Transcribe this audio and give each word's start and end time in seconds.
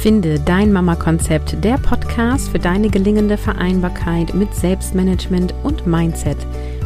Finde 0.00 0.38
dein 0.38 0.72
Mama-Konzept, 0.72 1.64
der 1.64 1.76
Podcast 1.76 2.50
für 2.50 2.60
deine 2.60 2.88
gelingende 2.88 3.36
Vereinbarkeit 3.36 4.32
mit 4.32 4.54
Selbstmanagement 4.54 5.52
und 5.64 5.88
Mindset. 5.88 6.36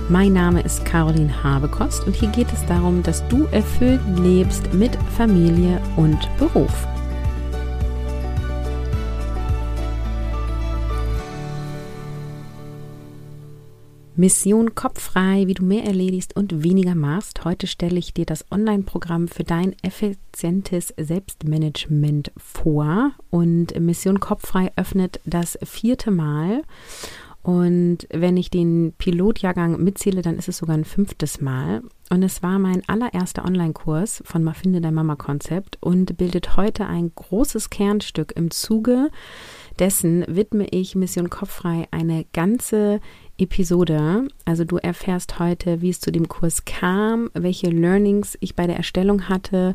Mein 0.09 0.33
Name 0.33 0.63
ist 0.63 0.87
Caroline 0.87 1.31
Habekost 1.45 2.07
und 2.07 2.17
hier 2.17 2.31
geht 2.31 2.51
es 2.51 2.65
darum, 2.65 3.03
dass 3.03 3.27
du 3.29 3.45
erfüllt 3.53 4.01
lebst 4.17 4.73
mit 4.73 4.97
Familie 5.15 5.79
und 5.97 6.19
Beruf. 6.39 6.73
Mission 14.23 14.77
Kopffrei, 14.77 15.49
wie 15.49 15.55
du 15.55 15.65
mehr 15.65 15.83
erledigst 15.83 16.37
und 16.37 16.63
weniger 16.63 16.95
machst. 16.95 17.45
Heute 17.45 17.67
stelle 17.67 17.99
ich 17.99 18.15
dir 18.15 18.25
das 18.25 18.45
Online-Programm 18.53 19.27
für 19.27 19.43
dein 19.43 19.75
effizientes 19.83 20.95
Selbstmanagement 20.97 22.31
vor. 22.37 23.11
Und 23.31 23.77
Mission 23.81 24.21
Kopffrei 24.21 24.71
öffnet 24.77 25.19
das 25.25 25.59
vierte 25.65 26.13
Mal. 26.13 26.63
Und 27.43 28.07
wenn 28.13 28.37
ich 28.37 28.49
den 28.49 28.95
Pilotjahrgang 28.97 29.83
mitzähle, 29.83 30.23
dann 30.23 30.39
ist 30.39 30.49
es 30.49 30.59
sogar 30.59 30.77
ein 30.77 30.85
fünftes 30.85 31.41
Mal. 31.41 31.83
Und 32.09 32.23
es 32.23 32.45
war 32.45 32.61
mein 32.61 32.89
allererster 32.89 33.45
Online-Kurs 33.45 34.23
von 34.25 34.45
Mal 34.45 34.55
Finde 34.55 34.81
dein 34.81 34.95
Mama-Konzept 34.95 35.79
und 35.81 36.17
bildet 36.17 36.57
heute 36.57 36.87
ein 36.87 37.11
großes 37.13 37.71
Kernstück 37.71 38.35
im 38.37 38.53
Zuge 38.53 39.11
dessen 39.83 40.25
widme 40.29 40.69
ich 40.71 40.95
Mission 40.95 41.29
Kopffrei 41.29 41.89
eine 41.91 42.25
ganze 42.33 43.01
Episode. 43.37 44.29
Also 44.45 44.65
du 44.65 44.77
erfährst 44.77 45.41
heute, 45.41 45.81
wie 45.81 45.91
es 45.91 45.99
zu 45.99 46.13
dem 46.13 46.29
Kurs 46.29 46.65
kam, 46.65 47.31
welche 47.35 47.69
Learnings 47.69 48.39
ich 48.39 48.55
bei 48.55 48.69
der 48.69 48.77
Erstellung 48.77 49.29
hatte 49.29 49.75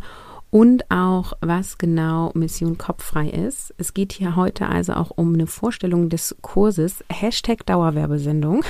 und 0.50 0.90
auch, 0.90 1.34
was 1.42 1.78
genau 1.78 2.32
Mission 2.36 2.78
Kopffrei 2.78 3.28
ist. 3.28 3.74
Es 3.78 3.94
geht 3.94 4.14
hier 4.14 4.38
heute 4.38 4.70
also 4.70 4.94
auch 4.94 5.12
um 5.14 5.34
eine 5.34 5.46
Vorstellung 5.46 6.08
des 6.08 6.38
Kurses, 6.42 7.04
Hashtag 7.12 7.66
Dauerwerbesendung. 7.66 8.64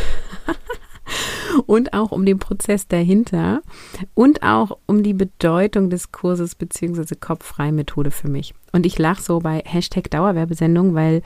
und 1.66 1.94
auch 1.94 2.12
um 2.12 2.26
den 2.26 2.40
Prozess 2.40 2.88
dahinter 2.88 3.62
und 4.14 4.44
auch 4.44 4.78
um 4.86 5.04
die 5.04 5.14
Bedeutung 5.14 5.90
des 5.90 6.12
Kurses 6.12 6.56
bzw. 6.56 7.16
Kopffrei-Methode 7.20 8.12
für 8.12 8.30
mich. 8.30 8.54
Und 8.72 8.86
ich 8.86 8.98
lache 8.98 9.22
so 9.22 9.40
bei 9.40 9.64
Hashtag 9.66 10.10
Dauerwerbesendung, 10.12 10.94
weil 10.94 11.22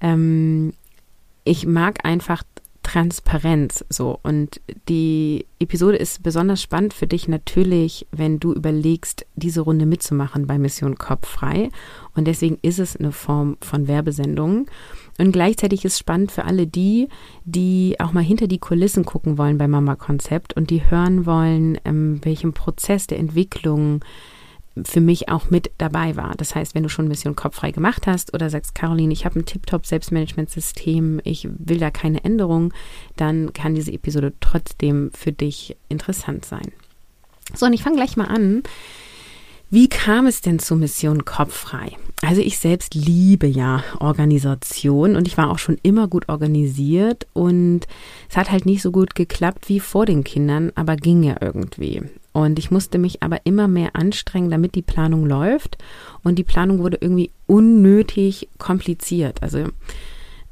ähm, 0.00 0.72
ich 1.44 1.66
mag 1.66 2.04
einfach 2.04 2.42
Transparenz 2.82 3.84
so. 3.90 4.18
Und 4.22 4.62
die 4.88 5.44
Episode 5.58 5.98
ist 5.98 6.22
besonders 6.22 6.62
spannend 6.62 6.94
für 6.94 7.06
dich 7.06 7.28
natürlich, 7.28 8.06
wenn 8.12 8.40
du 8.40 8.54
überlegst, 8.54 9.26
diese 9.36 9.60
Runde 9.60 9.84
mitzumachen 9.84 10.46
bei 10.46 10.58
Mission 10.58 10.96
Kopffrei. 10.96 11.68
Und 12.14 12.26
deswegen 12.26 12.58
ist 12.62 12.78
es 12.78 12.96
eine 12.96 13.12
Form 13.12 13.58
von 13.60 13.88
Werbesendung. 13.88 14.68
Und 15.18 15.32
gleichzeitig 15.32 15.84
ist 15.84 15.94
es 15.94 15.98
spannend 15.98 16.30
für 16.32 16.44
alle 16.44 16.66
die, 16.66 17.08
die 17.44 17.96
auch 17.98 18.12
mal 18.12 18.22
hinter 18.22 18.46
die 18.46 18.58
Kulissen 18.58 19.04
gucken 19.04 19.36
wollen 19.36 19.58
bei 19.58 19.66
Mama 19.66 19.96
Konzept 19.96 20.54
und 20.54 20.70
die 20.70 20.88
hören 20.90 21.26
wollen, 21.26 21.78
ähm, 21.84 22.20
welchem 22.22 22.52
Prozess 22.52 23.08
der 23.08 23.18
Entwicklung 23.18 24.04
für 24.84 25.00
mich 25.00 25.28
auch 25.28 25.50
mit 25.50 25.70
dabei 25.78 26.16
war. 26.16 26.34
Das 26.36 26.54
heißt, 26.54 26.74
wenn 26.74 26.82
du 26.82 26.88
schon 26.88 27.08
Mission 27.08 27.36
Kopffrei 27.36 27.72
gemacht 27.72 28.06
hast 28.06 28.34
oder 28.34 28.50
sagst, 28.50 28.74
Caroline, 28.74 29.12
ich 29.12 29.24
habe 29.24 29.40
ein 29.40 29.44
Tip-Top 29.44 29.86
Selbstmanagementsystem, 29.86 31.20
ich 31.24 31.48
will 31.50 31.78
da 31.78 31.90
keine 31.90 32.24
Änderung, 32.24 32.72
dann 33.16 33.52
kann 33.52 33.74
diese 33.74 33.92
Episode 33.92 34.32
trotzdem 34.40 35.10
für 35.12 35.32
dich 35.32 35.76
interessant 35.88 36.44
sein. 36.44 36.72
So, 37.54 37.66
und 37.66 37.72
ich 37.72 37.82
fange 37.82 37.96
gleich 37.96 38.16
mal 38.16 38.26
an. 38.26 38.62
Wie 39.70 39.88
kam 39.88 40.26
es 40.26 40.40
denn 40.40 40.58
zu 40.58 40.76
Mission 40.76 41.26
Kopffrei? 41.26 41.92
Also 42.22 42.40
ich 42.40 42.58
selbst 42.58 42.94
liebe 42.94 43.46
ja 43.46 43.84
Organisation 44.00 45.14
und 45.14 45.28
ich 45.28 45.36
war 45.36 45.50
auch 45.50 45.58
schon 45.58 45.76
immer 45.82 46.08
gut 46.08 46.30
organisiert 46.30 47.26
und 47.34 47.80
es 48.30 48.38
hat 48.38 48.50
halt 48.50 48.64
nicht 48.64 48.80
so 48.80 48.90
gut 48.90 49.14
geklappt 49.14 49.68
wie 49.68 49.78
vor 49.78 50.06
den 50.06 50.24
Kindern, 50.24 50.72
aber 50.74 50.96
ging 50.96 51.22
ja 51.22 51.36
irgendwie. 51.42 52.02
Und 52.32 52.58
ich 52.58 52.70
musste 52.70 52.96
mich 52.96 53.22
aber 53.22 53.44
immer 53.44 53.68
mehr 53.68 53.94
anstrengen, 53.94 54.48
damit 54.48 54.74
die 54.74 54.82
Planung 54.82 55.26
läuft. 55.26 55.76
Und 56.22 56.36
die 56.38 56.44
Planung 56.44 56.78
wurde 56.78 56.98
irgendwie 57.00 57.30
unnötig 57.46 58.48
kompliziert. 58.58 59.42
Also 59.42 59.66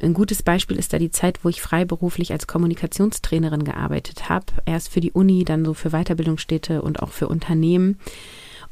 ein 0.02 0.12
gutes 0.12 0.42
Beispiel 0.42 0.78
ist 0.78 0.92
da 0.92 0.98
die 0.98 1.10
Zeit, 1.10 1.38
wo 1.42 1.48
ich 1.48 1.62
freiberuflich 1.62 2.32
als 2.32 2.46
Kommunikationstrainerin 2.46 3.64
gearbeitet 3.64 4.28
habe. 4.28 4.46
Erst 4.66 4.90
für 4.90 5.00
die 5.00 5.12
Uni, 5.12 5.44
dann 5.44 5.64
so 5.64 5.72
für 5.74 5.90
Weiterbildungsstätte 5.90 6.82
und 6.82 7.00
auch 7.02 7.12
für 7.12 7.28
Unternehmen. 7.28 7.98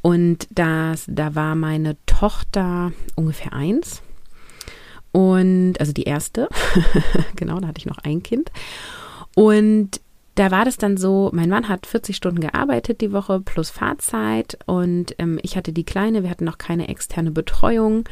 Und 0.05 0.49
das, 0.51 1.07
da 1.09 1.35
war 1.35 1.55
meine 1.55 1.97
Tochter 2.05 2.93
ungefähr 3.15 3.55
eins. 3.55 4.03
Und 5.13 5.81
also 5.81 5.95
die 5.95 6.03
erste, 6.03 6.51
genau, 7.37 7.59
da 7.59 7.69
hatte 7.69 7.79
ich 7.79 7.87
noch 7.87 7.97
ein 7.97 8.23
Kind. 8.23 8.53
Und 9.35 10.03
da 10.35 10.51
war 10.51 10.67
das 10.67 10.77
dann 10.77 10.99
so, 10.99 11.31
mein 11.33 11.49
Mann 11.49 11.71
hat 11.71 11.87
40 11.87 12.17
Stunden 12.17 12.41
gearbeitet 12.41 13.01
die 13.01 13.13
Woche 13.13 13.41
plus 13.41 13.71
Fahrzeit 13.71 14.59
und 14.67 15.15
ähm, 15.17 15.39
ich 15.43 15.57
hatte 15.57 15.73
die 15.73 15.85
Kleine, 15.85 16.23
wir 16.23 16.29
hatten 16.29 16.45
noch 16.45 16.59
keine 16.59 16.89
externe 16.89 17.31
Betreuung 17.31 18.07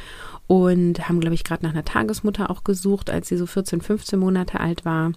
und 0.47 1.11
haben, 1.11 1.21
glaube 1.21 1.35
ich, 1.35 1.45
gerade 1.45 1.63
nach 1.63 1.73
einer 1.73 1.85
Tagesmutter 1.85 2.49
auch 2.49 2.65
gesucht, 2.65 3.11
als 3.11 3.29
sie 3.29 3.37
so 3.37 3.45
14, 3.45 3.83
15 3.83 4.19
Monate 4.19 4.61
alt 4.61 4.87
war. 4.87 5.13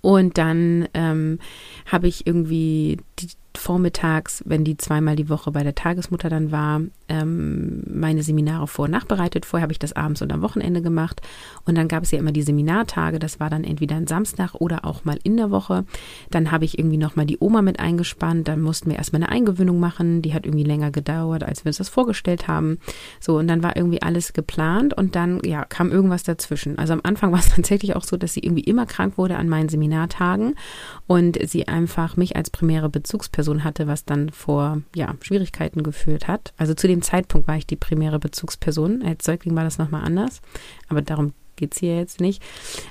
Und 0.00 0.38
dann 0.38 0.88
ähm, 0.94 1.40
habe 1.84 2.08
ich 2.08 2.26
irgendwie 2.26 3.00
die, 3.18 3.28
vormittags, 3.58 4.42
wenn 4.46 4.64
die 4.64 4.76
zweimal 4.76 5.16
die 5.16 5.28
Woche 5.28 5.50
bei 5.52 5.62
der 5.62 5.74
Tagesmutter 5.74 6.28
dann 6.28 6.50
war, 6.50 6.80
ähm, 7.08 7.82
meine 7.86 8.22
Seminare 8.22 8.66
vor- 8.66 8.88
nachbereitet. 8.88 9.44
Vorher 9.46 9.62
habe 9.62 9.72
ich 9.72 9.78
das 9.78 9.92
abends 9.94 10.22
und 10.22 10.32
am 10.32 10.42
Wochenende 10.42 10.82
gemacht. 10.82 11.20
Und 11.64 11.76
dann 11.76 11.88
gab 11.88 12.02
es 12.02 12.10
ja 12.10 12.18
immer 12.18 12.32
die 12.32 12.42
Seminartage. 12.42 13.18
Das 13.18 13.40
war 13.40 13.50
dann 13.50 13.64
entweder 13.64 13.96
ein 13.96 14.06
Samstag 14.06 14.54
oder 14.54 14.84
auch 14.84 15.04
mal 15.04 15.18
in 15.22 15.36
der 15.36 15.50
Woche. 15.50 15.84
Dann 16.30 16.50
habe 16.50 16.64
ich 16.64 16.78
irgendwie 16.78 16.96
nochmal 16.96 17.26
die 17.26 17.38
Oma 17.40 17.62
mit 17.62 17.78
eingespannt. 17.78 18.48
Dann 18.48 18.60
mussten 18.60 18.90
wir 18.90 18.96
erstmal 18.96 19.22
eine 19.22 19.30
Eingewöhnung 19.30 19.78
machen. 19.78 20.22
Die 20.22 20.34
hat 20.34 20.46
irgendwie 20.46 20.64
länger 20.64 20.90
gedauert, 20.90 21.44
als 21.44 21.64
wir 21.64 21.70
uns 21.70 21.78
das 21.78 21.88
vorgestellt 21.88 22.48
haben. 22.48 22.78
So, 23.20 23.38
und 23.38 23.48
dann 23.48 23.62
war 23.62 23.76
irgendwie 23.76 24.02
alles 24.02 24.32
geplant 24.32 24.94
und 24.94 25.14
dann, 25.14 25.40
ja, 25.44 25.64
kam 25.64 25.90
irgendwas 25.92 26.22
dazwischen. 26.22 26.78
Also 26.78 26.92
am 26.94 27.00
Anfang 27.02 27.32
war 27.32 27.38
es 27.38 27.48
tatsächlich 27.54 27.96
auch 27.96 28.04
so, 28.04 28.16
dass 28.16 28.34
sie 28.34 28.40
irgendwie 28.40 28.64
immer 28.64 28.86
krank 28.86 29.18
wurde 29.18 29.36
an 29.36 29.48
meinen 29.48 29.68
Seminartagen 29.68 30.54
und 31.06 31.38
sie 31.48 31.68
einfach 31.68 32.16
mich 32.16 32.36
als 32.36 32.50
primäre 32.50 32.88
Bezugsperson 32.88 33.43
hatte, 33.64 33.86
was 33.86 34.04
dann 34.04 34.30
vor, 34.30 34.80
ja, 34.94 35.14
Schwierigkeiten 35.20 35.82
geführt 35.82 36.26
hat. 36.26 36.54
Also 36.56 36.74
zu 36.74 36.88
dem 36.88 37.02
Zeitpunkt 37.02 37.46
war 37.46 37.56
ich 37.56 37.66
die 37.66 37.76
primäre 37.76 38.18
Bezugsperson. 38.18 39.02
Als 39.02 39.24
Säugling 39.24 39.54
war 39.54 39.64
das 39.64 39.78
nochmal 39.78 40.04
anders, 40.04 40.40
aber 40.88 41.02
darum 41.02 41.34
geht 41.56 41.74
es 41.74 41.80
hier 41.80 41.96
jetzt 41.96 42.20
nicht. 42.20 42.42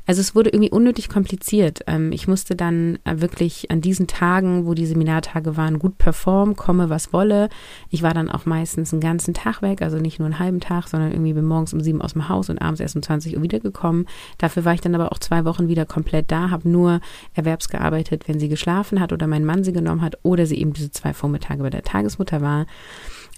Also 0.06 0.22
es 0.22 0.36
wurde 0.36 0.50
irgendwie 0.50 0.72
unnötig 0.72 1.10
kompliziert. 1.10 1.82
Ähm, 1.88 2.12
ich 2.12 2.28
musste 2.28 2.56
dann 2.56 3.00
äh, 3.04 3.22
wirklich 3.22 3.72
an 3.72 3.82
diesen 3.82 4.08
Tagen, 4.08 4.66
wo 4.66 4.74
die 4.74 4.86
Seminartage 4.86 5.58
waren, 5.58 5.80
gut 5.80 5.98
performen, 5.98 6.56
komme 6.56 6.90
was 6.90 7.14
wolle. 7.14 7.50
Ich 7.90 8.04
war 8.04 8.14
dann 8.14 8.30
auch 8.30 8.46
meistens 8.46 8.94
einen 8.94 9.02
ganzen 9.02 9.34
Tag 9.34 9.62
weg, 9.62 9.82
also 9.82 9.98
nicht 9.98 10.20
nur 10.20 10.28
einen 10.28 10.40
halben 10.40 10.60
Tag, 10.60 10.88
sondern 10.88 11.12
irgendwie 11.12 11.34
bin 11.34 11.46
morgens 11.46 11.74
um 11.74 11.82
sieben 11.82 12.02
aus 12.02 12.14
dem 12.14 12.30
Haus 12.30 12.50
und 12.50 12.62
abends 12.62 12.80
erst 12.80 12.96
um 12.96 13.04
20 13.04 13.36
Uhr 13.36 13.42
wiedergekommen. 13.42 14.06
Dafür 14.38 14.66
war 14.66 14.74
ich 14.74 14.82
dann 14.82 14.96
aber 14.96 15.12
auch 15.12 15.20
zwei 15.20 15.46
Wochen 15.46 15.68
wieder 15.68 15.86
komplett 15.86 16.32
da, 16.32 16.50
habe 16.50 16.70
nur 16.70 17.02
erwerbsgearbeitet, 17.34 18.28
wenn 18.28 18.40
sie 18.40 18.50
geschlafen 18.50 19.00
hat 19.00 19.14
oder 19.14 19.28
mein 19.28 19.46
Mann 19.46 19.64
sie 19.64 19.74
genommen 19.74 20.02
hat 20.02 20.18
oder 20.24 20.46
sie 20.46 20.60
eben 20.60 20.74
diese 20.74 20.92
zwei 20.92 21.14
Vormittage 21.14 21.62
bei 21.64 21.70
der 21.70 21.84
Tagesmutter 21.84 22.42
war. 22.42 22.66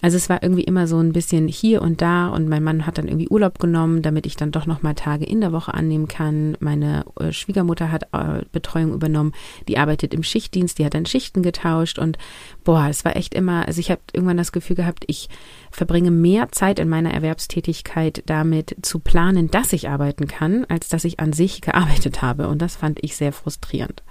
Also 0.05 0.17
es 0.17 0.29
war 0.29 0.43
irgendwie 0.43 0.65
immer 0.65 0.85
so 0.85 0.99
ein 0.99 1.13
bisschen 1.13 1.47
hier 1.47 1.81
und 1.81 1.99
da 1.99 2.27
und 2.27 2.47
mein 2.47 2.63
Mann 2.63 2.85
hat 2.85 2.99
dann 2.99 3.07
irgendwie 3.07 3.27
Urlaub 3.27 3.57
genommen, 3.57 4.03
damit 4.03 4.27
ich 4.27 4.35
dann 4.35 4.51
doch 4.51 4.67
noch 4.67 4.83
mal 4.83 4.93
Tage 4.93 5.25
in 5.25 5.41
der 5.41 5.51
Woche 5.51 5.73
annehmen 5.73 6.07
kann. 6.07 6.55
Meine 6.59 7.05
äh, 7.19 7.31
Schwiegermutter 7.31 7.91
hat 7.91 8.03
äh, 8.11 8.43
Betreuung 8.51 8.93
übernommen, 8.93 9.33
die 9.67 9.79
arbeitet 9.79 10.13
im 10.13 10.21
Schichtdienst, 10.21 10.77
die 10.77 10.85
hat 10.85 10.93
dann 10.93 11.07
Schichten 11.07 11.41
getauscht 11.41 11.97
und 11.97 12.19
boah, 12.63 12.85
es 12.87 13.03
war 13.03 13.15
echt 13.15 13.33
immer, 13.33 13.65
also 13.65 13.79
ich 13.79 13.89
habe 13.89 14.01
irgendwann 14.13 14.37
das 14.37 14.51
Gefühl 14.51 14.75
gehabt, 14.75 15.05
ich 15.07 15.27
verbringe 15.71 16.11
mehr 16.11 16.51
Zeit 16.51 16.77
in 16.77 16.87
meiner 16.87 17.11
Erwerbstätigkeit 17.11 18.21
damit 18.27 18.75
zu 18.83 18.99
planen, 18.99 19.49
dass 19.49 19.73
ich 19.73 19.89
arbeiten 19.89 20.27
kann, 20.27 20.65
als 20.65 20.87
dass 20.87 21.03
ich 21.03 21.19
an 21.19 21.33
sich 21.33 21.61
gearbeitet 21.61 22.21
habe 22.21 22.47
und 22.47 22.61
das 22.61 22.75
fand 22.75 23.03
ich 23.03 23.15
sehr 23.15 23.33
frustrierend. 23.33 24.03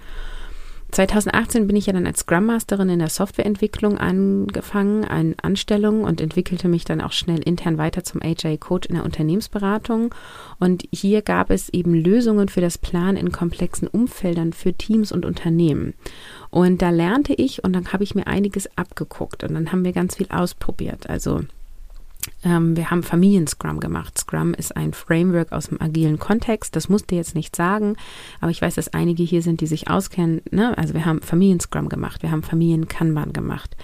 2018 0.95 1.67
bin 1.67 1.75
ich 1.75 1.87
ja 1.87 1.93
dann 1.93 2.07
als 2.07 2.21
Scrum 2.21 2.47
Masterin 2.47 2.89
in 2.89 3.01
der 3.01 3.09
Softwareentwicklung 3.09 3.99
angefangen, 3.99 5.05
eine 5.05 5.35
Anstellung 5.43 6.05
und 6.05 6.21
entwickelte 6.21 6.69
mich 6.69 6.85
dann 6.85 7.01
auch 7.01 7.11
schnell 7.11 7.41
intern 7.41 7.79
weiter 7.79 8.05
zum 8.05 8.23
AJ 8.23 8.59
Coach 8.59 8.87
in 8.87 8.95
der 8.95 9.05
Unternehmensberatung. 9.05 10.15
Und 10.61 10.85
hier 10.93 11.23
gab 11.23 11.51
es 11.51 11.69
eben 11.69 11.95
Lösungen 11.95 12.49
für 12.49 12.61
das 12.61 12.79
Plan 12.79 13.17
in 13.17 13.33
komplexen 13.33 13.89
Umfeldern 13.89 14.53
für 14.53 14.73
Teams 14.73 15.11
und 15.11 15.25
Unternehmen. 15.27 15.95
Und 16.51 16.81
da 16.81 16.91
lernte 16.91 17.35
ich 17.35 17.65
und 17.65 17.73
dann 17.73 17.93
habe 17.93 18.05
ich 18.05 18.15
mir 18.15 18.29
einiges 18.29 18.69
abgeguckt 18.79 19.43
und 19.43 19.55
dann 19.55 19.73
haben 19.73 19.85
wir 19.85 19.93
ganz 19.93 20.15
viel 20.15 20.29
ausprobiert. 20.31 21.11
Also 21.11 21.41
ähm, 22.45 22.77
wir 22.77 22.91
haben 22.91 23.03
Familien-Scrum 23.03 23.81
gemacht. 23.81 24.19
Scrum 24.19 24.55
ist 24.55 24.77
ein 24.77 24.93
Framework 24.93 25.53
aus 25.53 25.69
dem 25.69 25.81
agilen 25.81 26.19
Kontext. 26.19 26.77
Das 26.77 26.89
musste 26.89 27.15
jetzt 27.15 27.35
nicht 27.35 27.57
sagen, 27.57 27.97
aber 28.41 28.51
ich 28.51 28.61
weiß, 28.61 28.75
dass 28.75 28.93
einige 28.93 29.23
hier 29.23 29.43
sind, 29.43 29.61
die 29.61 29.67
sich 29.67 29.89
auskennen. 29.89 30.43
Ne? 30.51 30.77
Also 30.77 30.95
wir 30.95 31.07
haben 31.07 31.23
Familien-Scrum 31.23 31.89
gemacht, 31.89 32.23
wir 32.23 32.31
haben 32.31 32.43
Familien-Kanban 32.43 33.33
gemacht. 33.33 33.77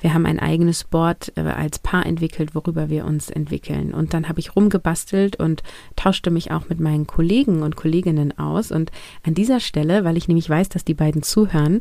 Wir 0.00 0.14
haben 0.14 0.26
ein 0.26 0.38
eigenes 0.38 0.84
Board 0.84 1.32
äh, 1.36 1.42
als 1.42 1.78
Paar 1.78 2.06
entwickelt, 2.06 2.54
worüber 2.54 2.88
wir 2.88 3.04
uns 3.04 3.28
entwickeln. 3.28 3.92
Und 3.92 4.14
dann 4.14 4.28
habe 4.28 4.40
ich 4.40 4.56
rumgebastelt 4.56 5.36
und 5.36 5.62
tauschte 5.94 6.30
mich 6.30 6.50
auch 6.50 6.68
mit 6.68 6.80
meinen 6.80 7.06
Kollegen 7.06 7.62
und 7.62 7.76
Kolleginnen 7.76 8.38
aus. 8.38 8.72
Und 8.72 8.90
an 9.24 9.34
dieser 9.34 9.60
Stelle, 9.60 10.04
weil 10.04 10.16
ich 10.16 10.28
nämlich 10.28 10.48
weiß, 10.48 10.70
dass 10.70 10.84
die 10.84 10.94
beiden 10.94 11.22
zuhören, 11.22 11.80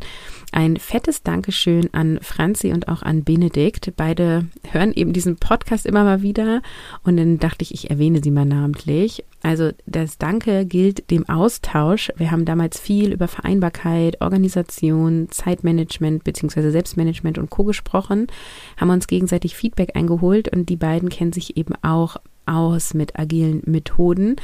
ein 0.51 0.77
fettes 0.77 1.23
Dankeschön 1.23 1.93
an 1.93 2.19
Franzi 2.21 2.73
und 2.73 2.89
auch 2.89 3.03
an 3.03 3.23
Benedikt. 3.23 3.93
Beide 3.95 4.47
hören 4.71 4.91
eben 4.91 5.13
diesen 5.13 5.37
Podcast 5.37 5.85
immer 5.85 6.03
mal 6.03 6.21
wieder. 6.21 6.24
Und 7.03 7.17
dann 7.17 7.39
dachte 7.39 7.63
ich, 7.63 7.73
ich 7.73 7.89
erwähne 7.89 8.21
sie 8.23 8.31
mal 8.31 8.45
namentlich. 8.45 9.23
Also 9.41 9.71
das 9.85 10.17
Danke 10.17 10.65
gilt 10.65 11.11
dem 11.11 11.29
Austausch. 11.29 12.11
Wir 12.17 12.31
haben 12.31 12.45
damals 12.45 12.79
viel 12.79 13.13
über 13.13 13.27
Vereinbarkeit, 13.27 14.21
Organisation, 14.21 15.27
Zeitmanagement 15.29 16.23
bzw. 16.23 16.71
Selbstmanagement 16.71 17.37
und 17.37 17.49
Co 17.49 17.63
gesprochen, 17.63 18.27
haben 18.77 18.89
uns 18.89 19.07
gegenseitig 19.07 19.55
Feedback 19.55 19.95
eingeholt 19.95 20.55
und 20.55 20.69
die 20.69 20.77
beiden 20.77 21.09
kennen 21.09 21.33
sich 21.33 21.57
eben 21.57 21.75
auch 21.83 22.17
aus 22.45 22.93
mit 22.93 23.17
agilen 23.17 23.61
Methoden. 23.65 24.35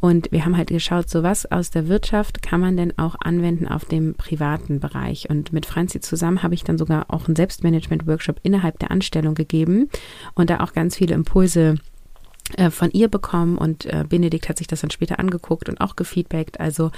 Und 0.00 0.30
wir 0.32 0.44
haben 0.44 0.56
halt 0.56 0.68
geschaut, 0.68 1.08
so 1.08 1.22
was 1.22 1.50
aus 1.50 1.70
der 1.70 1.88
Wirtschaft 1.88 2.42
kann 2.42 2.60
man 2.60 2.76
denn 2.76 2.96
auch 2.98 3.16
anwenden 3.20 3.66
auf 3.68 3.84
dem 3.84 4.14
privaten 4.14 4.80
Bereich. 4.80 5.28
Und 5.30 5.52
mit 5.52 5.66
Franzi 5.66 6.00
zusammen 6.00 6.42
habe 6.42 6.54
ich 6.54 6.64
dann 6.64 6.78
sogar 6.78 7.06
auch 7.08 7.26
einen 7.26 7.36
Selbstmanagement-Workshop 7.36 8.40
innerhalb 8.42 8.78
der 8.78 8.90
Anstellung 8.90 9.34
gegeben 9.34 9.88
und 10.34 10.50
da 10.50 10.60
auch 10.60 10.72
ganz 10.72 10.96
viele 10.96 11.14
Impulse 11.14 11.76
von 12.70 12.90
ihr 12.90 13.08
bekommen 13.08 13.58
und 13.58 13.86
äh, 13.86 14.04
Benedikt 14.08 14.48
hat 14.48 14.58
sich 14.58 14.66
das 14.66 14.80
dann 14.80 14.90
später 14.90 15.18
angeguckt 15.18 15.68
und 15.68 15.80
auch 15.80 15.96
gefeedbackt. 15.96 16.60
Also 16.60 16.90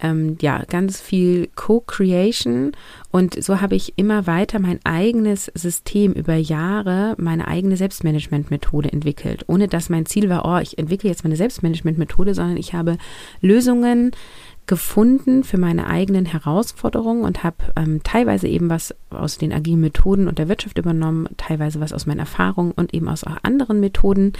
ähm, 0.00 0.36
ja, 0.40 0.62
ganz 0.64 1.00
viel 1.00 1.48
Co-Creation 1.54 2.72
und 3.10 3.42
so 3.42 3.60
habe 3.60 3.74
ich 3.74 3.94
immer 3.96 4.26
weiter 4.26 4.58
mein 4.58 4.80
eigenes 4.84 5.50
System 5.54 6.12
über 6.12 6.34
Jahre, 6.34 7.14
meine 7.18 7.48
eigene 7.48 7.76
Selbstmanagement-Methode 7.76 8.92
entwickelt, 8.92 9.44
ohne 9.46 9.68
dass 9.68 9.88
mein 9.88 10.06
Ziel 10.06 10.28
war, 10.28 10.44
oh, 10.44 10.60
ich 10.60 10.78
entwickle 10.78 11.08
jetzt 11.10 11.24
meine 11.24 11.36
Selbstmanagement-Methode, 11.36 12.34
sondern 12.34 12.56
ich 12.56 12.74
habe 12.74 12.98
Lösungen 13.40 14.12
gefunden 14.66 15.44
für 15.44 15.58
meine 15.58 15.86
eigenen 15.86 16.26
Herausforderungen 16.26 17.22
und 17.22 17.44
habe 17.44 17.56
ähm, 17.76 18.02
teilweise 18.02 18.48
eben 18.48 18.68
was 18.68 18.94
aus 19.10 19.38
den 19.38 19.52
agilen 19.52 19.80
Methoden 19.80 20.26
und 20.26 20.38
der 20.38 20.48
Wirtschaft 20.48 20.76
übernommen, 20.78 21.28
teilweise 21.36 21.80
was 21.80 21.92
aus 21.92 22.06
meinen 22.06 22.18
Erfahrungen 22.18 22.72
und 22.72 22.92
eben 22.92 23.08
aus 23.08 23.24
auch 23.24 23.36
anderen 23.42 23.80
Methoden 23.80 24.32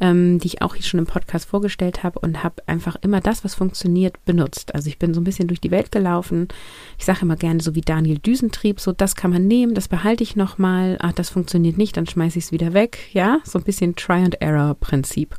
ähm, 0.00 0.38
die 0.38 0.46
ich 0.46 0.62
auch 0.62 0.74
hier 0.74 0.84
schon 0.84 1.00
im 1.00 1.06
Podcast 1.06 1.48
vorgestellt 1.48 2.02
habe 2.02 2.18
und 2.20 2.42
habe 2.42 2.62
einfach 2.66 2.96
immer 3.02 3.20
das, 3.20 3.44
was 3.44 3.54
funktioniert, 3.54 4.24
benutzt. 4.24 4.74
Also 4.74 4.88
ich 4.88 4.98
bin 4.98 5.14
so 5.14 5.20
ein 5.20 5.24
bisschen 5.24 5.48
durch 5.48 5.60
die 5.60 5.70
Welt 5.70 5.92
gelaufen. 5.92 6.48
Ich 6.98 7.04
sage 7.04 7.20
immer 7.22 7.36
gerne 7.36 7.60
so 7.60 7.74
wie 7.74 7.80
Daniel 7.80 8.18
Düsentrieb, 8.18 8.80
so 8.80 8.92
das 8.92 9.14
kann 9.14 9.30
man 9.30 9.46
nehmen, 9.46 9.74
das 9.74 9.88
behalte 9.88 10.22
ich 10.22 10.36
nochmal. 10.36 10.96
Ach, 11.00 11.12
das 11.12 11.30
funktioniert 11.30 11.78
nicht, 11.78 11.96
dann 11.96 12.06
schmeiße 12.06 12.38
ich 12.38 12.46
es 12.46 12.52
wieder 12.52 12.72
weg. 12.72 13.08
Ja, 13.12 13.38
so 13.44 13.58
ein 13.58 13.64
bisschen 13.64 13.94
Try-and-Error-Prinzip. 13.96 15.36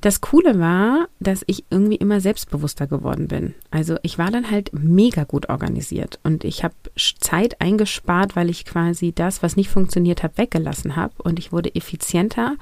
Das 0.00 0.20
Coole 0.20 0.58
war, 0.58 1.08
dass 1.20 1.44
ich 1.46 1.64
irgendwie 1.70 1.96
immer 1.96 2.20
selbstbewusster 2.20 2.86
geworden 2.86 3.28
bin. 3.28 3.54
Also 3.70 3.96
ich 4.02 4.18
war 4.18 4.30
dann 4.30 4.50
halt 4.50 4.70
mega 4.72 5.24
gut 5.24 5.48
organisiert 5.48 6.18
und 6.22 6.44
ich 6.44 6.64
habe 6.64 6.74
Zeit 6.96 7.60
eingespart, 7.60 8.36
weil 8.36 8.50
ich 8.50 8.64
quasi 8.64 9.12
das, 9.12 9.42
was 9.42 9.56
nicht 9.56 9.70
funktioniert 9.70 10.22
hat, 10.22 10.38
weggelassen 10.38 10.96
habe 10.96 11.14
und 11.22 11.38
ich 11.38 11.52
wurde 11.52 11.74
effizienter 11.74 12.56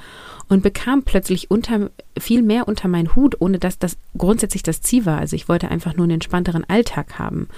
und 0.48 0.62
bekam 0.62 1.02
plötzlich 1.02 1.50
unter 1.50 1.90
viel 2.18 2.42
mehr 2.42 2.68
unter 2.68 2.88
meinen 2.88 3.14
Hut, 3.16 3.40
ohne 3.40 3.58
dass 3.58 3.78
das 3.78 3.96
grundsätzlich 4.16 4.62
das 4.62 4.80
Ziel 4.80 5.06
war. 5.06 5.18
Also 5.18 5.36
ich 5.36 5.48
wollte 5.48 5.68
einfach 5.68 5.94
nur 5.94 6.04
einen 6.04 6.14
entspannteren 6.14 6.64
Alltag 6.68 7.18
haben. 7.18 7.48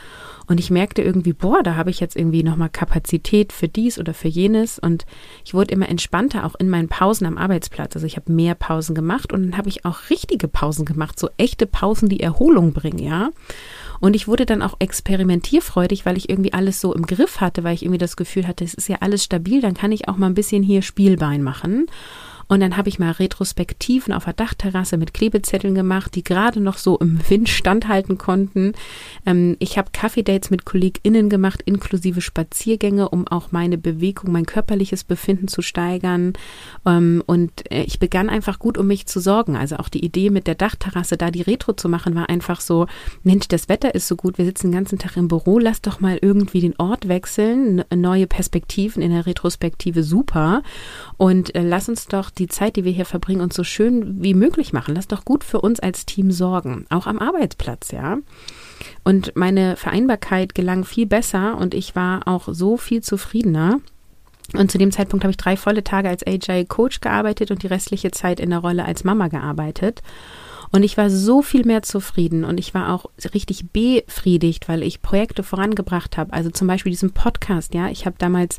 Und 0.46 0.61
ich 0.61 0.70
merkte 0.70 1.02
irgendwie, 1.02 1.32
boah, 1.32 1.62
da 1.62 1.76
habe 1.76 1.91
ich 1.91 2.00
jetzt 2.00 2.17
irgendwie 2.17 2.43
nochmal 2.43 2.69
Kapazität 2.69 3.52
für 3.52 3.69
dies 3.69 3.99
oder 3.99 4.14
für 4.14 4.29
jenes. 4.29 4.79
Und 4.79 5.06
ich 5.44 5.55
wurde 5.55 5.73
immer 5.73 5.88
entspannter, 5.88 6.44
auch 6.44 6.55
in 6.56 6.69
meinen 6.69 6.88
Pausen 6.88 7.26
am 7.26 7.38
Arbeitsplatz. 7.38 7.94
Also 7.94 8.06
ich 8.06 8.17
habe 8.17 8.32
mehr 8.32 8.55
Pausen 8.55 8.94
gemacht 8.94 9.32
und 9.32 9.43
dann 9.43 9.56
habe 9.56 9.69
ich 9.69 9.85
auch 9.85 10.11
richtige 10.11 10.49
Pausen 10.49 10.85
gemacht, 10.85 11.19
so 11.19 11.29
echte 11.37 11.67
Pausen, 11.67 12.08
die 12.08 12.20
Erholung 12.20 12.73
bringen, 12.73 12.99
ja. 12.99 13.31
Und 14.00 14.14
ich 14.14 14.29
wurde 14.29 14.44
dann 14.44 14.62
auch 14.62 14.75
experimentierfreudig, 14.81 16.05
weil 16.05 16.17
ich 16.17 16.29
irgendwie 16.29 16.52
alles 16.52 16.81
so 16.81 16.94
im 16.94 17.06
Griff 17.06 17.41
hatte, 17.41 17.64
weil 17.64 17.75
ich 17.75 17.82
irgendwie 17.82 17.99
das 17.99 18.17
Gefühl 18.17 18.46
hatte, 18.46 18.64
es 18.64 18.75
ist 18.75 18.88
ja 18.88 18.96
alles 19.00 19.25
stabil, 19.25 19.61
dann 19.61 19.75
kann 19.75 19.93
ich 19.93 20.08
auch 20.08 20.17
mal 20.17 20.26
ein 20.26 20.35
bisschen 20.35 20.62
hier 20.62 20.82
Spielbein 20.82 21.43
machen. 21.43 21.87
Und 22.49 22.61
dann 22.61 22.76
habe 22.76 22.88
ich 22.88 22.99
mal 22.99 23.11
Retrospektiven 23.11 24.12
auf 24.12 24.25
der 24.25 24.35
Dachterrasse 24.35 24.96
mit 24.96 25.14
Klebezetteln 25.14 25.75
gemacht, 25.75 26.14
die 26.14 26.25
gerade 26.25 26.61
noch 26.61 26.79
so 26.79 26.99
im 26.99 27.20
Wind 27.29 27.49
standhalten 27.49 28.19
konnten. 28.19 28.73
Ähm, 29.26 29.56
ich 29.58 29.79
habe 29.79 29.91
Kaffeedates 29.93 30.50
mit 30.50 30.64
KollegInnen 30.64 31.29
gemacht, 31.29 31.62
inklusive 31.64 32.20
Spaziergänge, 32.20 33.08
um 33.08 33.26
auch 33.29 33.52
meine 33.52 33.79
Bewegung, 33.79 34.32
mein 34.32 34.46
körperliches 34.46 35.05
Befinden 35.05 35.49
zu 35.49 35.62
steigern. 35.62 36.35
Ähm, 36.87 37.23
und 37.26 37.70
äh, 37.70 37.82
ich 37.82 37.99
begann 37.99 38.29
einfach 38.29 38.58
gut 38.58 38.79
um 38.79 38.87
mich 38.87 39.06
zu 39.06 39.20
sorgen. 39.20 39.56
Also 39.56 39.76
auch 39.76 39.88
die 39.88 40.05
Idee 40.05 40.31
mit 40.31 40.46
der 40.46 40.55
Dachterrasse, 40.55 41.17
da 41.17 41.31
die 41.31 41.43
Retro 41.43 41.73
zu 41.73 41.88
machen, 41.88 42.14
war 42.14 42.29
einfach 42.29 42.61
so, 42.61 42.87
Mensch, 43.23 43.49
das 43.49 43.69
Wetter 43.69 43.94
ist 43.94 44.08
so 44.08 44.17
gut, 44.17 44.38
wir 44.38 44.44
sitzen 44.44 44.69
den 44.69 44.79
ganzen 44.79 44.99
Tag 44.99 45.17
im 45.17 45.29
Büro, 45.29 45.58
lass 45.58 45.82
doch 45.82 46.00
mal 46.00 46.19
irgendwie 46.20 46.61
den 46.61 46.79
Ort 46.79 47.08
wechseln, 47.08 47.85
neue 47.94 48.26
Perspektiven 48.26 49.02
in 49.02 49.11
der 49.11 49.26
Retrospektive, 49.26 50.02
super. 50.02 50.62
Und 51.17 51.55
äh, 51.55 51.62
lass 51.62 51.88
uns 51.88 52.06
doch 52.06 52.31
die 52.39 52.49
Zeit, 52.49 52.77
die 52.77 52.85
wir 52.85 52.93
hier 52.93 53.05
verbringen, 53.05 53.41
uns 53.41 53.55
so 53.55 53.65
schön 53.65 54.23
wie 54.23 54.35
möglich 54.35 54.73
machen. 54.73 54.95
Lass 54.95 55.09
doch 55.09 55.25
gut 55.25 55.45
für 55.45 55.61
uns 55.61 55.81
als 55.81 56.07
Team 56.07 56.31
sorgen, 56.31 56.87
auch 56.91 57.07
am 57.07 57.19
Arbeitsplatz, 57.19 57.91
ja. 57.91 58.19
Und 59.03 59.35
meine 59.37 59.77
Vereinbarkeit 59.77 60.55
gelang 60.55 60.85
viel 60.85 61.07
besser 61.07 61.57
und 61.59 61.75
ich 61.75 61.95
war 61.95 62.27
auch 62.27 62.49
so 62.51 62.77
viel 62.77 63.03
zufriedener. 63.03 63.81
Und 64.53 64.71
zu 64.71 64.79
dem 64.79 64.93
Zeitpunkt 64.93 65.25
habe 65.25 65.31
ich 65.31 65.37
drei 65.37 65.57
volle 65.57 65.85
Tage 65.85 66.09
als 66.09 66.27
AJ-Coach 66.27 67.01
gearbeitet 67.01 67.51
und 67.51 67.63
die 67.63 67.67
restliche 67.67 68.11
Zeit 68.11 68.41
in 68.41 68.51
der 68.51 68.59
Rolle 68.59 68.85
als 68.85 69.05
Mama 69.05 69.29
gearbeitet. 69.29 70.03
Und 70.75 70.82
ich 70.82 70.97
war 70.97 71.09
so 71.09 71.41
viel 71.41 71.65
mehr 71.65 71.82
zufrieden 71.82 72.43
und 72.43 72.59
ich 72.59 72.75
war 72.75 72.93
auch 72.93 73.06
richtig 73.32 73.71
befriedigt, 73.71 74.69
weil 74.69 74.82
ich 74.82 75.03
Projekte 75.03 75.44
vorangebracht 75.44 76.17
habe. 76.17 76.32
Also 76.32 76.50
zum 76.50 76.67
Beispiel 76.67 76.91
diesen 76.91 77.12
Podcast, 77.12 77.75
ja. 77.75 77.91
Ich 77.91 78.06
habe 78.06 78.17
damals, 78.19 78.59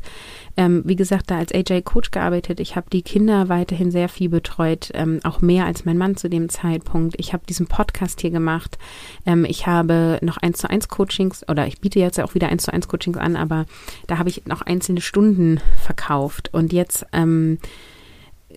ähm, 0.56 0.82
wie 0.86 0.96
gesagt, 0.96 1.30
da 1.30 1.36
als 1.36 1.52
AJ-Coach 1.52 2.12
gearbeitet. 2.12 2.58
Ich 2.58 2.74
habe 2.74 2.88
die 2.90 3.02
Kinder 3.02 3.50
weiterhin 3.50 3.90
sehr 3.90 4.08
viel 4.08 4.30
betreut, 4.30 4.92
ähm, 4.94 5.20
auch 5.24 5.42
mehr 5.42 5.66
als 5.66 5.84
mein 5.84 5.98
Mann 5.98 6.16
zu 6.16 6.30
dem 6.30 6.48
Zeitpunkt. 6.48 7.16
Ich 7.18 7.34
habe 7.34 7.44
diesen 7.46 7.66
Podcast 7.66 8.22
hier 8.22 8.30
gemacht. 8.30 8.78
Ähm, 9.26 9.44
ich 9.44 9.66
habe 9.66 10.18
noch 10.22 10.38
eins 10.38 10.56
zu 10.56 10.70
eins 10.70 10.88
Coachings 10.88 11.46
oder 11.50 11.66
ich 11.66 11.82
biete 11.82 11.98
jetzt 11.98 12.18
auch 12.18 12.34
wieder 12.34 12.48
eins 12.48 12.62
zu 12.62 12.72
eins 12.72 12.88
Coachings 12.88 13.18
an, 13.18 13.36
aber 13.36 13.66
da 14.06 14.16
habe 14.16 14.30
ich 14.30 14.46
noch 14.46 14.62
einzelne 14.62 15.02
Stunden 15.02 15.60
verkauft. 15.84 16.48
Und 16.54 16.72
jetzt 16.72 17.04
ähm, 17.12 17.58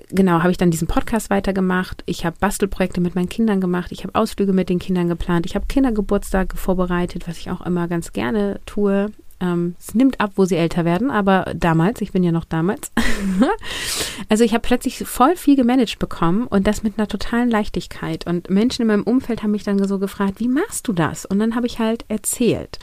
genau, 0.10 0.40
habe 0.40 0.52
ich 0.52 0.58
dann 0.58 0.72
diesen 0.72 0.88
Podcast 0.88 1.30
weitergemacht. 1.30 2.04
Ich 2.06 2.26
habe 2.26 2.36
Bastelprojekte 2.40 3.02
mit 3.02 3.16
meinen 3.16 3.30
Kindern 3.30 3.62
gemacht. 3.62 3.92
Ich 3.92 4.04
habe 4.04 4.16
Ausflüge 4.16 4.54
mit 4.54 4.70
den 4.70 4.80
Kindern 4.80 5.10
geplant. 5.10 5.46
Ich 5.46 5.56
habe 5.56 5.66
Kindergeburtstage 5.68 6.56
vorbereitet, 6.58 7.28
was 7.28 7.38
ich 7.38 7.52
auch 7.52 7.62
immer 7.62 7.88
ganz 7.88 8.14
gerne 8.14 8.60
tue. 8.66 9.12
Ähm, 9.42 9.76
es 9.80 9.96
nimmt 9.96 10.20
ab, 10.20 10.34
wo 10.36 10.46
sie 10.46 10.58
älter 10.58 10.84
werden, 10.84 11.12
aber 11.12 11.54
damals, 11.56 12.02
ich 12.02 12.12
bin 12.12 12.24
ja 12.24 12.32
noch 12.32 12.44
damals. 12.44 12.92
also 14.30 14.44
ich 14.44 14.54
habe 14.54 14.62
plötzlich 14.62 14.98
voll 14.98 15.36
viel 15.38 15.56
gemanagt 15.56 15.98
bekommen 16.00 16.46
und 16.48 16.68
das 16.68 16.84
mit 16.84 16.98
einer 16.98 17.08
totalen 17.08 17.50
Leichtigkeit. 17.50 18.28
Und 18.28 18.50
Menschen 18.50 18.82
in 18.82 18.90
meinem 18.90 19.04
Umfeld 19.04 19.42
haben 19.42 19.52
mich 19.52 19.64
dann 19.64 19.86
so 19.88 19.98
gefragt, 19.98 20.40
wie 20.40 20.50
machst 20.50 20.88
du 20.88 20.94
das? 20.94 21.26
Und 21.26 21.40
dann 21.40 21.56
habe 21.56 21.68
ich 21.68 21.80
halt 21.80 22.04
erzählt. 22.10 22.80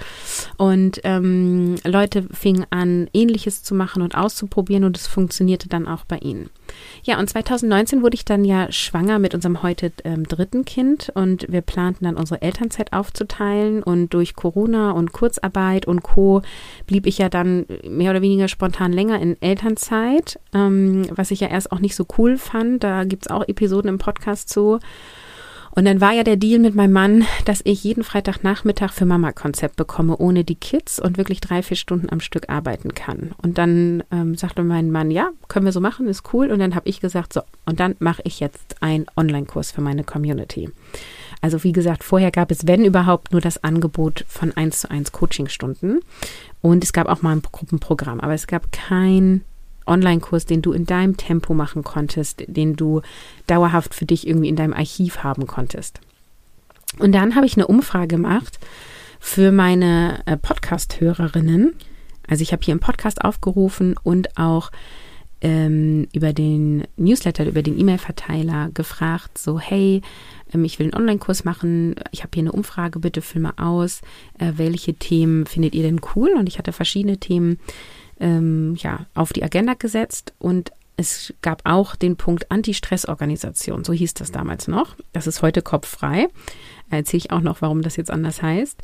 Und 0.57 1.01
ähm, 1.05 1.77
Leute 1.85 2.27
fingen 2.33 2.67
an, 2.71 3.09
ähnliches 3.13 3.63
zu 3.63 3.75
machen 3.75 4.01
und 4.01 4.15
auszuprobieren 4.15 4.85
und 4.85 4.97
es 4.97 5.07
funktionierte 5.07 5.69
dann 5.69 5.87
auch 5.87 6.05
bei 6.07 6.19
ihnen. 6.19 6.49
Ja, 7.03 7.19
und 7.19 7.29
2019 7.29 8.03
wurde 8.03 8.15
ich 8.15 8.25
dann 8.25 8.45
ja 8.45 8.71
schwanger 8.73 9.19
mit 9.19 9.35
unserem 9.35 9.63
heute 9.63 9.93
ähm, 10.05 10.25
dritten 10.25 10.65
Kind 10.65 11.11
und 11.15 11.51
wir 11.51 11.61
planten 11.61 12.05
dann 12.05 12.17
unsere 12.17 12.43
Elternzeit 12.43 12.93
aufzuteilen 12.93 13.83
und 13.83 14.13
durch 14.15 14.35
Corona 14.35 14.91
und 14.91 15.13
Kurzarbeit 15.13 15.87
und 15.87 16.03
Co. 16.03 16.43
blieb 16.87 17.07
ich 17.07 17.19
ja 17.19 17.29
dann 17.29 17.67
mehr 17.89 18.11
oder 18.11 18.23
weniger 18.23 18.49
spontan 18.49 18.93
länger 18.93 19.21
in 19.21 19.41
Elternzeit, 19.41 20.39
ähm, 20.53 21.07
was 21.11 21.31
ich 21.31 21.41
ja 21.41 21.49
erst 21.49 21.73
auch 21.73 21.81
nicht 21.81 21.97
so 21.97 22.07
cool 22.19 22.37
fand. 22.39 22.83
Da 22.83 23.05
gibt 23.05 23.27
es 23.27 23.33
auch 23.33 23.47
Episoden 23.47 23.89
im 23.89 23.99
Podcast 23.99 24.49
zu. 24.49 24.81
Und 25.77 25.85
dann 25.85 26.01
war 26.01 26.13
ja 26.13 26.25
der 26.25 26.37
Deal 26.37 26.59
mit 26.59 26.75
meinem 26.75 26.95
Mann, 26.95 27.27
dass 27.45 27.61
ich 27.63 27.85
jeden 27.85 28.03
Freitagnachmittag 28.03 28.95
für 28.95 29.05
Mama-Konzept 29.05 29.77
bekomme, 29.77 30.17
ohne 30.17 30.43
die 30.43 30.55
Kids 30.55 30.99
und 30.99 31.19
wirklich 31.19 31.43
drei, 31.43 31.63
vier 31.63 31.77
Stunden 31.77 32.09
am 32.09 32.21
Stück 32.21 32.49
arbeiten 32.49 32.95
kann. 32.95 33.33
Und 33.43 33.59
dann 33.59 34.03
ähm, 34.11 34.37
sagte 34.37 34.65
mein 34.65 34.91
Mann, 34.91 35.11
ja, 35.11 35.29
können 35.49 35.67
wir 35.67 35.73
so 35.73 35.83
machen, 35.83 36.09
ist 36.09 36.33
cool. 36.33 36.51
Und 36.51 36.61
dann 36.61 36.75
habe 36.75 36.89
ich 36.89 37.01
gesagt, 37.01 37.35
so, 37.35 37.43
und 37.67 37.79
dann 37.79 37.95
mache 37.99 38.23
ich 38.25 38.41
jetzt 38.41 38.77
einen 38.81 39.05
Online-Kurs 39.19 39.71
für 39.71 39.83
meine 39.83 40.03
Community. 40.03 40.71
Also 41.43 41.63
wie 41.63 41.73
gesagt, 41.73 42.05
vorher 42.05 42.31
gab 42.31 42.51
es, 42.51 42.67
wenn 42.67 42.83
überhaupt, 42.83 43.33
nur 43.33 43.43
das 43.43 43.63
Angebot 43.63 44.25
von 44.29 44.57
1 44.57 44.81
zu 44.81 44.91
1 44.91 45.13
Coachingstunden. 45.13 46.01
Und 46.63 46.85
es 46.85 46.95
gab 46.95 47.07
auch 47.07 47.21
mal 47.21 47.37
ein 47.37 47.43
Gruppenprogramm, 47.43 48.21
aber 48.21 48.33
es 48.33 48.47
gab 48.47 48.73
kein 48.73 49.43
Online-Kurs, 49.87 50.47
den 50.47 50.63
du 50.63 50.73
in 50.73 50.87
deinem 50.87 51.17
Tempo 51.17 51.55
machen 51.55 51.85
konntest, 51.85 52.45
den 52.47 52.77
du 52.77 53.03
dauerhaft 53.47 53.95
für 53.95 54.07
dich 54.07 54.27
irgendwie 54.27 54.49
in 54.49 54.57
deinem 54.57 54.73
Archiv 54.73 55.23
haben 55.23 55.47
konntest. 55.47 56.01
Und 56.99 57.13
dann 57.13 57.35
habe 57.35 57.47
ich 57.47 57.57
eine 57.57 57.67
Umfrage 57.67 58.09
gemacht 58.09 58.59
für 59.21 59.53
meine 59.53 60.23
äh, 60.27 60.37
Podcast-Hörerinnen. 60.37 61.75
Also 62.29 62.43
ich 62.43 62.53
habe 62.53 62.63
hier 62.65 62.73
im 62.73 62.81
Podcast 62.81 63.25
aufgerufen 63.25 63.97
und 64.03 64.37
auch 64.39 64.71
ähm, 65.41 66.09
über 66.13 66.33
den 66.33 66.85
Newsletter, 66.97 67.47
über 67.47 67.63
den 67.63 67.79
E-Mail-Verteiler 67.79 68.71
gefragt, 68.73 69.37
so 69.39 69.61
hey, 69.61 70.01
ähm, 70.53 70.65
ich 70.65 70.79
will 70.79 70.87
einen 70.87 70.95
Online-Kurs 70.95 71.45
machen, 71.45 71.97
ich 72.11 72.23
habe 72.23 72.31
hier 72.35 72.43
eine 72.43 72.53
Umfrage, 72.53 72.99
bitte 72.99 73.21
füll 73.21 73.43
mal 73.43 73.55
aus, 73.57 74.01
äh, 74.39 74.53
welche 74.57 74.95
Themen 74.95 75.47
findet 75.47 75.75
ihr 75.75 75.83
denn 75.83 76.01
cool? 76.15 76.31
Und 76.37 76.49
ich 76.49 76.59
hatte 76.59 76.73
verschiedene 76.73 77.19
Themen 77.19 77.59
ähm, 78.21 78.75
ja, 78.79 79.07
auf 79.15 79.33
die 79.33 79.43
Agenda 79.43 79.75
gesetzt 79.75 80.33
und 80.39 80.73
es 80.97 81.35
gab 81.43 81.63
auch 81.65 81.95
den 81.95 82.17
Punkt 82.17 82.51
Anti-Stress-Organisation, 82.51 83.85
so 83.85 83.93
hieß 83.93 84.15
das 84.15 84.33
damals 84.33 84.67
noch. 84.67 84.97
Das 85.13 85.27
ist 85.27 85.43
heute 85.43 85.61
kopffrei. 85.61 86.29
Erzähle 86.91 87.19
ich 87.19 87.31
auch 87.33 87.43
noch, 87.43 87.61
warum 87.61 87.83
das 87.83 87.97
jetzt 87.97 88.11
anders 88.11 88.41
heißt. 88.41 88.81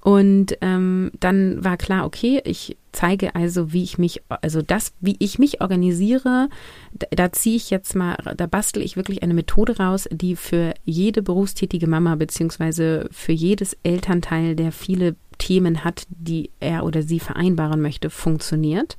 Und 0.00 0.56
ähm, 0.60 1.10
dann 1.18 1.64
war 1.64 1.76
klar, 1.76 2.06
okay, 2.06 2.40
ich 2.44 2.76
zeige 2.92 3.34
also, 3.34 3.72
wie 3.72 3.82
ich 3.82 3.98
mich, 3.98 4.22
also 4.28 4.62
das, 4.62 4.92
wie 5.00 5.16
ich 5.18 5.40
mich 5.40 5.60
organisiere, 5.60 6.48
da, 6.92 7.06
da 7.10 7.32
ziehe 7.32 7.56
ich 7.56 7.70
jetzt 7.70 7.96
mal, 7.96 8.16
da 8.36 8.46
bastel 8.46 8.82
ich 8.82 8.96
wirklich 8.96 9.24
eine 9.24 9.34
Methode 9.34 9.76
raus, 9.78 10.08
die 10.12 10.36
für 10.36 10.74
jede 10.84 11.20
berufstätige 11.20 11.88
Mama 11.88 12.14
beziehungsweise 12.14 13.08
für 13.10 13.32
jedes 13.32 13.76
Elternteil, 13.82 14.54
der 14.54 14.70
viele 14.70 15.16
Themen 15.38 15.84
hat, 15.84 16.06
die 16.08 16.50
er 16.60 16.84
oder 16.84 17.02
sie 17.02 17.20
vereinbaren 17.20 17.80
möchte, 17.80 18.10
funktioniert. 18.10 18.96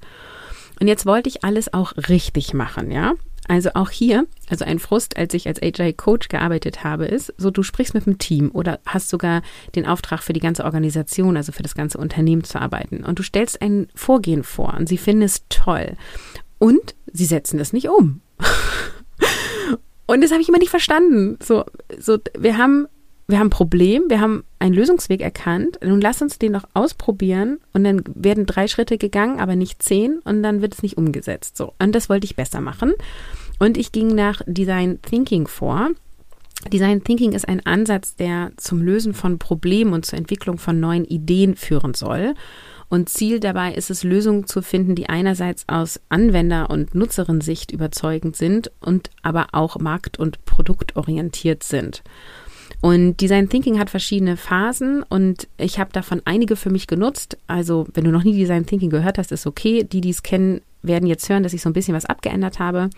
Und 0.79 0.87
jetzt 0.87 1.05
wollte 1.05 1.29
ich 1.29 1.43
alles 1.43 1.73
auch 1.73 1.93
richtig 2.09 2.53
machen, 2.53 2.91
ja. 2.91 3.13
Also 3.49 3.71
auch 3.73 3.89
hier, 3.89 4.27
also 4.47 4.63
ein 4.63 4.77
Frust, 4.77 5.17
als 5.17 5.33
ich 5.33 5.47
als 5.47 5.59
AJ 5.59 5.93
Coach 5.93 6.27
gearbeitet 6.27 6.83
habe, 6.83 7.05
ist, 7.05 7.33
so 7.37 7.49
du 7.49 7.63
sprichst 7.63 7.95
mit 7.95 8.05
dem 8.05 8.19
Team 8.19 8.51
oder 8.53 8.79
hast 8.85 9.09
sogar 9.09 9.41
den 9.75 9.87
Auftrag 9.87 10.21
für 10.21 10.33
die 10.33 10.39
ganze 10.39 10.65
Organisation, 10.65 11.35
also 11.35 11.51
für 11.51 11.63
das 11.63 11.73
ganze 11.73 11.97
Unternehmen 11.97 12.43
zu 12.43 12.61
arbeiten. 12.61 13.03
Und 13.03 13.17
du 13.17 13.23
stellst 13.23 13.59
ein 13.63 13.87
Vorgehen 13.95 14.43
vor 14.43 14.75
und 14.77 14.87
sie 14.87 14.99
finden 14.99 15.23
es 15.23 15.45
toll. 15.49 15.93
Und 16.59 16.93
sie 17.11 17.25
setzen 17.25 17.57
das 17.57 17.73
nicht 17.73 17.89
um. 17.89 18.21
und 20.05 20.21
das 20.21 20.31
habe 20.31 20.41
ich 20.41 20.49
immer 20.49 20.59
nicht 20.59 20.69
verstanden. 20.69 21.39
So, 21.41 21.65
so, 21.97 22.19
wir 22.37 22.55
haben 22.59 22.87
wir 23.29 23.37
haben 23.37 23.47
ein 23.47 23.51
Problem, 23.51 24.05
wir 24.07 24.19
haben 24.19 24.43
einen 24.57 24.73
Lösungsweg 24.73 25.21
erkannt. 25.21 25.77
Nun 25.83 26.01
lass 26.01 26.23
uns 26.23 26.39
den 26.39 26.53
doch 26.53 26.63
ausprobieren 26.73 27.59
und 27.73 27.83
dann 27.83 28.01
werden 28.15 28.47
drei 28.47 28.67
Schritte 28.67 28.97
gegangen, 28.97 29.39
aber 29.39 29.55
nicht 29.55 29.83
zehn 29.83 30.17
und 30.23 30.41
dann 30.41 30.63
wird 30.63 30.73
es 30.73 30.81
nicht 30.81 30.97
umgesetzt. 30.97 31.55
So. 31.55 31.73
Und 31.77 31.93
das 31.93 32.09
wollte 32.09 32.25
ich 32.25 32.35
besser 32.35 32.59
machen. 32.59 32.93
Und 33.59 33.77
ich 33.77 33.91
ging 33.91 34.07
nach 34.07 34.41
Design 34.47 34.99
Thinking 35.03 35.45
vor. 35.45 35.89
Design 36.73 37.03
Thinking 37.03 37.33
ist 37.33 37.47
ein 37.47 37.63
Ansatz, 37.67 38.15
der 38.15 38.51
zum 38.57 38.81
Lösen 38.81 39.13
von 39.13 39.37
Problemen 39.37 39.93
und 39.93 40.07
zur 40.07 40.17
Entwicklung 40.17 40.57
von 40.57 40.79
neuen 40.79 41.05
Ideen 41.05 41.55
führen 41.55 41.93
soll. 41.93 42.33
Und 42.89 43.09
Ziel 43.09 43.39
dabei 43.39 43.75
ist 43.75 43.91
es, 43.91 44.03
Lösungen 44.03 44.47
zu 44.47 44.63
finden, 44.63 44.95
die 44.95 45.07
einerseits 45.07 45.65
aus 45.67 45.99
Anwender- 46.09 46.71
und 46.71 46.95
Nutzerinnensicht 46.95 47.71
überzeugend 47.71 48.35
sind 48.35 48.71
und 48.81 49.11
aber 49.21 49.49
auch 49.51 49.77
markt- 49.77 50.17
und 50.17 50.43
produktorientiert 50.45 51.61
sind. 51.61 52.01
Und 52.81 53.17
Design 53.17 53.49
Thinking 53.49 53.77
hat 53.77 53.89
verschiedene 53.89 54.37
Phasen 54.37 55.03
und 55.03 55.47
ich 55.57 55.79
habe 55.79 55.91
davon 55.91 56.21
einige 56.23 56.55
für 56.55 56.69
mich 56.69 56.87
genutzt. 56.87 57.37
Also, 57.47 57.87
wenn 57.93 58.05
du 58.05 58.11
noch 58.11 58.23
nie 58.23 58.35
Design 58.35 58.65
Thinking 58.65 58.89
gehört 58.89 59.17
hast, 59.17 59.31
ist 59.31 59.45
okay. 59.45 59.83
Die, 59.83 60.01
die 60.01 60.11
es 60.11 60.23
kennen, 60.23 60.61
werden 60.81 61.07
jetzt 61.07 61.27
hören, 61.27 61.43
dass 61.43 61.53
ich 61.53 61.61
so 61.61 61.69
ein 61.69 61.73
bisschen 61.73 61.93
was 61.93 62.05
abgeändert 62.05 62.59
habe. 62.59 62.89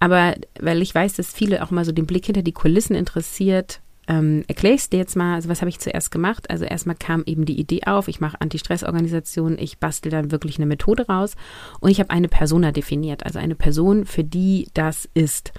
Aber 0.00 0.34
weil 0.60 0.82
ich 0.82 0.94
weiß, 0.94 1.14
dass 1.14 1.32
viele 1.32 1.62
auch 1.62 1.70
mal 1.70 1.86
so 1.86 1.92
den 1.92 2.06
Blick 2.06 2.26
hinter 2.26 2.42
die 2.42 2.52
Kulissen 2.52 2.94
interessiert, 2.94 3.80
ähm, 4.08 4.44
erkläre 4.46 4.74
ich 4.74 4.82
es 4.82 4.90
dir 4.90 4.98
jetzt 4.98 5.16
mal. 5.16 5.34
Also 5.34 5.48
was 5.48 5.60
habe 5.60 5.68
ich 5.68 5.78
zuerst 5.78 6.10
gemacht? 6.10 6.50
Also 6.50 6.64
erstmal 6.64 6.96
kam 6.96 7.22
eben 7.26 7.44
die 7.44 7.58
Idee 7.58 7.82
auf, 7.86 8.08
ich 8.08 8.20
mache 8.20 8.40
Anti-Stress-Organisation, 8.40 9.58
ich 9.58 9.78
bastel 9.78 10.10
dann 10.10 10.30
wirklich 10.30 10.58
eine 10.58 10.66
Methode 10.66 11.06
raus 11.06 11.34
und 11.80 11.90
ich 11.90 12.00
habe 12.00 12.10
eine 12.10 12.28
Persona 12.28 12.72
definiert, 12.72 13.24
also 13.24 13.38
eine 13.38 13.54
Person, 13.54 14.06
für 14.06 14.24
die 14.24 14.68
das 14.74 15.08
ist. 15.14 15.52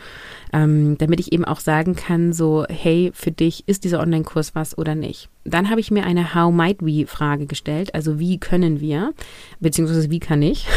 Ähm, 0.54 0.98
damit 0.98 1.20
ich 1.20 1.34
eben 1.34 1.46
auch 1.46 1.60
sagen 1.60 1.96
kann, 1.96 2.34
so, 2.34 2.66
hey, 2.70 3.12
für 3.14 3.32
dich 3.32 3.68
ist 3.68 3.84
dieser 3.84 4.00
Online-Kurs 4.00 4.56
was 4.56 4.78
oder 4.78 4.96
nicht. 4.96 5.30
Dann 5.48 5.70
habe 5.70 5.80
ich 5.80 5.92
mir 5.92 6.04
eine 6.06 6.36
How 6.36 6.54
might 6.54 6.78
we 6.82 7.08
Frage 7.08 7.46
gestellt, 7.46 7.96
also 7.96 8.20
wie 8.20 8.38
können 8.38 8.82
wir, 8.82 9.14
beziehungsweise 9.60 10.10
wie 10.10 10.20
kann 10.20 10.42
ich. 10.42 10.68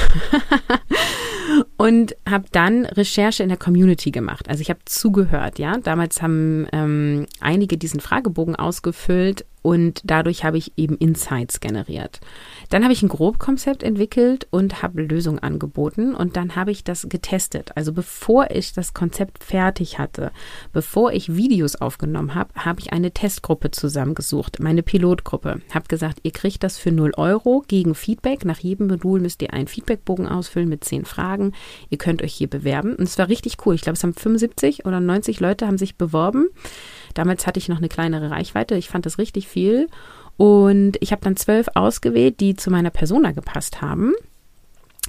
und 1.77 2.15
habe 2.29 2.45
dann 2.53 2.87
Recherche 2.87 3.43
in 3.43 3.49
der 3.49 3.59
Community 3.59 4.11
gemacht. 4.11 4.49
Also 4.49 4.61
ich 4.63 4.71
habe 4.71 4.81
zugehört, 4.85 5.59
ja. 5.59 5.77
Damals 5.79 6.23
haben 6.23 6.67
ähm, 6.73 7.27
einige 7.41 7.79
diesen 7.79 8.01
Fragebogen 8.01 8.57
ausgefüllt 8.57 9.45
und 9.63 10.01
dadurch 10.05 10.45
habe 10.45 10.59
ich 10.59 10.73
eben 10.77 10.97
Insights 10.97 11.61
generiert. 11.61 12.21
Dann 12.71 12.85
habe 12.85 12.93
ich 12.93 13.03
ein 13.03 13.09
Grobkonzept 13.09 13.83
entwickelt 13.83 14.47
und 14.51 14.81
habe 14.81 15.03
Lösungen 15.03 15.41
angeboten 15.41 16.15
und 16.15 16.37
dann 16.37 16.55
habe 16.55 16.71
ich 16.71 16.85
das 16.85 17.09
getestet. 17.09 17.73
Also 17.77 17.93
bevor 17.93 18.51
ich 18.53 18.73
das 18.73 18.95
Konzept 18.95 19.43
fertig 19.43 19.99
hatte, 19.99 20.31
bevor 20.73 21.13
ich 21.13 21.35
Videos 21.35 21.75
aufgenommen 21.75 22.37
habe, 22.37 22.55
habe 22.55 22.81
ich 22.81 22.93
eine 22.93 23.11
Testgruppe 23.11 23.73
zusammengesucht, 23.73 24.61
meine 24.61 24.85
Pilotgruppe. 24.85 25.61
Habe 25.75 25.89
gesagt, 25.89 26.21
ihr 26.23 26.31
kriegt 26.31 26.63
das 26.63 26.79
für 26.79 26.93
0 26.93 27.13
Euro 27.17 27.65
gegen 27.67 27.97
Feedback. 27.97 28.45
Nach 28.45 28.61
jedem 28.61 28.87
Modul 28.87 29.21
müsst 29.21 29.43
ihr 29.43 29.53
einen 29.53 29.67
Feedbackbogen 29.67 30.29
ausfüllen 30.29 30.69
mit 30.69 30.85
10 30.85 31.05
Fragen. 31.05 31.53
Ihr 31.89 31.99
könnt 31.99 32.23
euch 32.23 32.35
hier 32.35 32.49
bewerben. 32.49 32.95
Und 32.95 33.05
es 33.05 33.19
war 33.19 33.29
richtig 33.29 33.57
cool. 33.67 33.75
Ich 33.75 33.83
glaube, 33.83 33.97
es 33.97 34.05
haben 34.05 34.15
75 34.15 34.87
oder 34.87 35.01
90 35.01 35.41
Leute 35.41 35.67
haben 35.67 35.79
sich 35.79 35.97
beworben. 35.97 36.49
Damals 37.15 37.49
hatte 37.49 37.59
ich 37.59 37.69
noch 37.69 37.79
eine 37.79 37.89
kleinere 37.89 38.31
Reichweite. 38.31 38.77
Ich 38.77 38.89
fand 38.89 39.07
das 39.07 39.19
richtig 39.19 39.49
viel. 39.49 39.89
Und 40.41 40.97
ich 41.01 41.13
habe 41.13 41.21
dann 41.21 41.37
zwölf 41.37 41.69
ausgewählt, 41.75 42.41
die 42.41 42.57
zu 42.57 42.71
meiner 42.71 42.89
Persona 42.89 43.33
gepasst 43.33 43.83
haben 43.83 44.15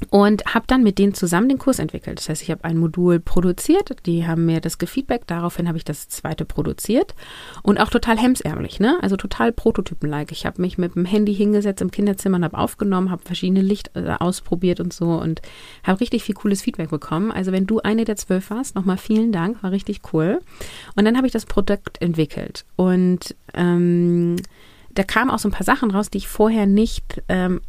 und 0.09 0.43
habe 0.53 0.65
dann 0.67 0.83
mit 0.83 0.97
denen 0.97 1.13
zusammen 1.13 1.47
den 1.47 1.57
Kurs 1.57 1.79
entwickelt. 1.79 2.19
Das 2.19 2.27
heißt, 2.27 2.41
ich 2.41 2.51
habe 2.51 2.65
ein 2.65 2.77
Modul 2.77 3.21
produziert, 3.21 3.95
die 4.05 4.27
haben 4.27 4.45
mir 4.45 4.59
das 4.59 4.77
gefeedback, 4.77 5.27
daraufhin 5.27 5.69
habe 5.69 5.77
ich 5.77 5.85
das 5.85 6.09
zweite 6.09 6.43
produziert 6.43 7.15
und 7.63 7.79
auch 7.79 7.89
total 7.89 8.17
hemsärmlich, 8.17 8.81
ne? 8.81 8.97
Also 9.01 9.15
total 9.15 9.53
Prototypen-like. 9.53 10.33
Ich 10.33 10.45
habe 10.45 10.61
mich 10.61 10.77
mit 10.77 10.95
dem 10.95 11.05
Handy 11.05 11.33
hingesetzt 11.33 11.81
im 11.81 11.91
Kinderzimmer 11.91 12.35
und 12.35 12.43
habe 12.43 12.57
aufgenommen, 12.57 13.09
habe 13.09 13.23
verschiedene 13.23 13.61
Licht 13.61 13.91
äh, 13.93 14.13
ausprobiert 14.19 14.81
und 14.81 14.91
so 14.91 15.11
und 15.13 15.41
habe 15.85 16.01
richtig 16.01 16.23
viel 16.23 16.35
cooles 16.35 16.61
Feedback 16.61 16.89
bekommen. 16.89 17.31
Also 17.31 17.53
wenn 17.53 17.67
du 17.67 17.79
eine 17.79 18.03
der 18.03 18.17
zwölf 18.17 18.49
warst, 18.49 18.75
nochmal 18.75 18.97
vielen 18.97 19.31
Dank, 19.31 19.63
war 19.63 19.71
richtig 19.71 20.01
cool. 20.11 20.41
Und 20.97 21.05
dann 21.05 21.15
habe 21.15 21.27
ich 21.27 21.31
das 21.31 21.45
Produkt 21.45 22.01
entwickelt 22.01 22.65
und 22.75 23.33
ähm, 23.53 24.35
da 24.95 25.03
kamen 25.03 25.31
auch 25.31 25.39
so 25.39 25.47
ein 25.47 25.53
paar 25.53 25.65
Sachen 25.65 25.91
raus, 25.91 26.09
die 26.09 26.19
ich 26.19 26.27
vorher 26.27 26.65
nicht 26.65 27.21
ähm, 27.29 27.61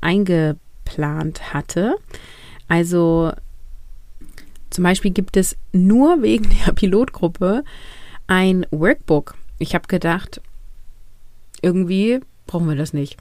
einge 0.00 0.56
geplant 0.84 1.54
hatte. 1.54 1.96
Also 2.68 3.32
zum 4.70 4.84
Beispiel 4.84 5.10
gibt 5.10 5.36
es 5.36 5.56
nur 5.72 6.22
wegen 6.22 6.48
der 6.64 6.72
Pilotgruppe 6.74 7.64
ein 8.26 8.66
Workbook. 8.70 9.34
Ich 9.58 9.74
habe 9.74 9.86
gedacht, 9.86 10.40
irgendwie 11.60 12.20
brauchen 12.46 12.68
wir 12.68 12.76
das 12.76 12.92
nicht. 12.92 13.16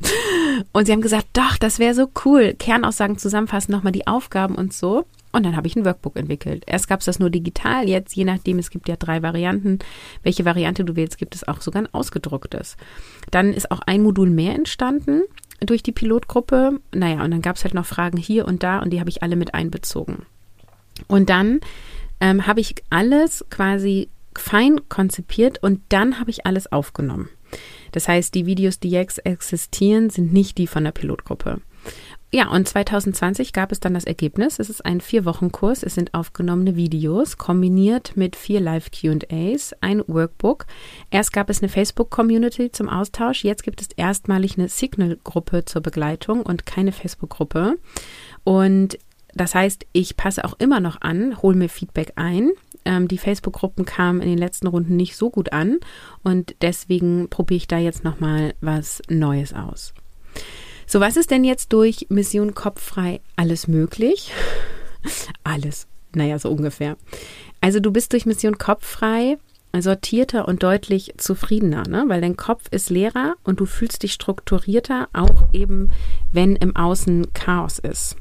Und 0.72 0.86
sie 0.86 0.92
haben 0.92 1.02
gesagt, 1.02 1.28
doch, 1.34 1.56
das 1.58 1.78
wäre 1.78 1.94
so 1.94 2.10
cool. 2.24 2.54
Kernaussagen 2.54 3.18
zusammenfassen, 3.18 3.72
nochmal 3.72 3.92
die 3.92 4.06
Aufgaben 4.06 4.54
und 4.54 4.72
so. 4.72 5.06
Und 5.32 5.44
dann 5.44 5.56
habe 5.56 5.66
ich 5.66 5.76
ein 5.76 5.84
Workbook 5.84 6.16
entwickelt. 6.16 6.64
Erst 6.66 6.88
gab 6.88 7.00
es 7.00 7.06
das 7.06 7.18
nur 7.18 7.30
digital, 7.30 7.88
jetzt 7.88 8.14
je 8.16 8.24
nachdem, 8.24 8.58
es 8.58 8.70
gibt 8.70 8.88
ja 8.88 8.96
drei 8.96 9.22
Varianten. 9.22 9.78
Welche 10.22 10.44
Variante 10.44 10.84
du 10.84 10.96
wählst, 10.96 11.18
gibt 11.18 11.34
es 11.34 11.46
auch 11.46 11.60
sogar 11.60 11.82
ein 11.82 11.94
ausgedrucktes. 11.94 12.76
Dann 13.30 13.52
ist 13.52 13.70
auch 13.70 13.80
ein 13.86 14.02
Modul 14.02 14.30
mehr 14.30 14.54
entstanden 14.54 15.22
durch 15.60 15.82
die 15.82 15.92
Pilotgruppe. 15.92 16.80
Naja, 16.92 17.22
und 17.22 17.30
dann 17.30 17.42
gab 17.42 17.56
es 17.56 17.64
halt 17.64 17.74
noch 17.74 17.86
Fragen 17.86 18.18
hier 18.18 18.46
und 18.46 18.62
da 18.62 18.80
und 18.80 18.90
die 18.90 19.00
habe 19.00 19.10
ich 19.10 19.22
alle 19.22 19.36
mit 19.36 19.54
einbezogen. 19.54 20.26
Und 21.06 21.30
dann 21.30 21.60
ähm, 22.20 22.46
habe 22.46 22.60
ich 22.60 22.74
alles 22.90 23.44
quasi 23.50 24.08
fein 24.36 24.80
konzipiert 24.88 25.62
und 25.62 25.80
dann 25.88 26.18
habe 26.18 26.30
ich 26.30 26.46
alles 26.46 26.70
aufgenommen. 26.70 27.28
Das 27.92 28.08
heißt, 28.08 28.34
die 28.34 28.46
Videos, 28.46 28.78
die 28.78 28.90
jetzt 28.90 29.24
existieren, 29.26 30.10
sind 30.10 30.32
nicht 30.32 30.58
die 30.58 30.66
von 30.66 30.84
der 30.84 30.92
Pilotgruppe. 30.92 31.60
Ja, 32.32 32.48
und 32.48 32.68
2020 32.68 33.52
gab 33.52 33.72
es 33.72 33.80
dann 33.80 33.94
das 33.94 34.04
Ergebnis. 34.04 34.60
Es 34.60 34.70
ist 34.70 34.86
ein 34.86 35.00
Vier-Wochen-Kurs. 35.00 35.82
Es 35.82 35.96
sind 35.96 36.14
aufgenommene 36.14 36.76
Videos 36.76 37.38
kombiniert 37.38 38.12
mit 38.16 38.36
vier 38.36 38.60
Live-QAs, 38.60 39.74
ein 39.80 40.04
Workbook. 40.06 40.66
Erst 41.10 41.32
gab 41.32 41.50
es 41.50 41.60
eine 41.60 41.68
Facebook-Community 41.68 42.70
zum 42.70 42.88
Austausch. 42.88 43.42
Jetzt 43.42 43.64
gibt 43.64 43.80
es 43.80 43.88
erstmalig 43.96 44.56
eine 44.56 44.68
Signal-Gruppe 44.68 45.64
zur 45.64 45.82
Begleitung 45.82 46.42
und 46.42 46.66
keine 46.66 46.92
Facebook-Gruppe. 46.92 47.78
Und 48.44 48.96
das 49.34 49.56
heißt, 49.56 49.86
ich 49.92 50.16
passe 50.16 50.44
auch 50.44 50.54
immer 50.60 50.78
noch 50.78 51.00
an, 51.00 51.42
hole 51.42 51.56
mir 51.56 51.68
Feedback 51.68 52.12
ein. 52.14 52.50
Ähm, 52.84 53.08
die 53.08 53.18
Facebook-Gruppen 53.18 53.84
kamen 53.84 54.20
in 54.20 54.28
den 54.28 54.38
letzten 54.38 54.68
Runden 54.68 54.94
nicht 54.94 55.16
so 55.16 55.30
gut 55.30 55.52
an 55.52 55.78
und 56.22 56.54
deswegen 56.62 57.28
probiere 57.28 57.56
ich 57.56 57.68
da 57.68 57.78
jetzt 57.78 58.04
nochmal 58.04 58.54
was 58.60 59.02
Neues 59.08 59.52
aus. 59.52 59.94
So, 60.90 60.98
was 60.98 61.16
ist 61.16 61.30
denn 61.30 61.44
jetzt 61.44 61.72
durch 61.72 62.06
Mission 62.08 62.52
Kopffrei 62.52 63.20
alles 63.36 63.68
möglich? 63.68 64.32
alles. 65.44 65.86
Naja, 66.16 66.36
so 66.40 66.50
ungefähr. 66.50 66.96
Also 67.60 67.78
du 67.78 67.92
bist 67.92 68.12
durch 68.12 68.26
Mission 68.26 68.58
Kopffrei 68.58 69.38
sortierter 69.78 70.48
und 70.48 70.64
deutlich 70.64 71.14
zufriedener, 71.16 71.86
ne? 71.86 72.06
weil 72.08 72.20
dein 72.20 72.36
Kopf 72.36 72.64
ist 72.72 72.90
leerer 72.90 73.36
und 73.44 73.60
du 73.60 73.66
fühlst 73.66 74.02
dich 74.02 74.12
strukturierter, 74.14 75.08
auch 75.12 75.44
eben 75.52 75.92
wenn 76.32 76.56
im 76.56 76.74
Außen 76.74 77.32
Chaos 77.34 77.78
ist. 77.78 78.16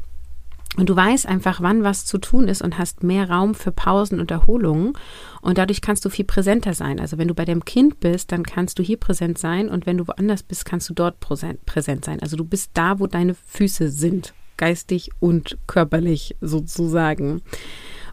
Und 0.77 0.88
du 0.88 0.95
weißt 0.95 1.25
einfach, 1.27 1.61
wann 1.61 1.83
was 1.83 2.05
zu 2.05 2.19
tun 2.19 2.47
ist 2.47 2.61
und 2.61 2.77
hast 2.77 3.03
mehr 3.03 3.29
Raum 3.29 3.55
für 3.55 3.71
Pausen 3.71 4.19
und 4.19 4.31
Erholungen. 4.31 4.93
Und 5.41 5.57
dadurch 5.57 5.81
kannst 5.81 6.05
du 6.05 6.09
viel 6.09 6.25
präsenter 6.25 6.73
sein. 6.73 6.99
Also 6.99 7.17
wenn 7.17 7.27
du 7.27 7.33
bei 7.33 7.43
deinem 7.43 7.65
Kind 7.65 7.99
bist, 7.99 8.31
dann 8.31 8.43
kannst 8.43 8.77
du 8.79 8.83
hier 8.83 8.97
präsent 8.97 9.38
sein. 9.38 9.67
Und 9.67 9.85
wenn 9.85 9.97
du 9.97 10.07
woanders 10.07 10.43
bist, 10.43 10.65
kannst 10.65 10.88
du 10.89 10.93
dort 10.93 11.19
präsent 11.19 12.05
sein. 12.05 12.19
Also 12.21 12.38
du 12.38 12.45
bist 12.45 12.71
da, 12.75 12.99
wo 12.99 13.07
deine 13.07 13.33
Füße 13.33 13.89
sind. 13.89 14.33
Geistig 14.57 15.09
und 15.19 15.57
körperlich 15.67 16.35
sozusagen. 16.39 17.41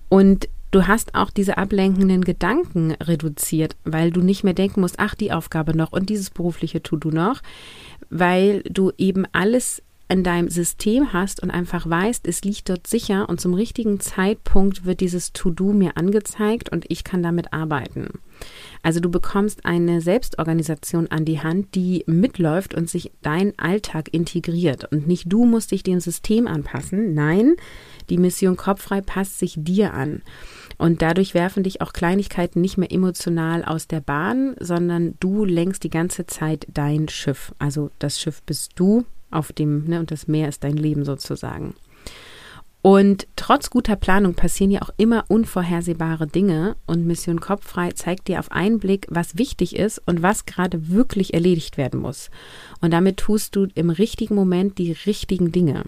Und 0.08 0.48
Du 0.72 0.86
hast 0.86 1.14
auch 1.14 1.30
diese 1.30 1.56
ablenkenden 1.56 2.22
Gedanken 2.22 2.92
reduziert, 3.00 3.76
weil 3.84 4.10
du 4.10 4.20
nicht 4.20 4.44
mehr 4.44 4.52
denken 4.52 4.80
musst, 4.80 4.96
ach, 4.98 5.14
die 5.14 5.32
Aufgabe 5.32 5.74
noch 5.74 5.92
und 5.92 6.10
dieses 6.10 6.28
berufliche 6.28 6.82
To-Do 6.82 7.10
noch, 7.10 7.40
weil 8.10 8.62
du 8.64 8.92
eben 8.98 9.24
alles 9.32 9.82
in 10.08 10.22
deinem 10.22 10.48
System 10.48 11.12
hast 11.12 11.42
und 11.42 11.50
einfach 11.50 11.88
weißt, 11.88 12.28
es 12.28 12.42
liegt 12.42 12.68
dort 12.68 12.86
sicher 12.86 13.28
und 13.28 13.40
zum 13.40 13.54
richtigen 13.54 13.98
Zeitpunkt 13.98 14.84
wird 14.84 15.00
dieses 15.00 15.32
To-Do 15.32 15.72
mir 15.72 15.96
angezeigt 15.96 16.70
und 16.70 16.84
ich 16.88 17.02
kann 17.02 17.22
damit 17.22 17.52
arbeiten. 17.52 18.20
Also 18.82 19.00
du 19.00 19.10
bekommst 19.10 19.64
eine 19.64 20.00
Selbstorganisation 20.00 21.08
an 21.08 21.24
die 21.24 21.40
Hand, 21.40 21.74
die 21.74 22.04
mitläuft 22.06 22.74
und 22.74 22.88
sich 22.88 23.10
dein 23.22 23.58
Alltag 23.58 24.12
integriert. 24.12 24.84
Und 24.92 25.08
nicht 25.08 25.24
du 25.32 25.44
musst 25.44 25.72
dich 25.72 25.82
dem 25.82 25.98
System 25.98 26.46
anpassen, 26.46 27.14
nein, 27.14 27.56
die 28.08 28.18
Mission 28.18 28.56
Kopffrei 28.56 29.00
passt 29.00 29.40
sich 29.40 29.54
dir 29.56 29.92
an. 29.92 30.22
Und 30.78 31.02
dadurch 31.02 31.34
werfen 31.34 31.64
dich 31.64 31.80
auch 31.80 31.92
Kleinigkeiten 31.92 32.60
nicht 32.60 32.76
mehr 32.76 32.92
emotional 32.92 33.64
aus 33.64 33.88
der 33.88 34.00
Bahn, 34.00 34.54
sondern 34.60 35.14
du 35.18 35.44
lenkst 35.44 35.82
die 35.82 35.90
ganze 35.90 36.26
Zeit 36.26 36.66
dein 36.72 37.08
Schiff. 37.08 37.54
Also 37.58 37.90
das 37.98 38.20
Schiff 38.20 38.42
bist 38.42 38.72
du 38.76 39.04
auf 39.30 39.52
dem, 39.52 39.84
ne, 39.84 40.00
und 40.00 40.10
das 40.10 40.28
Meer 40.28 40.48
ist 40.48 40.64
dein 40.64 40.76
Leben 40.76 41.04
sozusagen. 41.04 41.74
Und 42.86 43.26
trotz 43.34 43.68
guter 43.70 43.96
Planung 43.96 44.34
passieren 44.34 44.70
ja 44.70 44.80
auch 44.80 44.90
immer 44.96 45.24
unvorhersehbare 45.26 46.28
Dinge 46.28 46.76
und 46.86 47.04
Mission 47.04 47.40
Kopffrei 47.40 47.90
zeigt 47.90 48.28
dir 48.28 48.38
auf 48.38 48.52
einen 48.52 48.78
Blick, 48.78 49.08
was 49.10 49.38
wichtig 49.38 49.74
ist 49.74 50.00
und 50.06 50.22
was 50.22 50.46
gerade 50.46 50.88
wirklich 50.88 51.34
erledigt 51.34 51.78
werden 51.78 51.98
muss. 51.98 52.30
Und 52.80 52.92
damit 52.92 53.16
tust 53.16 53.56
du 53.56 53.66
im 53.74 53.90
richtigen 53.90 54.36
Moment 54.36 54.78
die 54.78 54.92
richtigen 54.92 55.50
Dinge. 55.50 55.82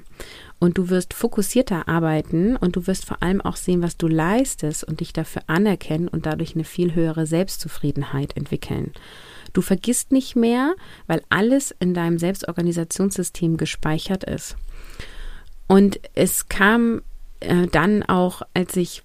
Und 0.58 0.76
du 0.76 0.88
wirst 0.88 1.14
fokussierter 1.14 1.86
arbeiten 1.86 2.56
und 2.56 2.74
du 2.74 2.88
wirst 2.88 3.04
vor 3.04 3.22
allem 3.22 3.42
auch 3.42 3.54
sehen, 3.54 3.80
was 3.80 3.96
du 3.96 4.08
leistest 4.08 4.82
und 4.82 4.98
dich 4.98 5.12
dafür 5.12 5.42
anerkennen 5.46 6.08
und 6.08 6.26
dadurch 6.26 6.56
eine 6.56 6.64
viel 6.64 6.96
höhere 6.96 7.26
Selbstzufriedenheit 7.26 8.36
entwickeln. 8.36 8.90
Du 9.52 9.60
vergisst 9.60 10.12
nicht 10.12 10.36
mehr, 10.36 10.74
weil 11.06 11.22
alles 11.28 11.74
in 11.78 11.94
deinem 11.94 12.18
Selbstorganisationssystem 12.18 13.56
gespeichert 13.56 14.24
ist. 14.24 14.56
Und 15.66 16.00
es 16.14 16.48
kam 16.48 17.02
äh, 17.40 17.66
dann 17.66 18.02
auch, 18.02 18.42
als 18.54 18.76
ich 18.76 19.02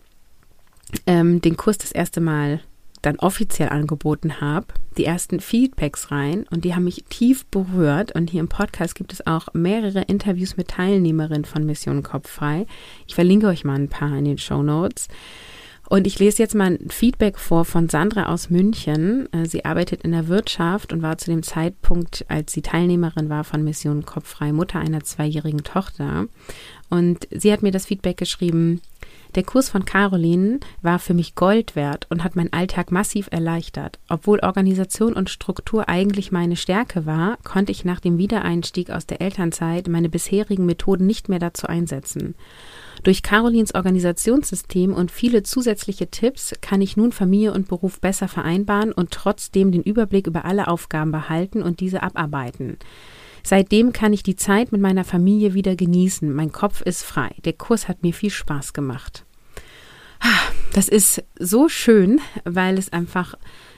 ähm, 1.08 1.42
den 1.42 1.58
Kurs 1.58 1.78
das 1.78 1.92
erste 1.92 2.22
Mal 2.22 2.62
dann 3.04 3.20
offiziell 3.20 3.70
angeboten 3.70 4.40
habe, 4.40 4.68
die 4.98 5.06
ersten 5.06 5.42
Feedbacks 5.42 6.10
rein 6.10 6.46
und 6.50 6.64
die 6.64 6.74
haben 6.74 6.86
mich 6.86 7.04
tief 7.10 7.46
berührt. 7.48 8.14
Und 8.14 8.30
hier 8.30 8.40
im 8.40 8.48
Podcast 8.48 8.96
gibt 8.96 9.12
es 9.12 9.28
auch 9.28 9.50
mehrere 9.54 10.04
Interviews 10.04 10.56
mit 10.56 10.70
Teilnehmerinnen 10.70 11.46
von 11.46 11.66
Mission 11.66 12.02
Kopffrei. 12.02 12.66
Ich 13.06 13.16
verlinke 13.16 13.48
euch 13.48 13.66
mal 13.66 13.76
ein 13.76 13.90
paar 13.90 14.18
in 14.18 14.26
den 14.26 14.38
Show 14.38 14.64
Notes. 14.64 15.10
Und 15.90 16.08
ich 16.08 16.18
lese 16.18 16.42
jetzt 16.42 16.56
mal 16.56 16.72
ein 16.72 16.90
Feedback 16.90 17.38
vor 17.38 17.66
von 17.66 17.90
Sandra 17.90 18.28
aus 18.28 18.50
München. 18.50 19.32
Äh, 19.34 19.46
sie 19.46 19.66
arbeitet 19.66 20.04
in 20.04 20.12
der 20.12 20.28
Wirtschaft 20.28 20.94
und 20.94 21.02
war 21.02 21.18
zu 21.18 21.30
dem 21.30 21.44
Zeitpunkt, 21.44 22.26
als 22.30 22.54
sie 22.54 22.62
Teilnehmerin 22.62 23.30
war 23.30 23.44
von 23.44 23.64
Mission 23.64 24.06
Kopffrei, 24.06 24.54
Mutter 24.54 24.80
einer 24.80 25.04
zweijährigen 25.04 25.64
Tochter. 25.64 26.26
Und 26.90 27.28
sie 27.32 27.52
hat 27.52 27.64
mir 27.64 27.72
das 27.72 27.86
Feedback 27.86 28.18
geschrieben, 28.18 28.82
der 29.36 29.44
Kurs 29.44 29.70
von 29.70 29.84
Caroline 29.84 30.60
war 30.84 31.00
für 31.00 31.16
mich 31.16 31.34
Gold 31.34 31.76
wert 31.76 32.06
und 32.10 32.24
hat 32.24 32.36
meinen 32.36 32.54
Alltag 32.54 32.92
massiv 32.92 33.28
erleichtert. 33.32 34.00
Obwohl 34.08 34.40
Organisation 34.40 35.14
und 35.14 35.30
Struktur 35.30 35.90
eigentlich 35.90 36.32
meine 36.32 36.56
Stärke 36.56 37.08
war, 37.08 37.38
konnte 37.44 37.72
ich 37.72 37.84
nach 37.84 38.00
dem 38.00 38.20
Wiedereinstieg 38.20 38.92
aus 38.92 39.08
der 39.08 39.22
Elternzeit 39.22 39.88
meine 39.88 40.10
bisherigen 40.10 40.68
Methoden 40.68 41.08
nicht 41.08 41.30
mehr 41.30 41.40
dazu 41.40 41.66
einsetzen. 41.66 42.36
Durch 43.02 43.24
Carolins 43.24 43.74
Organisationssystem 43.74 44.94
und 44.94 45.12
viele 45.12 45.44
zusätzliche 45.44 46.12
Tipps 46.12 46.54
kann 46.62 46.82
ich 46.82 46.96
nun 46.96 47.12
Familie 47.12 47.54
und 47.54 47.68
Beruf 47.68 48.00
besser 48.00 48.28
vereinbaren 48.28 48.92
und 48.92 49.12
trotzdem 49.12 49.72
den 49.72 49.84
Überblick 49.84 50.28
über 50.28 50.46
alle 50.46 50.68
Aufgaben 50.68 51.12
behalten 51.12 51.64
und 51.64 51.80
diese 51.80 52.04
abarbeiten. 52.04 52.78
Seitdem 53.44 53.92
kann 53.92 54.14
ich 54.14 54.24
die 54.24 54.38
Zeit 54.38 54.72
mit 54.72 54.80
meiner 54.80 55.04
Familie 55.04 55.54
wieder 55.54 55.76
genießen. 55.76 56.34
Mein 56.34 56.52
Kopf 56.52 56.82
ist 56.82 57.04
frei. 57.04 57.32
Der 57.44 57.54
Kurs 57.54 57.90
hat 57.90 58.04
mir 58.04 58.14
viel 58.14 58.30
Spaß 58.30 58.74
gemacht. 58.74 59.26
Das 60.72 60.88
ist 60.88 61.24
so 61.38 61.68
schön, 61.68 62.22
weil 62.46 62.78
es 62.78 62.94
einfach 62.94 63.36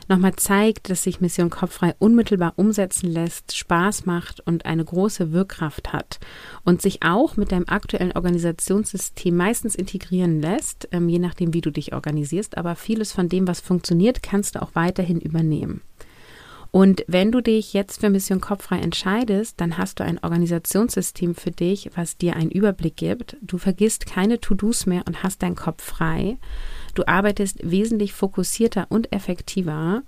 nochmal 0.07 0.35
zeigt, 0.35 0.89
dass 0.89 1.03
sich 1.03 1.21
Mission 1.21 1.49
Kopffrei 1.49 1.95
unmittelbar 1.99 2.53
umsetzen 2.55 3.11
lässt, 3.11 3.55
Spaß 3.55 4.05
macht 4.05 4.41
und 4.41 4.65
eine 4.65 4.83
große 4.83 5.31
Wirkkraft 5.31 5.93
hat 5.93 6.19
und 6.63 6.81
sich 6.81 7.03
auch 7.03 7.37
mit 7.37 7.51
deinem 7.51 7.67
aktuellen 7.67 8.11
Organisationssystem 8.13 9.35
meistens 9.35 9.75
integrieren 9.75 10.41
lässt, 10.41 10.87
ähm, 10.91 11.09
je 11.09 11.19
nachdem, 11.19 11.53
wie 11.53 11.61
du 11.61 11.71
dich 11.71 11.93
organisierst. 11.93 12.57
Aber 12.57 12.75
vieles 12.75 13.11
von 13.11 13.29
dem, 13.29 13.47
was 13.47 13.61
funktioniert, 13.61 14.23
kannst 14.23 14.55
du 14.55 14.61
auch 14.61 14.71
weiterhin 14.73 15.19
übernehmen. 15.19 15.81
Und 16.75 17.05
wenn 17.07 17.31
du 17.31 17.39
dich 17.39 17.71
jetzt 17.71 18.01
für 18.01 18.09
Mission 18.09 18.41
Kopffrei 18.41 18.79
entscheidest, 18.79 19.61
dann 19.61 19.77
hast 19.77 20.01
du 20.01 20.03
ein 20.03 20.19
Organisationssystem 20.21 21.33
für 21.33 21.51
dich, 21.51 21.91
was 21.95 22.17
dir 22.17 22.35
einen 22.35 22.51
Überblick 22.51 22.97
gibt. 22.97 23.37
Du 23.41 23.57
vergisst 23.57 24.05
keine 24.05 24.41
To-Dos 24.41 24.85
mehr 24.85 25.03
und 25.07 25.23
hast 25.23 25.41
deinen 25.41 25.55
Kopf 25.55 25.81
frei. 25.81 26.37
Du 26.93 27.07
arbeitest 27.07 27.59
wesentlich 27.63 28.11
fokussierter 28.11 28.87
und 28.89 29.13
effektiver. 29.13 30.03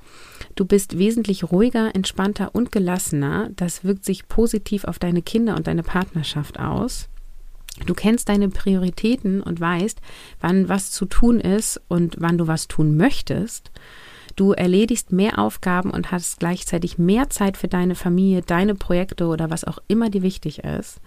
Du 0.56 0.66
bist 0.66 0.98
wesentlich 0.98 1.54
ruhiger, 1.54 1.96
entspannter 1.96 2.54
und 2.54 2.74
gelassener. 2.74 3.50
Das 3.56 3.86
wirkt 3.86 4.04
sich 4.04 4.28
positiv 4.28 4.84
auf 4.84 5.00
deine 5.00 5.22
Kinder 5.22 5.56
und 5.56 5.68
deine 5.68 5.84
Partnerschaft 5.84 6.60
aus. 6.60 7.08
Du 7.86 7.94
kennst 7.94 8.28
deine 8.28 8.50
Prioritäten 8.50 9.42
und 9.42 9.62
weißt, 9.62 10.02
wann 10.42 10.68
was 10.68 10.92
zu 10.92 11.06
tun 11.06 11.40
ist 11.40 11.80
und 11.88 12.18
wann 12.20 12.38
du 12.38 12.48
was 12.48 12.68
tun 12.68 12.98
möchtest. 12.98 13.72
Du 14.36 14.52
erledigst 14.52 15.12
mehr 15.12 15.40
Aufgaben 15.40 15.92
und 15.92 16.12
hast 16.12 16.40
gleichzeitig 16.40 16.98
mehr 16.98 17.30
Zeit 17.30 17.58
für 17.58 17.68
deine 17.68 17.96
Familie, 17.96 18.42
deine 18.42 18.76
Projekte 18.76 19.28
oder 19.28 19.50
was 19.50 19.63
auch 19.63 19.80
immer 19.88 20.10
dir 20.10 20.22
wichtig 20.22 20.60
ist. 20.60 21.00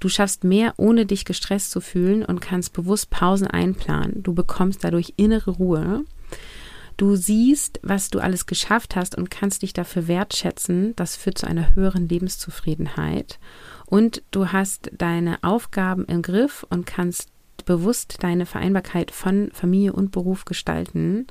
Du 0.00 0.08
schaffst 0.08 0.42
mehr, 0.42 0.74
ohne 0.78 1.06
dich 1.06 1.24
gestresst 1.24 1.70
zu 1.70 1.80
fühlen 1.80 2.24
und 2.24 2.40
kannst 2.40 2.72
bewusst 2.72 3.10
Pausen 3.10 3.46
einplanen. 3.46 4.22
Du 4.22 4.34
bekommst 4.34 4.82
dadurch 4.82 5.14
innere 5.16 5.52
Ruhe. 5.52 6.04
Du 6.96 7.16
siehst, 7.16 7.80
was 7.82 8.10
du 8.10 8.18
alles 8.18 8.46
geschafft 8.46 8.96
hast 8.96 9.16
und 9.16 9.30
kannst 9.30 9.62
dich 9.62 9.72
dafür 9.72 10.08
wertschätzen. 10.08 10.94
Das 10.96 11.16
führt 11.16 11.38
zu 11.38 11.46
einer 11.46 11.74
höheren 11.74 12.08
Lebenszufriedenheit. 12.08 13.38
Und 13.86 14.22
du 14.30 14.52
hast 14.52 14.90
deine 14.96 15.38
Aufgaben 15.42 16.04
im 16.06 16.22
Griff 16.22 16.66
und 16.68 16.86
kannst 16.86 17.28
bewusst 17.64 18.16
deine 18.20 18.46
Vereinbarkeit 18.46 19.10
von 19.10 19.50
Familie 19.52 19.92
und 19.92 20.10
Beruf 20.10 20.44
gestalten. 20.44 21.26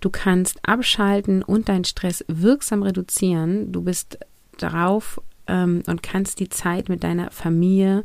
Du 0.00 0.10
kannst 0.10 0.58
abschalten 0.66 1.42
und 1.42 1.68
deinen 1.68 1.84
Stress 1.84 2.24
wirksam 2.26 2.82
reduzieren. 2.82 3.70
Du 3.72 3.82
bist 3.82 4.18
darauf 4.58 5.20
ähm, 5.46 5.82
und 5.86 6.02
kannst 6.02 6.40
die 6.40 6.48
Zeit 6.48 6.88
mit 6.88 7.04
deiner 7.04 7.30
Familie 7.30 8.04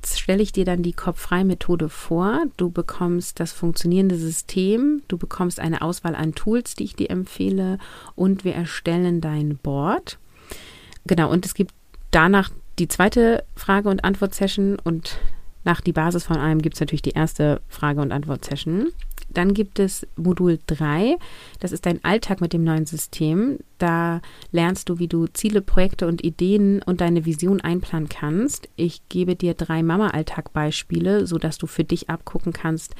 stelle 0.06 0.44
ich 0.44 0.52
dir 0.52 0.64
dann 0.64 0.84
die 0.84 0.92
kopffreie 0.92 1.44
Methode 1.44 1.88
vor. 1.88 2.44
Du 2.56 2.70
bekommst 2.70 3.40
das 3.40 3.50
funktionierende 3.50 4.14
System, 4.16 5.02
du 5.08 5.18
bekommst 5.18 5.58
eine 5.58 5.82
Auswahl 5.82 6.14
an 6.14 6.36
Tools, 6.36 6.76
die 6.76 6.84
ich 6.84 6.94
dir 6.94 7.10
empfehle 7.10 7.78
und 8.14 8.44
wir 8.44 8.54
erstellen 8.54 9.20
dein 9.20 9.56
Board. 9.56 10.18
Genau, 11.06 11.30
und 11.30 11.46
es 11.46 11.54
gibt 11.54 11.72
danach 12.10 12.50
die 12.78 12.88
zweite 12.88 13.44
Frage- 13.54 13.88
und 13.88 14.04
Antwort-Session 14.04 14.78
und 14.82 15.18
nach 15.64 15.80
die 15.80 15.92
Basis 15.92 16.24
von 16.24 16.36
allem 16.36 16.62
gibt 16.62 16.74
es 16.74 16.80
natürlich 16.80 17.02
die 17.02 17.10
erste 17.10 17.60
Frage- 17.68 18.00
und 18.00 18.12
Antwort-Session. 18.12 18.88
Dann 19.36 19.52
gibt 19.52 19.78
es 19.80 20.06
Modul 20.16 20.58
3, 20.66 21.18
das 21.60 21.72
ist 21.72 21.84
dein 21.84 22.02
Alltag 22.02 22.40
mit 22.40 22.54
dem 22.54 22.64
neuen 22.64 22.86
System. 22.86 23.58
Da 23.76 24.22
lernst 24.50 24.88
du, 24.88 24.98
wie 24.98 25.08
du 25.08 25.26
Ziele, 25.26 25.60
Projekte 25.60 26.06
und 26.06 26.24
Ideen 26.24 26.80
und 26.80 27.02
deine 27.02 27.26
Vision 27.26 27.60
einplanen 27.60 28.08
kannst. 28.08 28.70
Ich 28.76 29.06
gebe 29.10 29.36
dir 29.36 29.52
drei 29.52 29.82
Mama-Alltag-Beispiele, 29.82 31.26
sodass 31.26 31.58
du 31.58 31.66
für 31.66 31.84
dich 31.84 32.08
abgucken 32.08 32.54
kannst, 32.54 32.94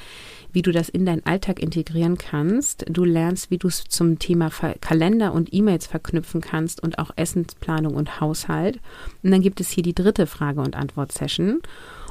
wie 0.53 0.61
du 0.61 0.72
das 0.72 0.90
in 0.90 1.07
deinen 1.07 1.25
Alltag 1.25 1.59
integrieren 1.59 2.18
kannst. 2.18 2.85
Du 2.87 3.07
lernst, 3.07 3.51
wie 3.51 3.57
du 3.57 3.68
es 3.68 3.85
zum 3.85 4.18
Thema 4.18 4.51
Kalender 4.83 5.33
und 5.33 5.55
E-Mails 5.55 5.87
verknüpfen 5.87 6.42
kannst 6.42 6.83
und 6.83 6.99
auch 6.99 7.12
Essensplanung 7.16 7.94
und 7.94 8.20
Haushalt. 8.20 8.79
Und 9.22 9.31
dann 9.31 9.40
gibt 9.40 9.62
es 9.62 9.70
hier 9.70 9.83
die 9.83 9.94
dritte 9.94 10.27
Frage- 10.27 10.61
und 10.61 10.77
Antwort-Session. 10.77 11.62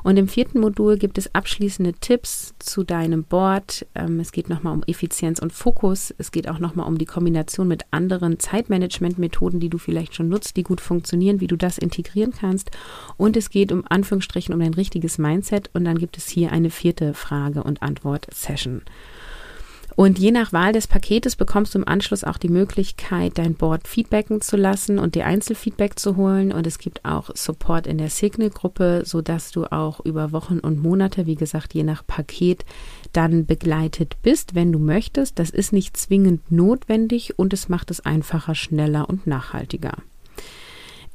Und 0.06 0.18
im 0.18 0.28
vierten 0.28 0.60
Modul 0.60 1.00
gibt 1.00 1.18
es 1.18 1.34
abschließende 1.34 1.94
Tipps 1.94 2.54
zu 2.60 2.84
deinem 2.84 3.24
Board. 3.24 3.88
Ähm, 3.96 4.20
es 4.20 4.32
geht 4.32 4.50
nochmal 4.50 4.74
um 4.74 4.84
Effizienz 4.86 5.40
und 5.40 5.52
Fokus. 5.52 6.14
Es 6.20 6.32
geht 6.32 6.48
auch 6.48 6.60
nochmal 6.60 6.88
um 6.88 7.00
die 7.00 7.08
Kombination 7.08 7.68
mit 7.68 7.86
anderen 7.90 8.38
Zeitmanagement-Methoden, 8.38 9.60
die 9.60 9.70
du 9.70 9.80
vielleicht 9.80 10.14
schon 10.14 10.30
nutzt, 10.30 10.58
die 10.58 10.64
gut 10.64 10.80
funktionieren, 10.80 11.42
wie 11.42 11.48
du 11.48 11.56
das 11.56 11.80
integrieren 11.80 12.34
kannst. 12.40 12.70
Und 13.18 13.36
es 13.36 13.50
geht 13.50 13.72
um 13.72 13.84
Anführungsstrichen 13.90 14.54
um 14.54 14.60
dein 14.60 14.76
richtiges 14.76 15.18
Mindset. 15.18 15.72
Und 15.74 15.86
dann 15.86 15.98
gibt 15.98 16.18
es 16.18 16.28
hier 16.28 16.52
eine 16.52 16.70
vierte 16.70 17.16
Frage- 17.16 17.64
und 17.64 17.82
Antwort-Session. 17.82 18.84
Und 19.96 20.20
je 20.20 20.32
nach 20.32 20.52
Wahl 20.52 20.74
des 20.74 20.88
Paketes 20.88 21.38
bekommst 21.38 21.74
du 21.74 21.80
im 21.80 21.88
Anschluss 21.88 22.26
auch 22.26 22.38
die 22.38 22.50
Möglichkeit, 22.50 23.38
dein 23.38 23.56
Board 23.56 23.88
feedbacken 23.88 24.42
zu 24.42 24.58
lassen 24.58 25.00
und 25.00 25.16
dir 25.16 25.26
Einzelfeedback 25.26 25.98
zu 25.98 26.18
holen. 26.18 26.52
Und 26.52 26.68
es 26.68 26.80
gibt 26.80 27.06
auch 27.06 27.30
Support 27.34 27.88
in 27.88 27.98
der 27.98 28.10
Signal-Gruppe, 28.10 29.04
sodass 29.06 29.52
du 29.52 29.66
auch 29.66 30.02
über 30.02 30.34
Wochen 30.34 30.60
und 30.60 30.82
Monate, 30.82 31.26
wie 31.26 31.36
gesagt, 31.36 31.74
je 31.74 31.84
nach 31.84 32.06
Paket, 32.06 32.66
dann 33.14 33.46
begleitet 33.46 34.18
bist, 34.22 34.54
wenn 34.54 34.74
du 34.74 34.80
möchtest. 34.80 35.40
Das 35.40 35.50
ist 35.50 35.72
nicht 35.72 35.96
zwingend 35.96 36.52
notwendig 36.52 37.40
und 37.40 37.54
es 37.54 37.70
macht 37.70 37.90
es 37.90 38.02
einfacher, 38.06 38.54
schneller 38.54 39.10
und 39.10 39.28
nachhaltiger. 39.28 39.94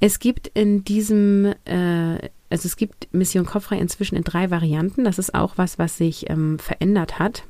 Es 0.03 0.19
gibt 0.19 0.47
in 0.55 0.85
diesem, 0.85 1.53
äh, 1.67 2.31
also 2.49 2.67
es 2.67 2.77
gibt 2.77 3.13
Mission 3.13 3.45
Kopffrei 3.45 3.79
inzwischen 3.79 4.17
in 4.17 4.25
drei 4.25 4.51
Varianten. 4.51 5.05
Das 5.05 5.19
ist 5.19 5.35
auch 5.35 5.59
was, 5.59 5.79
was 5.79 5.99
sich 5.99 6.31
ähm, 6.31 6.59
verändert 6.59 7.19
hat. 7.19 7.45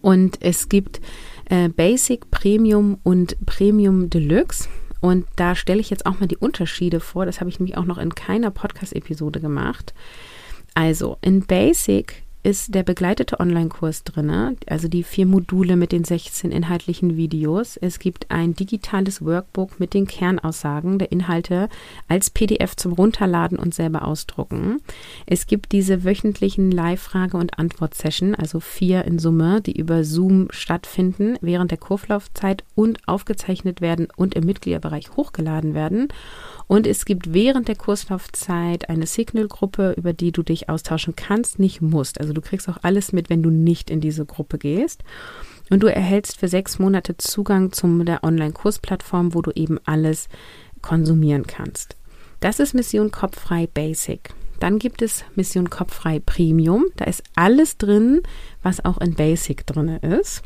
Und 0.00 0.38
es 0.40 0.68
gibt 0.68 1.00
äh, 1.46 1.68
Basic, 1.68 2.30
Premium 2.30 2.98
und 3.02 3.36
Premium 3.46 4.10
Deluxe. 4.10 4.68
Und 5.00 5.26
da 5.36 5.54
stelle 5.54 5.80
ich 5.80 5.90
jetzt 5.90 6.06
auch 6.06 6.18
mal 6.18 6.26
die 6.26 6.36
Unterschiede 6.36 7.00
vor. 7.00 7.26
Das 7.26 7.40
habe 7.40 7.50
ich 7.50 7.58
nämlich 7.58 7.76
auch 7.76 7.84
noch 7.84 7.98
in 7.98 8.14
keiner 8.14 8.50
Podcast-Episode 8.50 9.40
gemacht. 9.40 9.94
Also 10.74 11.18
in 11.20 11.46
Basic 11.46 12.24
ist 12.42 12.74
der 12.74 12.82
begleitete 12.82 13.40
Online-Kurs 13.40 14.04
drin, 14.04 14.56
also 14.66 14.88
die 14.88 15.02
vier 15.02 15.26
Module 15.26 15.76
mit 15.76 15.92
den 15.92 16.04
16 16.04 16.52
inhaltlichen 16.52 17.16
Videos. 17.16 17.76
Es 17.76 17.98
gibt 17.98 18.30
ein 18.30 18.54
digitales 18.54 19.24
Workbook 19.24 19.80
mit 19.80 19.92
den 19.92 20.06
Kernaussagen 20.06 20.98
der 20.98 21.10
Inhalte 21.12 21.68
als 22.06 22.30
PDF 22.30 22.76
zum 22.76 22.92
Runterladen 22.92 23.58
und 23.58 23.74
selber 23.74 24.06
ausdrucken. 24.06 24.80
Es 25.26 25.46
gibt 25.46 25.72
diese 25.72 26.04
wöchentlichen 26.04 26.70
Live-Frage- 26.70 27.36
und 27.36 27.58
Antwort-Session, 27.58 28.34
also 28.34 28.60
vier 28.60 29.04
in 29.04 29.18
Summe, 29.18 29.60
die 29.60 29.76
über 29.76 30.04
Zoom 30.04 30.48
stattfinden 30.50 31.36
während 31.40 31.70
der 31.70 31.78
Kurflaufzeit 31.78 32.64
und 32.74 33.06
aufgezeichnet 33.06 33.80
werden 33.80 34.08
und 34.16 34.34
im 34.34 34.44
Mitgliederbereich 34.44 35.10
hochgeladen 35.16 35.74
werden. 35.74 36.08
Und 36.68 36.86
es 36.86 37.06
gibt 37.06 37.32
während 37.32 37.66
der 37.66 37.76
Kurslaufzeit 37.76 38.90
eine 38.90 39.06
Signal-Gruppe, 39.06 39.94
über 39.96 40.12
die 40.12 40.32
du 40.32 40.42
dich 40.42 40.68
austauschen 40.68 41.16
kannst, 41.16 41.58
nicht 41.58 41.80
musst. 41.80 42.20
Also 42.20 42.34
du 42.34 42.42
kriegst 42.42 42.68
auch 42.68 42.78
alles 42.82 43.12
mit, 43.12 43.30
wenn 43.30 43.42
du 43.42 43.50
nicht 43.50 43.90
in 43.90 44.00
diese 44.00 44.26
Gruppe 44.26 44.58
gehst. 44.58 45.02
Und 45.70 45.82
du 45.82 45.86
erhältst 45.86 46.38
für 46.38 46.48
sechs 46.48 46.78
Monate 46.78 47.16
Zugang 47.16 47.72
zum 47.72 48.04
der 48.04 48.22
Online-Kursplattform, 48.22 49.34
wo 49.34 49.42
du 49.42 49.50
eben 49.52 49.78
alles 49.84 50.28
konsumieren 50.82 51.46
kannst. 51.46 51.96
Das 52.40 52.60
ist 52.60 52.74
Mission 52.74 53.10
Kopffrei 53.10 53.66
Basic. 53.66 54.30
Dann 54.60 54.78
gibt 54.78 55.02
es 55.02 55.24
Mission 55.34 55.70
Kopffrei 55.70 56.20
Premium. 56.20 56.84
Da 56.96 57.06
ist 57.06 57.22
alles 57.34 57.78
drin, 57.78 58.22
was 58.62 58.84
auch 58.84 58.98
in 58.98 59.14
Basic 59.14 59.66
drin 59.66 59.88
ist. 59.88 60.42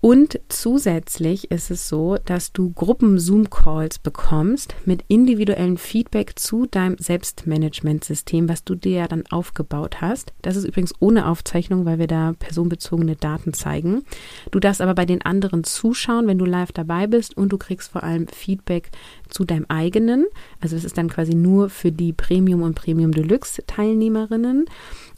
Und 0.00 0.40
zusätzlich 0.48 1.50
ist 1.50 1.70
es 1.70 1.88
so, 1.88 2.16
dass 2.24 2.52
du 2.52 2.72
Gruppen-Zoom-Calls 2.72 3.98
bekommst 3.98 4.74
mit 4.86 5.04
individuellem 5.08 5.76
Feedback 5.76 6.38
zu 6.38 6.64
deinem 6.64 6.96
Selbstmanagement-System, 6.98 8.48
was 8.48 8.64
du 8.64 8.74
dir 8.76 8.92
ja 8.92 9.08
dann 9.08 9.24
aufgebaut 9.30 10.00
hast. 10.00 10.32
Das 10.40 10.56
ist 10.56 10.64
übrigens 10.64 10.94
ohne 11.00 11.26
Aufzeichnung, 11.28 11.84
weil 11.84 11.98
wir 11.98 12.06
da 12.06 12.32
personenbezogene 12.38 13.16
Daten 13.16 13.52
zeigen. 13.52 14.02
Du 14.50 14.58
darfst 14.58 14.80
aber 14.80 14.94
bei 14.94 15.04
den 15.04 15.20
anderen 15.20 15.64
zuschauen, 15.64 16.26
wenn 16.26 16.38
du 16.38 16.46
live 16.46 16.72
dabei 16.72 17.06
bist 17.06 17.36
und 17.36 17.50
du 17.50 17.58
kriegst 17.58 17.90
vor 17.90 18.02
allem 18.02 18.26
Feedback 18.26 18.90
zu 19.28 19.44
deinem 19.44 19.66
eigenen. 19.68 20.26
Also 20.60 20.76
das 20.76 20.84
ist 20.84 20.96
dann 20.96 21.08
quasi 21.08 21.34
nur 21.34 21.68
für 21.68 21.92
die 21.92 22.14
Premium- 22.14 22.62
und 22.62 22.74
Premium 22.74 23.12
Deluxe-Teilnehmerinnen. 23.12 24.64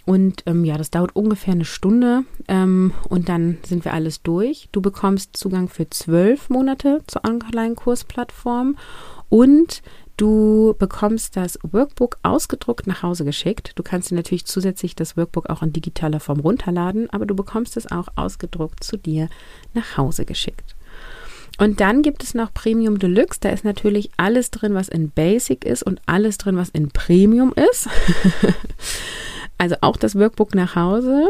Und 0.05 0.43
ähm, 0.47 0.65
ja, 0.65 0.77
das 0.77 0.91
dauert 0.91 1.15
ungefähr 1.15 1.55
eine 1.55 1.65
Stunde 1.65 2.25
ähm, 2.49 2.93
und 3.09 3.29
dann 3.29 3.59
sind 3.65 3.85
wir 3.85 3.93
alles 3.93 4.23
durch. 4.23 4.69
Du 4.73 4.81
bekommst 4.81 5.37
Zugang 5.37 5.69
für 5.69 5.89
zwölf 5.91 6.51
Monate 6.51 7.03
zur 7.07 7.25
Online-Kursplattform 7.25 8.77
und 9.29 9.83
du 10.17 10.75
bekommst 10.79 11.37
das 11.37 11.57
Workbook 11.63 12.19
ausgedruckt 12.25 12.89
nach 12.89 13.05
Hause 13.05 13.25
geschickt. 13.25 13.73
Du 13.77 13.85
kannst 13.85 14.11
dir 14.11 14.17
natürlich 14.17 14.45
zusätzlich 14.45 14.97
das 14.97 15.17
Workbook 15.17 15.49
auch 15.49 15.63
in 15.63 15.73
digitaler 15.73 16.19
Form 16.19 16.41
runterladen, 16.41 17.09
aber 17.11 17.25
du 17.25 17.37
bekommst 17.37 17.77
es 17.77 17.91
auch 17.91 18.09
ausgedruckt 18.17 18.83
zu 18.83 18.97
dir 18.97 19.29
nach 19.73 19.97
Hause 19.97 20.25
geschickt. 20.25 20.75
Und 21.59 21.81
dann 21.81 22.03
gibt 22.03 22.25
es 22.25 22.35
noch 22.35 22.53
Premium 22.53 22.99
Deluxe. 22.99 23.39
Da 23.41 23.51
ist 23.51 23.65
natürlich 23.65 24.11
alles 24.17 24.51
drin, 24.51 24.75
was 24.75 24.89
in 24.89 25.11
Basic 25.11 25.65
ist 25.65 25.83
und 25.83 26.01
alles 26.07 26.39
drin, 26.39 26.57
was 26.57 26.71
in 26.71 26.89
Premium 26.89 27.53
ist. 27.53 27.89
Also 29.63 29.77
auch 29.81 29.97
das 29.97 30.19
Workbook 30.19 30.57
nach 30.57 30.75
Hause. 30.75 31.29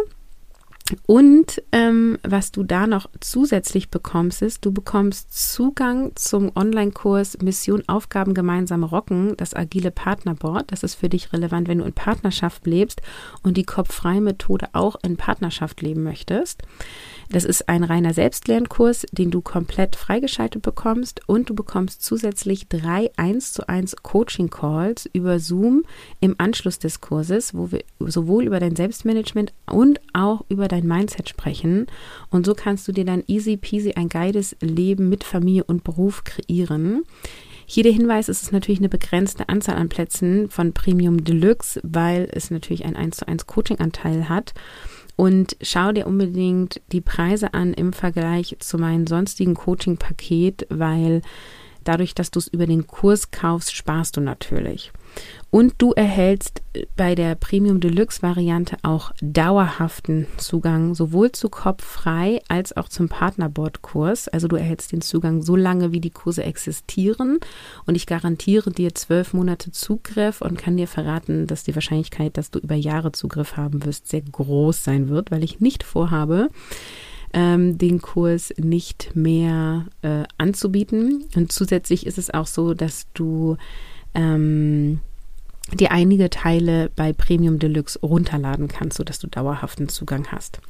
Und 1.06 1.62
ähm, 1.72 2.18
was 2.22 2.52
du 2.52 2.62
da 2.62 2.86
noch 2.86 3.08
zusätzlich 3.20 3.90
bekommst, 3.90 4.42
ist, 4.42 4.64
du 4.64 4.72
bekommst 4.72 5.52
Zugang 5.52 6.12
zum 6.14 6.52
Online-Kurs 6.54 7.38
Mission 7.42 7.82
Aufgaben 7.86 8.34
gemeinsam 8.34 8.84
rocken, 8.84 9.36
das 9.36 9.54
agile 9.54 9.90
Partnerboard. 9.90 10.70
Das 10.72 10.82
ist 10.82 10.94
für 10.94 11.08
dich 11.08 11.32
relevant, 11.32 11.68
wenn 11.68 11.78
du 11.78 11.84
in 11.84 11.92
Partnerschaft 11.92 12.66
lebst 12.66 13.02
und 13.42 13.56
die 13.56 13.64
kopffreie 13.64 14.20
Methode 14.20 14.68
auch 14.72 14.96
in 15.02 15.16
Partnerschaft 15.16 15.80
leben 15.82 16.02
möchtest. 16.02 16.62
Das 17.32 17.44
ist 17.44 17.68
ein 17.68 17.82
reiner 17.82 18.12
Selbstlernkurs, 18.12 19.06
den 19.10 19.30
du 19.30 19.40
komplett 19.40 19.96
freigeschaltet 19.96 20.62
bekommst 20.62 21.26
und 21.26 21.48
du 21.48 21.54
bekommst 21.54 22.02
zusätzlich 22.02 22.68
drei 22.68 23.10
1 23.16 23.54
zu 23.54 23.66
1 23.66 23.96
Coaching 24.02 24.50
Calls 24.50 25.08
über 25.14 25.38
Zoom 25.38 25.84
im 26.20 26.34
Anschluss 26.36 26.78
des 26.78 27.00
Kurses, 27.00 27.54
wo 27.54 27.72
wir 27.72 27.84
sowohl 28.00 28.44
über 28.44 28.60
dein 28.60 28.76
Selbstmanagement 28.76 29.54
und 29.66 30.00
auch 30.12 30.44
über 30.50 30.68
dein 30.68 30.81
Mindset 30.82 31.28
sprechen. 31.28 31.86
Und 32.30 32.46
so 32.46 32.54
kannst 32.54 32.86
du 32.88 32.92
dir 32.92 33.04
dann 33.04 33.24
easy 33.26 33.56
peasy 33.56 33.92
ein 33.92 34.08
geiles 34.08 34.56
Leben 34.60 35.08
mit 35.08 35.24
Familie 35.24 35.64
und 35.64 35.84
Beruf 35.84 36.24
kreieren. 36.24 37.02
Hier 37.66 37.84
der 37.84 37.92
Hinweis, 37.92 38.28
es 38.28 38.42
ist 38.42 38.52
natürlich 38.52 38.80
eine 38.80 38.88
begrenzte 38.88 39.48
Anzahl 39.48 39.76
an 39.76 39.88
Plätzen 39.88 40.50
von 40.50 40.72
Premium 40.72 41.24
Deluxe, 41.24 41.80
weil 41.82 42.28
es 42.32 42.50
natürlich 42.50 42.84
ein 42.84 42.96
1 42.96 43.18
zu 43.18 43.28
1 43.28 43.46
Coaching-Anteil 43.46 44.28
hat. 44.28 44.52
Und 45.16 45.56
schau 45.62 45.92
dir 45.92 46.06
unbedingt 46.06 46.80
die 46.90 47.00
Preise 47.00 47.54
an 47.54 47.74
im 47.74 47.92
Vergleich 47.92 48.56
zu 48.58 48.78
meinem 48.78 49.06
sonstigen 49.06 49.54
Coaching-Paket, 49.54 50.66
weil 50.70 51.22
dadurch, 51.84 52.14
dass 52.14 52.30
du 52.30 52.38
es 52.38 52.48
über 52.48 52.66
den 52.66 52.86
Kurs 52.86 53.30
kaufst, 53.30 53.74
sparst 53.74 54.16
du 54.16 54.20
natürlich. 54.20 54.92
Und 55.50 55.74
du 55.76 55.92
erhältst 55.92 56.62
bei 56.96 57.14
der 57.14 57.34
Premium 57.34 57.78
Deluxe 57.78 58.22
Variante 58.22 58.78
auch 58.82 59.12
dauerhaften 59.20 60.26
Zugang 60.38 60.94
sowohl 60.94 61.30
zu 61.32 61.50
Kopffrei 61.50 62.40
als 62.48 62.74
auch 62.74 62.88
zum 62.88 63.10
Partnerbordkurs. 63.10 64.28
Also 64.28 64.48
du 64.48 64.56
erhältst 64.56 64.92
den 64.92 65.02
Zugang 65.02 65.42
so 65.42 65.54
lange, 65.54 65.92
wie 65.92 66.00
die 66.00 66.10
Kurse 66.10 66.42
existieren. 66.42 67.38
Und 67.84 67.96
ich 67.96 68.06
garantiere 68.06 68.70
dir 68.70 68.94
zwölf 68.94 69.34
Monate 69.34 69.72
Zugriff 69.72 70.40
und 70.40 70.56
kann 70.56 70.78
dir 70.78 70.88
verraten, 70.88 71.46
dass 71.46 71.64
die 71.64 71.74
Wahrscheinlichkeit, 71.74 72.38
dass 72.38 72.50
du 72.50 72.58
über 72.58 72.74
Jahre 72.74 73.12
Zugriff 73.12 73.58
haben 73.58 73.84
wirst, 73.84 74.08
sehr 74.08 74.22
groß 74.22 74.82
sein 74.82 75.10
wird, 75.10 75.30
weil 75.30 75.44
ich 75.44 75.60
nicht 75.60 75.82
vorhabe, 75.82 76.48
ähm, 77.34 77.76
den 77.76 78.00
Kurs 78.00 78.54
nicht 78.56 79.14
mehr 79.14 79.84
äh, 80.00 80.22
anzubieten. 80.38 81.24
Und 81.34 81.52
zusätzlich 81.52 82.06
ist 82.06 82.16
es 82.16 82.32
auch 82.32 82.46
so, 82.46 82.72
dass 82.72 83.06
du 83.12 83.58
ähm, 84.14 85.00
dir 85.72 85.92
einige 85.92 86.30
Teile 86.30 86.90
bei 86.94 87.12
Premium 87.12 87.58
Deluxe 87.58 87.98
runterladen 88.00 88.68
kannst, 88.68 88.96
sodass 88.98 89.18
du 89.18 89.26
dauerhaften 89.26 89.88
Zugang 89.88 90.26
hast. 90.28 90.60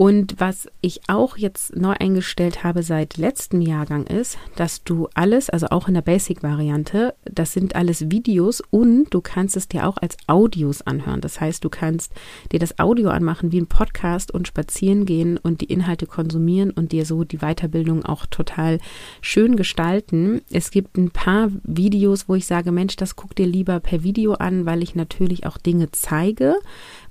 Und 0.00 0.36
was 0.38 0.66
ich 0.80 1.02
auch 1.08 1.36
jetzt 1.36 1.76
neu 1.76 1.92
eingestellt 1.92 2.64
habe 2.64 2.82
seit 2.82 3.18
letztem 3.18 3.60
Jahrgang 3.60 4.06
ist, 4.06 4.38
dass 4.56 4.82
du 4.82 5.08
alles, 5.12 5.50
also 5.50 5.66
auch 5.66 5.88
in 5.88 5.94
der 5.94 6.00
Basic-Variante, 6.00 7.12
das 7.26 7.52
sind 7.52 7.76
alles 7.76 8.10
Videos 8.10 8.62
und 8.70 9.12
du 9.12 9.20
kannst 9.20 9.58
es 9.58 9.68
dir 9.68 9.86
auch 9.86 9.98
als 9.98 10.16
Audios 10.26 10.80
anhören. 10.80 11.20
Das 11.20 11.38
heißt, 11.38 11.62
du 11.62 11.68
kannst 11.68 12.14
dir 12.50 12.58
das 12.58 12.78
Audio 12.78 13.10
anmachen 13.10 13.52
wie 13.52 13.60
ein 13.60 13.66
Podcast 13.66 14.32
und 14.32 14.48
spazieren 14.48 15.04
gehen 15.04 15.36
und 15.36 15.60
die 15.60 15.70
Inhalte 15.70 16.06
konsumieren 16.06 16.70
und 16.70 16.92
dir 16.92 17.04
so 17.04 17.24
die 17.24 17.40
Weiterbildung 17.40 18.02
auch 18.02 18.24
total 18.24 18.78
schön 19.20 19.54
gestalten. 19.54 20.40
Es 20.50 20.70
gibt 20.70 20.96
ein 20.96 21.10
paar 21.10 21.50
Videos, 21.62 22.26
wo 22.26 22.36
ich 22.36 22.46
sage, 22.46 22.72
Mensch, 22.72 22.96
das 22.96 23.16
guck 23.16 23.34
dir 23.34 23.46
lieber 23.46 23.80
per 23.80 24.02
Video 24.02 24.32
an, 24.32 24.64
weil 24.64 24.82
ich 24.82 24.94
natürlich 24.94 25.44
auch 25.44 25.58
Dinge 25.58 25.90
zeige 25.92 26.54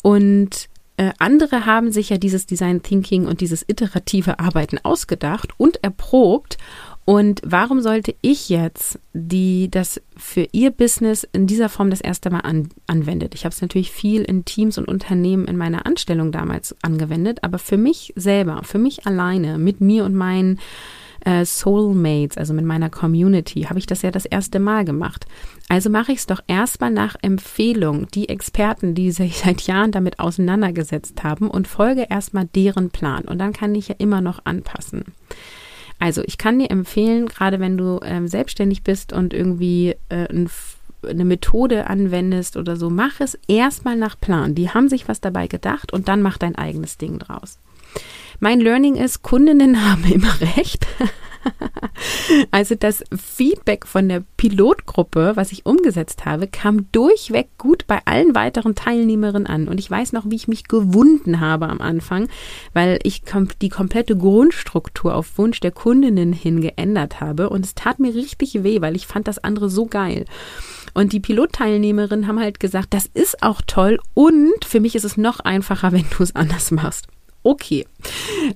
Und 0.04 0.70
äh, 0.98 1.12
andere 1.20 1.66
haben 1.66 1.92
sich 1.92 2.10
ja 2.10 2.18
dieses 2.18 2.46
Design 2.46 2.84
Thinking 2.84 3.26
und 3.26 3.42
dieses 3.42 3.64
iterative 3.68 4.40
Arbeiten 4.40 4.78
ausgedacht 4.84 5.50
und 5.58 5.84
erprobt 5.84 6.58
und 7.06 7.42
warum 7.46 7.82
sollte 7.82 8.16
ich 8.22 8.48
jetzt, 8.48 8.98
die 9.12 9.70
das 9.70 10.02
für 10.16 10.48
ihr 10.54 10.72
Business 10.72 11.28
in 11.34 11.48
dieser 11.48 11.68
Form 11.68 11.90
das 11.90 12.00
erste 12.00 12.30
Mal 12.30 12.40
an, 12.40 12.70
anwendet? 12.88 13.36
Ich 13.36 13.44
habe 13.44 13.54
es 13.54 13.62
natürlich 13.62 13.92
viel 13.92 14.22
in 14.22 14.46
Teams 14.46 14.78
und 14.78 14.88
Unternehmen 14.88 15.46
in 15.46 15.58
meiner 15.58 15.86
Anstellung 15.86 16.32
damals 16.32 16.74
angewendet, 16.82 17.40
aber 17.42 17.60
für 17.60 17.78
mich 17.78 18.14
selber, 18.16 18.62
für 18.64 18.80
mich 18.80 19.06
alleine, 19.06 19.58
mit 19.58 19.82
mir 19.82 20.06
und 20.06 20.16
meinen 20.16 20.60
äh, 21.26 21.44
Soulmates, 21.44 22.38
also 22.38 22.54
mit 22.54 22.66
meiner 22.66 22.90
Community, 22.90 23.64
habe 23.64 23.80
ich 23.80 23.86
das 23.86 24.02
ja 24.02 24.12
das 24.12 24.26
erste 24.26 24.60
Mal 24.60 24.86
gemacht. 24.86 25.26
Also 25.70 25.90
mache 25.90 26.12
ich 26.12 26.20
es 26.20 26.26
doch 26.28 26.42
erstmal 26.48 26.92
nach 26.92 27.16
Empfehlung, 27.22 28.08
die 28.14 28.30
Experten, 28.30 28.96
die 28.96 29.12
sich 29.12 29.38
seit 29.38 29.62
Jahren 29.62 29.92
damit 29.92 30.20
auseinandergesetzt 30.20 31.24
haben 31.24 31.50
und 31.50 31.68
folge 31.68 32.08
erstmal 32.10 32.46
deren 32.46 32.90
Plan. 32.90 33.26
Und 33.26 33.40
dann 33.40 33.54
kann 33.54 33.74
ich 33.76 33.88
ja 33.88 33.96
immer 33.98 34.22
noch 34.22 34.46
anpassen. 34.46 35.06
Also 36.00 36.22
ich 36.26 36.38
kann 36.38 36.60
dir 36.60 36.70
empfehlen, 36.70 37.28
gerade 37.28 37.60
wenn 37.60 37.78
du 37.78 38.00
ähm, 38.04 38.28
selbstständig 38.28 38.84
bist 38.84 39.14
und 39.14 39.34
irgendwie 39.34 39.96
äh, 40.10 40.28
ein, 40.30 40.50
eine 41.08 41.26
Methode 41.26 41.88
anwendest 41.88 42.58
oder 42.58 42.76
so, 42.76 42.90
mach 42.90 43.22
es 43.22 43.38
erstmal 43.48 43.96
nach 43.96 44.20
Plan. 44.20 44.56
Die 44.56 44.70
haben 44.70 44.90
sich 44.90 45.08
was 45.08 45.22
dabei 45.22 45.48
gedacht 45.48 45.94
und 45.94 46.08
dann 46.08 46.22
mach 46.22 46.38
dein 46.38 46.56
eigenes 46.56 46.98
Ding 46.98 47.20
draus. 47.20 47.58
Mein 48.40 48.60
Learning 48.60 48.96
ist, 48.96 49.22
Kundinnen 49.22 49.86
haben 49.90 50.04
immer 50.04 50.42
recht. 50.58 50.86
also 52.52 52.76
das 52.76 53.04
Feedback 53.16 53.88
von 53.88 54.10
der 54.10 54.24
Pilotgruppe, 54.38 55.34
was 55.36 55.52
ich 55.52 55.66
umgesetzt 55.66 56.26
habe, 56.26 56.48
kam 56.48 56.92
durchweg 56.92 57.50
gut 57.58 57.86
bei 57.88 58.00
allen 58.06 58.36
weiteren 58.36 58.76
Teilnehmerinnen 58.76 59.48
an. 59.48 59.68
Und 59.68 59.80
ich 59.80 59.90
weiß 59.90 60.14
noch, 60.14 60.30
wie 60.30 60.36
ich 60.36 60.48
mich 60.48 60.68
gewunden 60.68 61.40
habe 61.40 61.70
am 61.70 61.82
Anfang, 61.82 62.28
weil 62.74 63.00
ich 63.04 63.24
die 63.62 63.70
komplette 63.70 64.18
Grundstruktur 64.18 65.16
auf 65.16 65.38
Wunsch 65.38 65.60
der 65.60 65.72
Kundinnen 65.72 66.34
hin 66.34 66.62
geändert 66.62 67.22
habe. 67.22 67.50
Und 67.50 67.66
es 67.66 67.76
tat 67.76 68.00
mir 68.00 68.14
richtig 68.14 68.64
weh, 68.64 68.82
weil 68.82 68.96
ich 68.96 69.08
fand 69.08 69.28
das 69.28 69.40
andere 69.40 69.70
so 69.70 69.86
geil. 69.86 70.26
Und 70.94 71.14
die 71.14 71.20
Pilotteilnehmerinnen 71.20 72.28
haben 72.28 72.40
halt 72.40 72.60
gesagt, 72.60 72.94
das 72.94 73.06
ist 73.06 73.42
auch 73.42 73.62
toll 73.66 74.00
und 74.14 74.66
für 74.66 74.80
mich 74.80 74.96
ist 74.96 75.06
es 75.06 75.18
noch 75.18 75.40
einfacher, 75.40 75.92
wenn 75.92 76.06
du 76.16 76.24
es 76.24 76.36
anders 76.36 76.72
machst. 76.72 77.08
Okay, 77.42 77.86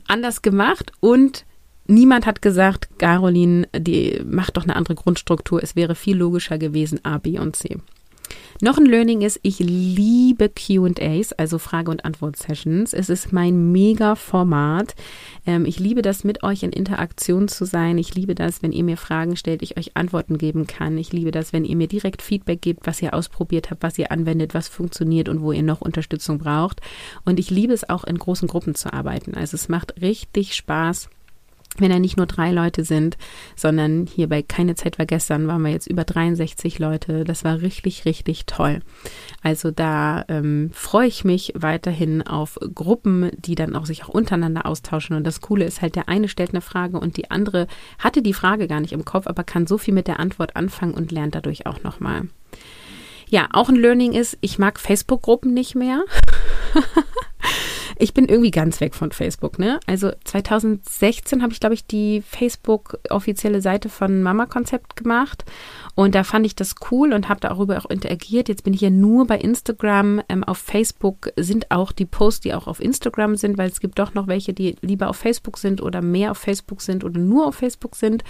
anders 0.08 0.42
gemacht 0.42 0.92
und 1.02 1.46
Niemand 1.88 2.26
hat 2.26 2.42
gesagt, 2.42 3.00
Caroline, 3.00 3.68
die 3.76 4.22
macht 4.26 4.58
doch 4.58 4.64
eine 4.64 4.76
andere 4.76 4.96
Grundstruktur. 4.96 5.64
Es 5.64 5.76
wäre 5.76 5.96
viel 5.96 6.18
logischer 6.18 6.58
gewesen, 6.58 7.00
A, 7.04 7.18
B 7.18 7.40
und 7.40 7.56
C. 7.56 7.78
Noch 8.60 8.78
ein 8.78 8.86
Learning 8.86 9.22
ist, 9.22 9.40
ich 9.44 9.60
liebe 9.60 10.50
QAs, 10.50 11.32
also 11.34 11.60
Frage- 11.60 11.92
und 11.92 12.04
Antwort-Sessions. 12.04 12.92
Es 12.94 13.10
ist 13.10 13.32
mein 13.32 13.72
Mega-Format. 13.72 14.96
Ähm, 15.46 15.66
ich 15.66 15.80
liebe 15.80 16.02
das, 16.02 16.24
mit 16.24 16.44
euch 16.44 16.64
in 16.64 16.72
Interaktion 16.72 17.48
zu 17.48 17.66
sein. 17.66 18.00
Ich 18.00 18.16
liebe 18.16 18.34
das, 18.34 18.64
wenn 18.64 18.72
ihr 18.72 18.84
mir 18.84 18.98
Fragen 18.98 19.36
stellt, 19.36 19.62
ich 19.62 19.78
euch 19.78 19.96
Antworten 19.96 20.40
geben 20.40 20.66
kann. 20.66 20.98
Ich 20.98 21.14
liebe 21.14 21.30
das, 21.30 21.54
wenn 21.54 21.66
ihr 21.66 21.76
mir 21.76 21.88
direkt 21.88 22.24
Feedback 22.24 22.62
gebt, 22.62 22.88
was 22.88 23.02
ihr 23.02 23.14
ausprobiert 23.14 23.70
habt, 23.70 23.84
was 23.84 24.00
ihr 24.00 24.12
anwendet, 24.12 24.56
was 24.56 24.68
funktioniert 24.68 25.30
und 25.30 25.42
wo 25.42 25.52
ihr 25.52 25.64
noch 25.64 25.82
Unterstützung 25.82 26.40
braucht. 26.40 26.82
Und 27.26 27.40
ich 27.40 27.52
liebe 27.52 27.74
es 27.74 27.88
auch, 27.88 28.04
in 28.06 28.18
großen 28.18 28.48
Gruppen 28.48 28.74
zu 28.74 28.92
arbeiten. 28.92 29.36
Also 29.36 29.56
es 29.56 29.70
macht 29.70 30.02
richtig 30.02 30.56
Spaß 30.56 31.10
wenn 31.82 31.92
da 31.92 32.00
nicht 32.00 32.18
nur 32.18 32.26
drei 32.26 32.52
Leute 32.52 32.84
sind, 32.84 33.18
sondern 33.56 34.06
hier 34.06 34.28
bei 34.30 34.42
Keine 34.42 34.76
Zeit 34.76 35.00
war 35.00 35.06
gestern 35.06 35.48
waren 35.48 35.62
wir 35.62 35.72
jetzt 35.72 35.88
über 35.88 36.04
63 36.04 36.80
Leute. 36.80 37.24
Das 37.24 37.44
war 37.44 37.62
richtig, 37.62 38.06
richtig 38.06 38.46
toll. 38.46 38.82
Also 39.42 39.72
da 39.72 40.26
ähm, 40.28 40.72
freue 40.74 41.08
ich 41.08 41.24
mich 41.24 41.54
weiterhin 41.56 42.22
auf 42.22 42.58
Gruppen, 42.74 43.32
die 43.38 43.56
dann 43.56 43.76
auch 43.76 43.86
sich 43.86 44.04
auch 44.04 44.10
untereinander 44.10 44.66
austauschen. 44.66 45.16
Und 45.16 45.26
das 45.26 45.42
Coole 45.42 45.66
ist 45.66 45.82
halt, 45.82 45.96
der 45.96 46.10
eine 46.10 46.28
stellt 46.28 46.52
eine 46.52 46.62
Frage 46.62 47.00
und 47.00 47.18
die 47.18 47.32
andere 47.32 47.68
hatte 48.00 48.22
die 48.22 48.34
Frage 48.34 48.68
gar 48.68 48.80
nicht 48.80 48.94
im 48.94 49.06
Kopf, 49.06 49.28
aber 49.28 49.44
kann 49.44 49.68
so 49.68 49.78
viel 49.78 49.94
mit 49.94 50.08
der 50.08 50.20
Antwort 50.20 50.56
anfangen 50.56 50.94
und 50.94 51.12
lernt 51.12 51.36
dadurch 51.36 51.66
auch 51.66 51.84
nochmal. 51.84 52.28
Ja, 53.30 53.50
auch 53.52 53.68
ein 53.68 53.76
Learning 53.76 54.14
ist, 54.14 54.38
ich 54.40 54.58
mag 54.58 54.80
Facebook-Gruppen 54.80 55.54
nicht 55.54 55.76
mehr. 55.76 56.04
ich 58.00 58.14
bin 58.14 58.26
irgendwie 58.26 58.52
ganz 58.52 58.80
weg 58.82 58.96
von 58.96 59.12
Facebook, 59.12 59.60
ne? 59.60 59.80
Also 59.88 60.12
2016 60.24 61.42
habe 61.42 61.54
ich, 61.54 61.60
glaube 61.60 61.76
ich, 61.76 61.86
die 61.86 62.22
Facebook-offizielle 62.22 63.62
Seite 63.62 63.90
von 63.90 64.22
Mama 64.22 64.46
Konzept 64.46 64.96
gemacht 64.96 65.46
und 65.96 66.14
da 66.16 66.24
fand 66.24 66.46
ich 66.46 66.56
das 66.56 66.76
cool 66.92 67.14
und 67.14 67.28
habe 67.30 67.40
darüber 67.40 67.78
auch 67.78 67.90
interagiert. 67.90 68.50
Jetzt 68.50 68.64
bin 68.64 68.74
ich 68.74 68.82
ja 68.82 68.90
nur 68.90 69.26
bei 69.26 69.38
Instagram. 69.38 70.22
Ähm, 70.30 70.44
auf 70.44 70.58
Facebook 70.60 71.32
sind 71.38 71.72
auch 71.72 71.92
die 71.92 72.06
Posts, 72.06 72.42
die 72.42 72.54
auch 72.54 72.68
auf 72.68 72.80
Instagram 72.80 73.36
sind, 73.36 73.58
weil 73.58 73.70
es 73.70 73.80
gibt 73.80 73.98
doch 73.98 74.14
noch 74.14 74.28
welche, 74.28 74.54
die 74.54 74.76
lieber 74.82 75.10
auf 75.10 75.18
Facebook 75.18 75.58
sind 75.58 75.82
oder 75.82 76.02
mehr 76.02 76.32
auf 76.32 76.38
Facebook 76.38 76.82
sind 76.82 77.04
oder 77.04 77.20
nur 77.20 77.48
auf 77.48 77.56
Facebook 77.56 77.96
sind. 77.96 78.24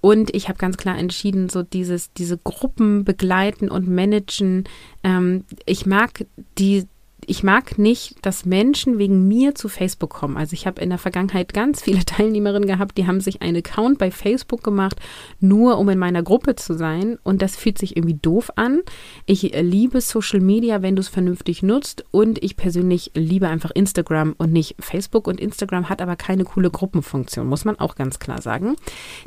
Und 0.00 0.34
ich 0.34 0.48
habe 0.48 0.58
ganz 0.58 0.76
klar 0.76 0.98
entschieden, 0.98 1.48
so 1.48 1.62
dieses, 1.62 2.12
diese 2.12 2.38
Gruppen 2.38 3.04
begleiten 3.04 3.70
und 3.70 3.88
managen. 3.88 4.64
Ähm, 5.02 5.44
ich 5.66 5.86
mag 5.86 6.26
die, 6.58 6.86
ich 7.26 7.42
mag 7.42 7.78
nicht, 7.78 8.16
dass 8.22 8.44
Menschen 8.44 8.98
wegen 8.98 9.26
mir 9.28 9.54
zu 9.54 9.68
Facebook 9.68 10.10
kommen. 10.10 10.36
Also 10.36 10.54
ich 10.54 10.66
habe 10.66 10.80
in 10.80 10.90
der 10.90 10.98
Vergangenheit 10.98 11.52
ganz 11.52 11.82
viele 11.82 12.04
Teilnehmerinnen 12.04 12.66
gehabt, 12.66 12.98
die 12.98 13.06
haben 13.06 13.20
sich 13.20 13.42
einen 13.42 13.58
Account 13.58 13.98
bei 13.98 14.10
Facebook 14.10 14.62
gemacht, 14.62 14.96
nur 15.40 15.78
um 15.78 15.88
in 15.88 15.98
meiner 15.98 16.22
Gruppe 16.22 16.56
zu 16.56 16.74
sein. 16.76 17.18
Und 17.22 17.42
das 17.42 17.56
fühlt 17.56 17.78
sich 17.78 17.96
irgendwie 17.96 18.18
doof 18.20 18.50
an. 18.56 18.80
Ich 19.26 19.42
liebe 19.42 20.00
Social 20.00 20.40
Media, 20.40 20.82
wenn 20.82 20.96
du 20.96 21.00
es 21.00 21.08
vernünftig 21.08 21.62
nutzt. 21.62 22.04
Und 22.10 22.42
ich 22.42 22.56
persönlich 22.56 23.10
liebe 23.14 23.48
einfach 23.48 23.70
Instagram 23.70 24.34
und 24.38 24.52
nicht 24.52 24.76
Facebook. 24.78 25.26
Und 25.26 25.40
Instagram 25.40 25.88
hat 25.88 26.02
aber 26.02 26.16
keine 26.16 26.44
coole 26.44 26.70
Gruppenfunktion, 26.70 27.46
muss 27.46 27.64
man 27.64 27.78
auch 27.78 27.94
ganz 27.94 28.18
klar 28.18 28.40
sagen. 28.42 28.76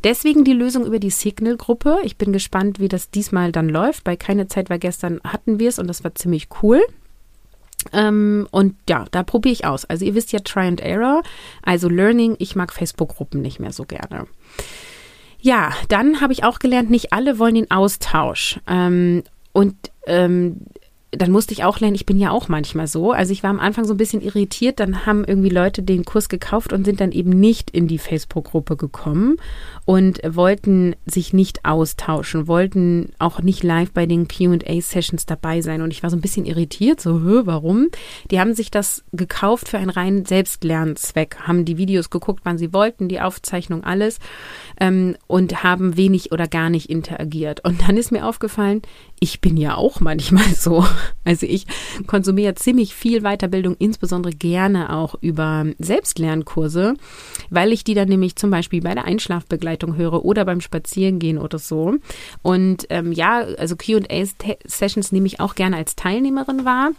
Deswegen 0.03 0.43
die 0.43 0.53
Lösung 0.53 0.85
über 0.85 0.99
die 0.99 1.09
Signal-Gruppe. 1.09 1.97
Ich 2.03 2.17
bin 2.17 2.33
gespannt, 2.33 2.79
wie 2.79 2.87
das 2.87 3.09
diesmal 3.09 3.51
dann 3.51 3.69
läuft. 3.69 4.03
Bei 4.03 4.15
keine 4.15 4.47
Zeit 4.47 4.69
war 4.69 4.77
gestern 4.77 5.19
hatten 5.23 5.59
wir 5.59 5.69
es 5.69 5.79
und 5.79 5.87
das 5.87 6.03
war 6.03 6.15
ziemlich 6.15 6.47
cool. 6.61 6.81
Ähm, 7.91 8.47
und 8.51 8.75
ja, 8.87 9.05
da 9.11 9.23
probiere 9.23 9.53
ich 9.53 9.65
aus. 9.65 9.85
Also 9.85 10.05
ihr 10.05 10.15
wisst 10.15 10.31
ja 10.31 10.39
Try 10.39 10.67
and 10.67 10.81
Error, 10.81 11.23
also 11.61 11.89
Learning. 11.89 12.35
Ich 12.39 12.55
mag 12.55 12.71
Facebook-Gruppen 12.71 13.41
nicht 13.41 13.59
mehr 13.59 13.73
so 13.73 13.83
gerne. 13.83 14.27
Ja, 15.39 15.73
dann 15.89 16.21
habe 16.21 16.31
ich 16.31 16.45
auch 16.45 16.59
gelernt, 16.59 16.89
nicht 16.89 17.11
alle 17.11 17.37
wollen 17.37 17.55
den 17.55 17.71
Austausch. 17.71 18.59
Ähm, 18.67 19.23
und 19.51 19.75
ähm, 20.07 20.61
dann 21.17 21.31
musste 21.31 21.53
ich 21.53 21.63
auch 21.63 21.79
lernen, 21.79 21.95
ich 21.95 22.05
bin 22.05 22.17
ja 22.17 22.31
auch 22.31 22.47
manchmal 22.47 22.87
so. 22.87 23.11
Also 23.11 23.31
ich 23.31 23.43
war 23.43 23.49
am 23.49 23.59
Anfang 23.59 23.85
so 23.85 23.93
ein 23.93 23.97
bisschen 23.97 24.21
irritiert, 24.21 24.79
dann 24.79 25.05
haben 25.05 25.23
irgendwie 25.23 25.49
Leute 25.49 25.83
den 25.83 26.05
Kurs 26.05 26.29
gekauft 26.29 26.73
und 26.73 26.85
sind 26.85 26.99
dann 26.99 27.11
eben 27.11 27.29
nicht 27.29 27.71
in 27.71 27.87
die 27.87 27.97
Facebook-Gruppe 27.97 28.75
gekommen 28.77 29.37
und 29.85 30.21
wollten 30.27 30.95
sich 31.05 31.33
nicht 31.33 31.65
austauschen, 31.65 32.47
wollten 32.47 33.11
auch 33.19 33.41
nicht 33.41 33.63
live 33.63 33.91
bei 33.91 34.05
den 34.05 34.27
QA-Sessions 34.27 35.25
dabei 35.25 35.61
sein. 35.61 35.81
Und 35.81 35.91
ich 35.91 36.03
war 36.03 36.09
so 36.09 36.17
ein 36.17 36.21
bisschen 36.21 36.45
irritiert, 36.45 37.01
so, 37.01 37.21
warum? 37.45 37.89
Die 38.31 38.39
haben 38.39 38.53
sich 38.53 38.71
das 38.71 39.03
gekauft 39.11 39.69
für 39.69 39.77
einen 39.77 39.89
reinen 39.89 40.25
Selbstlernzweck, 40.25 41.37
haben 41.41 41.65
die 41.65 41.77
Videos 41.77 42.09
geguckt, 42.09 42.41
wann 42.43 42.57
sie 42.57 42.73
wollten, 42.73 43.07
die 43.07 43.21
Aufzeichnung, 43.21 43.83
alles 43.83 44.19
ähm, 44.79 45.15
und 45.27 45.63
haben 45.63 45.97
wenig 45.97 46.31
oder 46.31 46.47
gar 46.47 46.69
nicht 46.69 46.89
interagiert. 46.89 47.63
Und 47.63 47.87
dann 47.87 47.97
ist 47.97 48.11
mir 48.11 48.25
aufgefallen, 48.25 48.81
ich 49.19 49.39
bin 49.39 49.57
ja 49.57 49.75
auch 49.75 49.99
manchmal 49.99 50.47
so. 50.55 50.85
Also 51.23 51.45
ich 51.45 51.65
konsumiere 52.07 52.55
ziemlich 52.55 52.93
viel 52.93 53.21
Weiterbildung, 53.21 53.75
insbesondere 53.79 54.33
gerne 54.33 54.93
auch 54.93 55.15
über 55.21 55.65
Selbstlernkurse, 55.79 56.95
weil 57.49 57.71
ich 57.71 57.83
die 57.83 57.93
dann 57.93 58.09
nämlich 58.09 58.35
zum 58.35 58.49
Beispiel 58.49 58.81
bei 58.81 58.93
der 58.93 59.05
Einschlafbegleitung 59.05 59.95
höre 59.95 60.25
oder 60.25 60.45
beim 60.45 60.61
Spazierengehen 60.61 61.37
oder 61.37 61.59
so. 61.59 61.95
Und 62.41 62.87
ähm, 62.89 63.11
ja, 63.11 63.39
also 63.57 63.75
QA-Sessions 63.75 65.11
nehme 65.11 65.27
ich 65.27 65.39
auch 65.39 65.55
gerne 65.55 65.77
als 65.77 65.95
Teilnehmerin 65.95 66.65
wahr. 66.65 66.91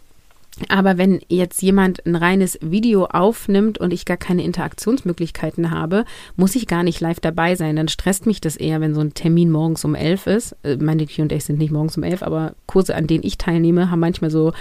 Aber 0.68 0.98
wenn 0.98 1.20
jetzt 1.28 1.62
jemand 1.62 2.04
ein 2.06 2.16
reines 2.16 2.58
Video 2.60 3.06
aufnimmt 3.06 3.78
und 3.78 3.92
ich 3.92 4.04
gar 4.04 4.16
keine 4.16 4.44
Interaktionsmöglichkeiten 4.44 5.70
habe, 5.70 6.04
muss 6.36 6.54
ich 6.54 6.66
gar 6.66 6.82
nicht 6.82 7.00
live 7.00 7.20
dabei 7.20 7.56
sein. 7.56 7.76
Dann 7.76 7.88
stresst 7.88 8.26
mich 8.26 8.40
das 8.40 8.56
eher, 8.56 8.80
wenn 8.80 8.94
so 8.94 9.00
ein 9.00 9.14
Termin 9.14 9.50
morgens 9.50 9.84
um 9.84 9.94
elf 9.94 10.26
ist. 10.26 10.56
Äh, 10.62 10.76
meine 10.76 11.06
Q&As 11.06 11.46
sind 11.46 11.58
nicht 11.58 11.72
morgens 11.72 11.96
um 11.96 12.02
elf, 12.02 12.22
aber 12.22 12.54
Kurse, 12.66 12.94
an 12.94 13.06
denen 13.06 13.24
ich 13.24 13.38
teilnehme, 13.38 13.90
haben 13.90 14.00
manchmal 14.00 14.30
so 14.30 14.52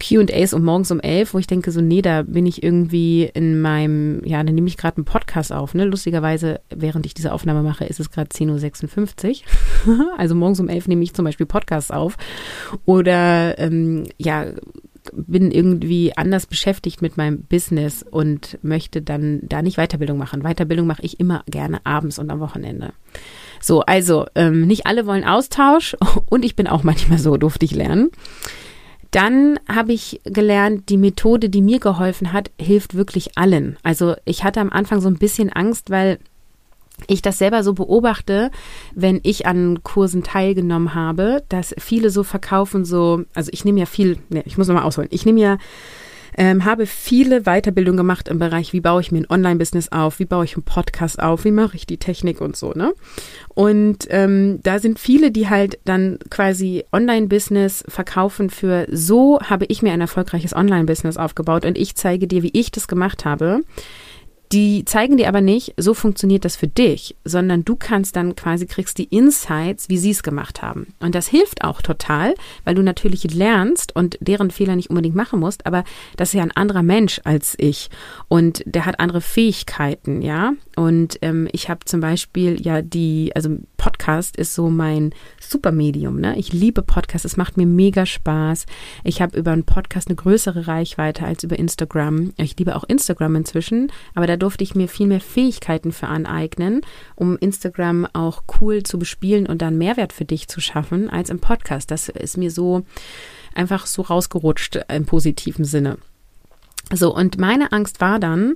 Q&As 0.00 0.52
um 0.52 0.64
morgens 0.64 0.90
um 0.90 1.00
elf, 1.00 1.34
wo 1.34 1.38
ich 1.38 1.46
denke 1.46 1.70
so, 1.70 1.80
nee, 1.80 2.02
da 2.02 2.22
bin 2.22 2.46
ich 2.46 2.62
irgendwie 2.62 3.30
in 3.32 3.60
meinem, 3.60 4.22
ja, 4.24 4.42
dann 4.42 4.54
nehme 4.54 4.66
ich 4.66 4.76
gerade 4.76 4.96
einen 4.96 5.04
Podcast 5.04 5.52
auf. 5.52 5.74
Ne? 5.74 5.84
Lustigerweise, 5.84 6.60
während 6.74 7.06
ich 7.06 7.14
diese 7.14 7.32
Aufnahme 7.32 7.62
mache, 7.62 7.84
ist 7.84 8.00
es 8.00 8.10
gerade 8.10 8.28
10.56 8.30 9.42
Uhr. 9.86 10.12
also 10.18 10.34
morgens 10.34 10.60
um 10.60 10.68
elf 10.68 10.88
nehme 10.88 11.04
ich 11.04 11.14
zum 11.14 11.24
Beispiel 11.24 11.46
Podcasts 11.46 11.90
auf. 11.90 12.16
Oder 12.84 13.58
ähm, 13.58 14.04
ja, 14.18 14.46
bin 15.12 15.50
irgendwie 15.50 16.16
anders 16.16 16.46
beschäftigt 16.46 17.02
mit 17.02 17.16
meinem 17.16 17.42
Business 17.42 18.02
und 18.02 18.58
möchte 18.62 19.02
dann 19.02 19.40
da 19.42 19.62
nicht 19.62 19.76
Weiterbildung 19.76 20.18
machen. 20.18 20.42
Weiterbildung 20.42 20.86
mache 20.86 21.02
ich 21.02 21.20
immer 21.20 21.42
gerne 21.46 21.84
abends 21.84 22.18
und 22.18 22.30
am 22.30 22.40
Wochenende. 22.40 22.92
So, 23.60 23.80
also 23.82 24.26
ähm, 24.34 24.66
nicht 24.66 24.86
alle 24.86 25.06
wollen 25.06 25.24
Austausch 25.24 25.96
und 26.30 26.44
ich 26.44 26.56
bin 26.56 26.66
auch 26.66 26.82
manchmal 26.82 27.18
so, 27.18 27.36
durfte 27.36 27.64
ich 27.64 27.74
lernen. 27.74 28.10
Dann 29.10 29.60
habe 29.68 29.92
ich 29.92 30.20
gelernt, 30.24 30.88
die 30.88 30.96
Methode, 30.96 31.48
die 31.48 31.62
mir 31.62 31.78
geholfen 31.78 32.32
hat, 32.32 32.50
hilft 32.60 32.94
wirklich 32.94 33.38
allen. 33.38 33.76
Also 33.84 34.16
ich 34.24 34.42
hatte 34.42 34.60
am 34.60 34.70
Anfang 34.70 35.00
so 35.00 35.08
ein 35.08 35.18
bisschen 35.18 35.52
Angst, 35.52 35.90
weil 35.90 36.18
ich 37.06 37.22
das 37.22 37.38
selber 37.38 37.62
so 37.62 37.74
beobachte, 37.74 38.50
wenn 38.94 39.20
ich 39.22 39.46
an 39.46 39.82
Kursen 39.82 40.22
teilgenommen 40.22 40.94
habe, 40.94 41.42
dass 41.48 41.74
viele 41.78 42.10
so 42.10 42.22
verkaufen, 42.22 42.84
so, 42.84 43.24
also 43.34 43.50
ich 43.52 43.64
nehme 43.64 43.80
ja 43.80 43.86
viel, 43.86 44.18
ne, 44.28 44.42
ich 44.46 44.58
muss 44.58 44.68
nochmal 44.68 44.84
ausholen, 44.84 45.08
ich 45.10 45.26
nehme 45.26 45.40
ja, 45.40 45.58
ähm, 46.36 46.64
habe 46.64 46.86
viele 46.86 47.42
Weiterbildungen 47.42 47.96
gemacht 47.96 48.28
im 48.28 48.38
Bereich, 48.38 48.72
wie 48.72 48.80
baue 48.80 49.00
ich 49.00 49.12
mir 49.12 49.18
ein 49.18 49.30
Online-Business 49.30 49.92
auf, 49.92 50.18
wie 50.18 50.24
baue 50.24 50.44
ich 50.44 50.56
einen 50.56 50.64
Podcast 50.64 51.20
auf, 51.22 51.44
wie 51.44 51.52
mache 51.52 51.76
ich 51.76 51.86
die 51.86 51.98
Technik 51.98 52.40
und 52.40 52.56
so, 52.56 52.72
ne? 52.72 52.92
Und 53.48 54.08
ähm, 54.10 54.58
da 54.62 54.80
sind 54.80 54.98
viele, 54.98 55.30
die 55.30 55.48
halt 55.48 55.78
dann 55.84 56.18
quasi 56.30 56.84
Online-Business 56.92 57.84
verkaufen 57.86 58.50
für, 58.50 58.86
so 58.90 59.38
habe 59.42 59.66
ich 59.66 59.82
mir 59.82 59.92
ein 59.92 60.00
erfolgreiches 60.00 60.56
Online-Business 60.56 61.16
aufgebaut 61.16 61.64
und 61.64 61.78
ich 61.78 61.94
zeige 61.94 62.26
dir, 62.26 62.42
wie 62.42 62.50
ich 62.52 62.72
das 62.72 62.88
gemacht 62.88 63.24
habe. 63.24 63.60
Die 64.52 64.84
zeigen 64.84 65.16
dir 65.16 65.28
aber 65.28 65.40
nicht, 65.40 65.74
so 65.76 65.94
funktioniert 65.94 66.44
das 66.44 66.56
für 66.56 66.68
dich, 66.68 67.16
sondern 67.24 67.64
du 67.64 67.76
kannst 67.76 68.14
dann 68.16 68.36
quasi 68.36 68.66
kriegst 68.66 68.98
die 68.98 69.04
Insights, 69.04 69.88
wie 69.88 69.98
sie 69.98 70.10
es 70.10 70.22
gemacht 70.22 70.62
haben. 70.62 70.88
Und 71.00 71.14
das 71.14 71.26
hilft 71.26 71.64
auch 71.64 71.82
total, 71.82 72.34
weil 72.64 72.74
du 72.74 72.82
natürlich 72.82 73.32
lernst 73.34 73.96
und 73.96 74.18
deren 74.20 74.50
Fehler 74.50 74.76
nicht 74.76 74.90
unbedingt 74.90 75.16
machen 75.16 75.40
musst, 75.40 75.66
aber 75.66 75.84
das 76.16 76.28
ist 76.28 76.34
ja 76.34 76.42
ein 76.42 76.56
anderer 76.56 76.82
Mensch 76.82 77.20
als 77.24 77.54
ich 77.58 77.90
und 78.28 78.62
der 78.66 78.86
hat 78.86 79.00
andere 79.00 79.20
Fähigkeiten, 79.20 80.22
ja. 80.22 80.52
Und 80.76 81.18
ähm, 81.22 81.48
ich 81.52 81.68
habe 81.68 81.84
zum 81.84 82.00
Beispiel 82.00 82.60
ja 82.60 82.82
die, 82.82 83.32
also 83.34 83.56
Podcast 83.84 84.36
ist 84.36 84.54
so 84.54 84.70
mein 84.70 85.14
Supermedium, 85.38 86.18
ne? 86.18 86.38
Ich 86.38 86.54
liebe 86.54 86.80
Podcasts, 86.80 87.26
es 87.26 87.36
macht 87.36 87.58
mir 87.58 87.66
mega 87.66 88.06
Spaß. 88.06 88.64
Ich 89.02 89.20
habe 89.20 89.36
über 89.36 89.50
einen 89.50 89.64
Podcast 89.64 90.08
eine 90.08 90.16
größere 90.16 90.66
Reichweite 90.66 91.26
als 91.26 91.44
über 91.44 91.58
Instagram. 91.58 92.32
Ich 92.38 92.56
liebe 92.56 92.76
auch 92.76 92.84
Instagram 92.84 93.36
inzwischen, 93.36 93.92
aber 94.14 94.26
da 94.26 94.38
durfte 94.38 94.64
ich 94.64 94.74
mir 94.74 94.88
viel 94.88 95.06
mehr 95.06 95.20
Fähigkeiten 95.20 95.92
für 95.92 96.06
aneignen, 96.06 96.80
um 97.14 97.36
Instagram 97.36 98.08
auch 98.14 98.44
cool 98.58 98.84
zu 98.84 98.98
bespielen 98.98 99.44
und 99.44 99.60
dann 99.60 99.76
Mehrwert 99.76 100.14
für 100.14 100.24
dich 100.24 100.48
zu 100.48 100.62
schaffen, 100.62 101.10
als 101.10 101.28
im 101.28 101.40
Podcast. 101.40 101.90
Das 101.90 102.08
ist 102.08 102.38
mir 102.38 102.50
so 102.50 102.86
einfach 103.54 103.84
so 103.84 104.00
rausgerutscht 104.00 104.80
im 104.88 105.04
positiven 105.04 105.66
Sinne. 105.66 105.98
So, 106.90 107.14
und 107.14 107.36
meine 107.36 107.70
Angst 107.72 108.00
war 108.00 108.18
dann, 108.18 108.54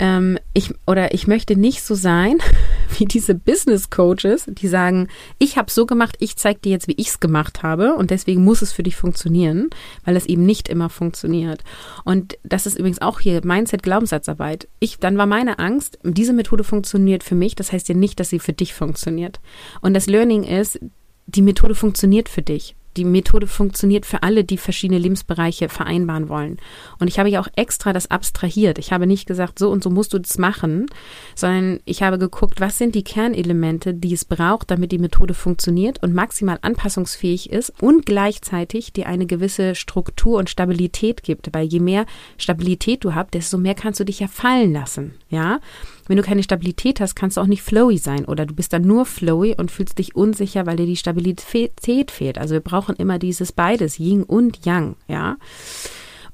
ähm, 0.00 0.38
ich 0.54 0.74
oder 0.86 1.14
ich 1.14 1.26
möchte 1.26 1.54
nicht 1.54 1.82
so 1.82 1.94
sein 1.94 2.38
wie 2.98 3.04
diese 3.04 3.34
Business 3.34 3.90
Coaches, 3.90 4.46
die 4.48 4.66
sagen, 4.66 5.08
ich 5.38 5.56
habe 5.58 5.70
so 5.70 5.86
gemacht, 5.86 6.16
ich 6.18 6.36
zeige 6.36 6.58
dir 6.58 6.72
jetzt, 6.72 6.88
wie 6.88 6.94
ich 6.96 7.08
es 7.08 7.20
gemacht 7.20 7.62
habe 7.62 7.94
und 7.94 8.10
deswegen 8.10 8.42
muss 8.42 8.62
es 8.62 8.72
für 8.72 8.82
dich 8.82 8.96
funktionieren, 8.96 9.68
weil 10.04 10.16
es 10.16 10.26
eben 10.26 10.44
nicht 10.44 10.68
immer 10.68 10.88
funktioniert. 10.88 11.62
Und 12.04 12.38
das 12.42 12.66
ist 12.66 12.78
übrigens 12.78 13.02
auch 13.02 13.20
hier 13.20 13.44
Mindset 13.44 13.82
Glaubenssatzarbeit. 13.82 14.68
Ich 14.80 14.98
dann 14.98 15.18
war 15.18 15.26
meine 15.26 15.58
Angst, 15.58 15.98
diese 16.02 16.32
Methode 16.32 16.64
funktioniert 16.64 17.22
für 17.22 17.34
mich, 17.34 17.54
das 17.54 17.70
heißt 17.70 17.88
ja 17.88 17.94
nicht, 17.94 18.18
dass 18.18 18.30
sie 18.30 18.40
für 18.40 18.54
dich 18.54 18.74
funktioniert. 18.74 19.38
Und 19.82 19.94
das 19.94 20.06
Learning 20.06 20.44
ist, 20.44 20.80
die 21.26 21.42
Methode 21.42 21.74
funktioniert 21.74 22.28
für 22.28 22.42
dich 22.42 22.74
die 22.96 23.04
Methode 23.04 23.46
funktioniert 23.46 24.06
für 24.06 24.22
alle, 24.22 24.44
die 24.44 24.58
verschiedene 24.58 24.98
Lebensbereiche 24.98 25.68
vereinbaren 25.68 26.28
wollen. 26.28 26.58
Und 26.98 27.08
ich 27.08 27.18
habe 27.18 27.30
ja 27.30 27.40
auch 27.40 27.48
extra 27.56 27.92
das 27.92 28.10
abstrahiert. 28.10 28.78
Ich 28.78 28.92
habe 28.92 29.06
nicht 29.06 29.26
gesagt, 29.26 29.58
so 29.58 29.70
und 29.70 29.82
so 29.82 29.90
musst 29.90 30.12
du 30.12 30.18
das 30.18 30.38
machen, 30.38 30.86
sondern 31.34 31.80
ich 31.84 32.02
habe 32.02 32.18
geguckt, 32.18 32.60
was 32.60 32.78
sind 32.78 32.94
die 32.94 33.04
Kernelemente, 33.04 33.94
die 33.94 34.12
es 34.12 34.24
braucht, 34.24 34.70
damit 34.70 34.92
die 34.92 34.98
Methode 34.98 35.34
funktioniert 35.34 36.02
und 36.02 36.14
maximal 36.14 36.58
anpassungsfähig 36.62 37.50
ist 37.50 37.72
und 37.80 38.06
gleichzeitig 38.06 38.92
dir 38.92 39.06
eine 39.06 39.26
gewisse 39.26 39.74
Struktur 39.74 40.38
und 40.38 40.50
Stabilität 40.50 41.22
gibt. 41.22 41.54
Weil 41.54 41.66
je 41.66 41.80
mehr 41.80 42.06
Stabilität 42.38 43.04
du 43.04 43.14
hast, 43.14 43.34
desto 43.34 43.58
mehr 43.58 43.74
kannst 43.74 44.00
du 44.00 44.04
dich 44.04 44.20
ja 44.20 44.28
fallen 44.28 44.72
lassen. 44.72 45.14
Ja, 45.28 45.60
wenn 46.10 46.16
du 46.16 46.24
keine 46.24 46.42
Stabilität 46.42 46.98
hast, 46.98 47.14
kannst 47.14 47.36
du 47.36 47.40
auch 47.40 47.46
nicht 47.46 47.62
flowy 47.62 47.96
sein 47.96 48.24
oder 48.24 48.44
du 48.44 48.52
bist 48.52 48.72
dann 48.72 48.82
nur 48.82 49.06
flowy 49.06 49.54
und 49.56 49.70
fühlst 49.70 49.96
dich 49.96 50.16
unsicher, 50.16 50.66
weil 50.66 50.76
dir 50.76 50.84
die 50.84 50.96
Stabilität 50.96 52.10
fehlt. 52.10 52.36
Also 52.36 52.54
wir 52.54 52.60
brauchen 52.60 52.96
immer 52.96 53.20
dieses 53.20 53.52
beides, 53.52 54.00
Yin 54.00 54.24
und 54.24 54.66
Yang, 54.66 54.96
ja. 55.06 55.36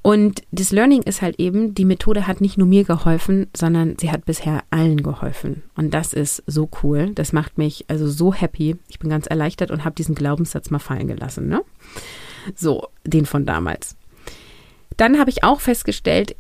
Und 0.01 0.45
das 0.51 0.71
Learning 0.71 1.03
ist 1.03 1.21
halt 1.21 1.39
eben, 1.39 1.75
die 1.75 1.85
Methode 1.85 2.27
hat 2.27 2.41
nicht 2.41 2.57
nur 2.57 2.67
mir 2.67 2.85
geholfen, 2.85 3.49
sondern 3.55 3.99
sie 4.01 4.11
hat 4.11 4.25
bisher 4.25 4.63
allen 4.71 5.03
geholfen. 5.03 5.63
Und 5.75 5.93
das 5.93 6.15
ist 6.15 6.43
so 6.47 6.71
cool. 6.83 7.11
Das 7.15 7.35
macht 7.35 7.59
mich 7.59 7.85
also 7.89 8.09
so 8.09 8.33
happy. 8.33 8.77
Ich 8.89 8.99
bin 8.99 9.11
ganz 9.11 9.27
erleichtert 9.27 9.71
und 9.71 9.85
habe 9.85 9.95
diesen 9.95 10.15
Glaubenssatz 10.15 10.71
mal 10.71 10.79
fallen 10.79 11.07
gelassen. 11.07 11.49
Ne? 11.49 11.61
So, 12.55 12.87
den 13.05 13.27
von 13.27 13.45
damals. 13.45 13.95
Dann 14.97 15.19
habe 15.19 15.29
ich 15.29 15.45
auch 15.45 15.61
festgestellt, 15.61 16.35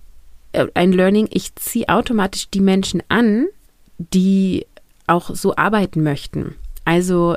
ein 0.74 0.92
Learning, 0.92 1.28
ich 1.30 1.54
ziehe 1.56 1.88
automatisch 1.88 2.48
die 2.50 2.60
Menschen 2.60 3.02
an, 3.08 3.46
die 3.98 4.66
auch 5.06 5.34
so 5.34 5.56
arbeiten 5.56 6.02
möchten. 6.02 6.54
Also 6.84 7.36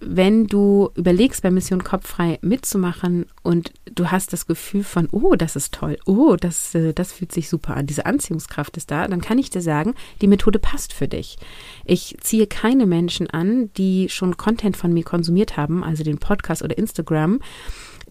wenn 0.00 0.46
du 0.46 0.90
überlegst, 0.94 1.42
bei 1.42 1.50
Mission 1.50 1.84
Kopffrei 1.84 2.38
mitzumachen 2.40 3.26
und 3.42 3.72
du 3.84 4.10
hast 4.10 4.32
das 4.32 4.46
Gefühl 4.46 4.82
von, 4.82 5.08
oh, 5.12 5.34
das 5.34 5.56
ist 5.56 5.74
toll, 5.74 5.98
oh, 6.06 6.36
das, 6.36 6.74
äh, 6.74 6.94
das 6.94 7.12
fühlt 7.12 7.32
sich 7.32 7.50
super 7.50 7.76
an, 7.76 7.86
diese 7.86 8.06
Anziehungskraft 8.06 8.76
ist 8.78 8.90
da, 8.90 9.06
dann 9.06 9.20
kann 9.20 9.38
ich 9.38 9.50
dir 9.50 9.60
sagen, 9.60 9.94
die 10.22 10.26
Methode 10.26 10.58
passt 10.58 10.94
für 10.94 11.06
dich. 11.06 11.36
Ich 11.84 12.16
ziehe 12.20 12.46
keine 12.46 12.86
Menschen 12.86 13.28
an, 13.28 13.70
die 13.74 14.08
schon 14.08 14.38
Content 14.38 14.76
von 14.76 14.92
mir 14.92 15.04
konsumiert 15.04 15.58
haben, 15.58 15.84
also 15.84 16.02
den 16.02 16.18
Podcast 16.18 16.62
oder 16.62 16.78
Instagram, 16.78 17.40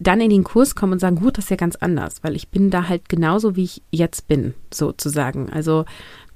dann 0.00 0.20
in 0.20 0.30
den 0.30 0.44
Kurs 0.44 0.74
kommen 0.74 0.94
und 0.94 0.98
sagen, 0.98 1.16
gut, 1.16 1.38
das 1.38 1.44
ist 1.44 1.50
ja 1.50 1.56
ganz 1.56 1.76
anders, 1.76 2.22
weil 2.22 2.34
ich 2.34 2.48
bin 2.48 2.70
da 2.70 2.88
halt 2.88 3.08
genauso, 3.08 3.54
wie 3.54 3.64
ich 3.64 3.82
jetzt 3.90 4.26
bin, 4.26 4.54
sozusagen. 4.72 5.50
Also 5.50 5.84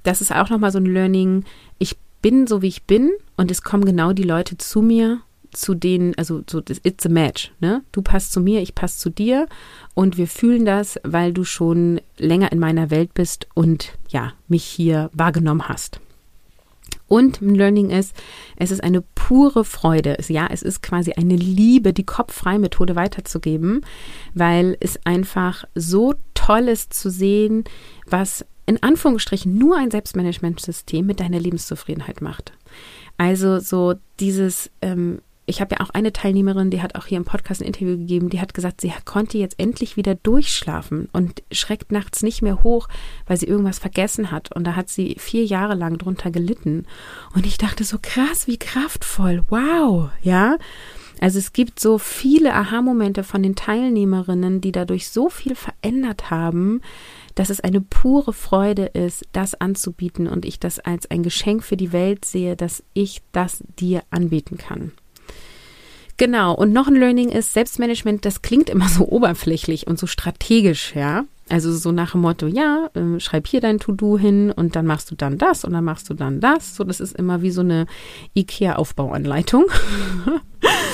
das 0.03 0.21
ist 0.21 0.33
auch 0.33 0.51
nochmal 0.51 0.71
so 0.71 0.79
ein 0.79 0.87
Learning. 0.87 1.45
Ich 1.79 1.97
bin 2.23 2.47
so, 2.47 2.63
wie 2.63 2.69
ich 2.69 2.85
bin 2.85 3.11
und 3.37 3.51
es 3.51 3.63
kommen 3.63 3.85
genau 3.85 4.13
die 4.13 4.23
Leute 4.23 4.57
zu 4.59 4.83
mir 4.83 5.21
zu 5.55 5.75
denen, 5.75 6.15
also 6.17 6.43
so, 6.51 6.61
it's 6.83 7.07
a 7.07 7.09
match, 7.09 7.53
ne? 7.61 7.83
Du 7.93 8.03
passt 8.03 8.33
zu 8.33 8.41
mir, 8.41 8.61
ich 8.61 8.75
passe 8.75 8.99
zu 8.99 9.11
dir 9.11 9.47
und 9.95 10.19
wir 10.19 10.27
fühlen 10.27 10.65
das, 10.65 10.99
weil 11.05 11.33
du 11.33 11.45
schon 11.45 12.01
länger 12.19 12.53
in 12.53 12.59
meiner 12.59 12.91
Welt 12.91 13.15
bist 13.15 13.47
und 13.55 13.97
ja, 14.09 14.33
mich 14.49 14.65
hier 14.65 15.11
wahrgenommen 15.13 15.69
hast. 15.69 16.01
Und 17.07 17.41
Learning 17.41 17.91
ist, 17.91 18.15
es 18.57 18.71
ist 18.71 18.83
eine 18.83 19.03
pure 19.15 19.65
Freude. 19.65 20.17
Ja, 20.29 20.49
es 20.51 20.63
ist 20.63 20.83
quasi 20.83 21.13
eine 21.13 21.37
Liebe, 21.37 21.93
die 21.93 22.05
kopffreie 22.05 22.59
Methode 22.59 22.97
weiterzugeben, 22.97 23.83
weil 24.33 24.77
es 24.81 24.99
einfach 25.05 25.65
so 25.75 26.15
toll 26.35 26.69
ist 26.69 26.95
zu 26.95 27.11
sehen, 27.11 27.65
was 28.07 28.45
in 28.67 28.83
Anführungsstrichen 28.83 29.57
nur 29.57 29.77
ein 29.77 29.91
Selbstmanagementsystem 29.91 31.05
mit 31.05 31.21
deiner 31.21 31.39
Lebenszufriedenheit 31.39 32.23
macht. 32.23 32.53
Also 33.19 33.61
so 33.61 33.95
dieses, 34.19 34.71
ähm, 34.81 35.21
ich 35.47 35.61
habe 35.61 35.77
ja 35.77 35.85
auch 35.85 35.91
eine 35.91 36.13
Teilnehmerin, 36.13 36.71
die 36.71 36.81
hat 36.81 36.95
auch 36.95 37.07
hier 37.07 37.19
im 37.19 37.25
Podcast 37.25 37.61
ein 37.61 37.67
Interview 37.67 37.99
gegeben, 37.99 38.31
die 38.31 38.41
hat 38.41 38.55
gesagt, 38.55 38.81
sie 38.81 38.93
konnte 39.05 39.37
jetzt 39.37 39.59
endlich 39.59 39.97
wieder 39.97 40.15
durchschlafen 40.15 41.09
und 41.13 41.43
schreckt 41.53 41.93
nachts 41.93 42.23
nicht 42.23 42.41
mehr 42.41 42.63
hoch, 42.63 42.89
weil 43.27 43.37
sie 43.37 43.47
irgendwas 43.47 43.79
vergessen 43.79 44.31
hat. 44.31 44.55
Und 44.55 44.65
da 44.65 44.75
hat 44.75 44.89
sie 44.89 45.17
vier 45.19 45.45
Jahre 45.45 45.75
lang 45.75 45.99
drunter 45.99 46.31
gelitten. 46.31 46.87
Und 47.35 47.45
ich 47.47 47.59
dachte 47.59 47.85
so 47.85 47.99
krass, 48.01 48.47
wie 48.47 48.59
kraftvoll. 48.59 49.43
Wow, 49.51 50.11
ja. 50.23 50.57
Also 51.21 51.39
es 51.39 51.53
gibt 51.53 51.79
so 51.79 51.99
viele 51.99 52.55
Aha-Momente 52.55 53.23
von 53.23 53.43
den 53.43 53.55
Teilnehmerinnen, 53.55 54.61
die 54.61 54.73
dadurch 54.73 55.09
so 55.11 55.29
viel 55.29 55.55
verändert 55.55 56.31
haben, 56.31 56.81
dass 57.35 57.51
es 57.51 57.61
eine 57.61 57.81
pure 57.81 58.33
Freude 58.33 58.87
ist, 58.87 59.25
das 59.33 59.55
anzubieten 59.55 60.27
und 60.27 60.45
ich 60.45 60.59
das 60.59 60.79
als 60.81 61.11
ein 61.11 61.23
Geschenk 61.23 61.63
für 61.65 61.77
die 61.77 61.93
Welt 61.93 62.25
sehe, 62.25 62.57
dass 62.57 62.83
ich 62.95 63.23
das 63.33 63.63
dir 63.79 64.03
anbieten 64.11 64.57
kann. 64.57 64.93
Genau. 66.17 66.55
Und 66.55 66.73
noch 66.73 66.87
ein 66.87 66.95
Learning 66.95 67.31
ist, 67.31 67.53
Selbstmanagement, 67.53 68.25
das 68.25 68.43
klingt 68.43 68.71
immer 68.71 68.89
so 68.89 69.09
oberflächlich 69.09 69.87
und 69.87 69.99
so 69.99 70.07
strategisch, 70.07 70.95
ja. 70.95 71.25
Also 71.51 71.75
so 71.77 71.93
nach 71.93 72.13
dem 72.13 72.23
Motto, 72.23 72.47
ja, 72.47 72.89
äh, 72.95 73.21
schreib 73.21 73.47
hier 73.47 73.61
dein 73.61 73.79
To-Do 73.79 74.17
hin 74.17 74.51
und 74.51 74.77
dann 74.77 74.87
machst 74.87 75.11
du 75.11 75.15
dann 75.15 75.37
das 75.37 75.65
und 75.65 75.75
dann 75.75 75.85
machst 75.85 76.09
du 76.09 76.15
dann 76.15 76.41
das. 76.41 76.75
So, 76.75 76.85
das 76.85 77.01
ist 77.01 77.15
immer 77.17 77.43
wie 77.43 77.51
so 77.51 77.61
eine 77.61 77.87
IKEA-Aufbauanleitung. 78.35 79.67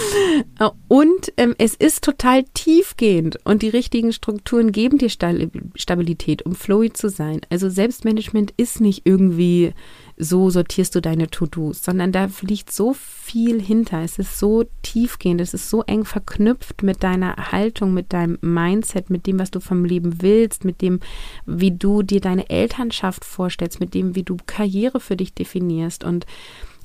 und 0.88 1.32
ähm, 1.36 1.54
es 1.58 1.74
ist 1.74 2.04
total 2.04 2.44
tiefgehend 2.54 3.38
und 3.44 3.62
die 3.62 3.68
richtigen 3.68 4.12
Strukturen 4.12 4.72
geben 4.72 4.98
dir 4.98 5.10
Stabilität, 5.10 6.42
um 6.42 6.54
flowy 6.54 6.92
zu 6.92 7.08
sein. 7.08 7.40
Also 7.50 7.68
Selbstmanagement 7.68 8.52
ist 8.56 8.80
nicht 8.80 9.02
irgendwie 9.04 9.72
so 10.22 10.50
sortierst 10.50 10.94
du 10.94 11.00
deine 11.00 11.28
To-Dos, 11.28 11.82
sondern 11.82 12.12
da 12.12 12.28
liegt 12.42 12.70
so 12.70 12.92
viel 12.94 13.60
hinter. 13.60 14.02
Es 14.02 14.18
ist 14.18 14.38
so 14.38 14.64
tiefgehend, 14.82 15.40
es 15.40 15.54
ist 15.54 15.70
so 15.70 15.82
eng 15.82 16.04
verknüpft 16.04 16.82
mit 16.82 17.02
deiner 17.02 17.52
Haltung, 17.52 17.94
mit 17.94 18.12
deinem 18.12 18.38
Mindset, 18.42 19.08
mit 19.08 19.26
dem, 19.26 19.38
was 19.38 19.50
du 19.50 19.60
vom 19.60 19.84
Leben 19.84 20.20
willst, 20.20 20.64
mit 20.64 20.82
dem, 20.82 21.00
wie 21.46 21.70
du 21.70 22.02
dir 22.02 22.20
deine 22.20 22.50
Elternschaft 22.50 23.24
vorstellst, 23.24 23.80
mit 23.80 23.94
dem, 23.94 24.14
wie 24.14 24.22
du 24.22 24.36
Karriere 24.44 25.00
für 25.00 25.16
dich 25.16 25.32
definierst 25.32 26.04
und 26.04 26.26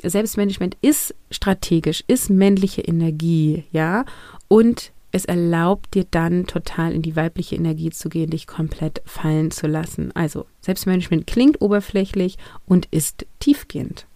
Selbstmanagement 0.04 0.78
ist 0.82 1.16
strategisch, 1.32 2.04
ist 2.08 2.30
männliche 2.30 2.82
Energie, 2.82 3.64
ja, 3.72 4.06
und 4.48 4.92
es 5.12 5.24
erlaubt 5.24 5.94
dir 5.94 6.06
dann 6.12 6.46
total 6.46 6.92
in 6.92 7.02
die 7.02 7.16
weibliche 7.16 7.56
Energie 7.56 7.90
zu 7.90 8.10
gehen, 8.10 8.32
dich 8.32 8.48
komplett 8.48 9.02
fallen 9.06 9.50
zu 9.50 9.66
lassen. 9.66 10.12
Also 10.14 10.46
Selbstmanagement 10.60 11.26
klingt 11.26 11.62
oberflächlich 11.62 12.38
und 12.66 12.88
ist 12.92 13.26
tiefgehend. 13.40 14.08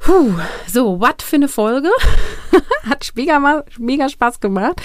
Puh, 0.00 0.32
so, 0.66 1.00
was 1.00 1.14
für 1.20 1.36
eine 1.36 1.48
Folge. 1.48 1.88
Hat 2.82 3.12
mega, 3.14 3.64
mega 3.78 4.08
Spaß 4.08 4.40
gemacht, 4.40 4.82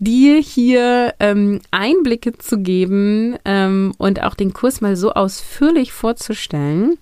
dir 0.00 0.38
hier 0.38 1.14
ähm, 1.20 1.60
Einblicke 1.70 2.36
zu 2.36 2.58
geben 2.58 3.38
ähm, 3.44 3.94
und 3.96 4.22
auch 4.22 4.34
den 4.34 4.52
Kurs 4.52 4.80
mal 4.80 4.96
so 4.96 5.12
ausführlich 5.12 5.92
vorzustellen. 5.92 6.98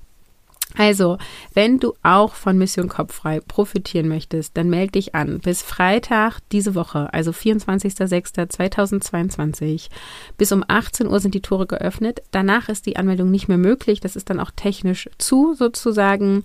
Also, 0.77 1.17
wenn 1.55 1.81
du 1.81 1.95
auch 2.03 2.35
von 2.35 2.59
Mission 2.59 2.89
Kopffrei 2.89 3.41
profitieren 3.41 4.09
möchtest, 4.09 4.55
dann 4.57 4.69
melde 4.69 4.93
dich 4.93 5.15
an. 5.15 5.39
Bis 5.41 5.63
Freitag 5.63 6.41
diese 6.53 6.75
Woche, 6.75 7.11
also 7.13 7.31
24.06.2022, 7.31 9.89
bis 10.37 10.53
um 10.53 10.63
18 10.67 11.07
Uhr 11.09 11.21
sind 11.21 11.35
die 11.35 11.41
Tore 11.41 11.67
geöffnet. 11.67 12.21
Danach 12.31 12.69
ist 12.69 12.85
die 12.87 12.97
Anmeldung 12.97 13.31
nicht 13.31 13.49
mehr 13.49 13.59
möglich. 13.59 14.01
Das 14.01 14.15
ist 14.15 14.29
dann 14.31 14.41
auch 14.41 14.51
technisch 14.55 15.09
zu, 15.19 15.55
sozusagen. 15.55 16.45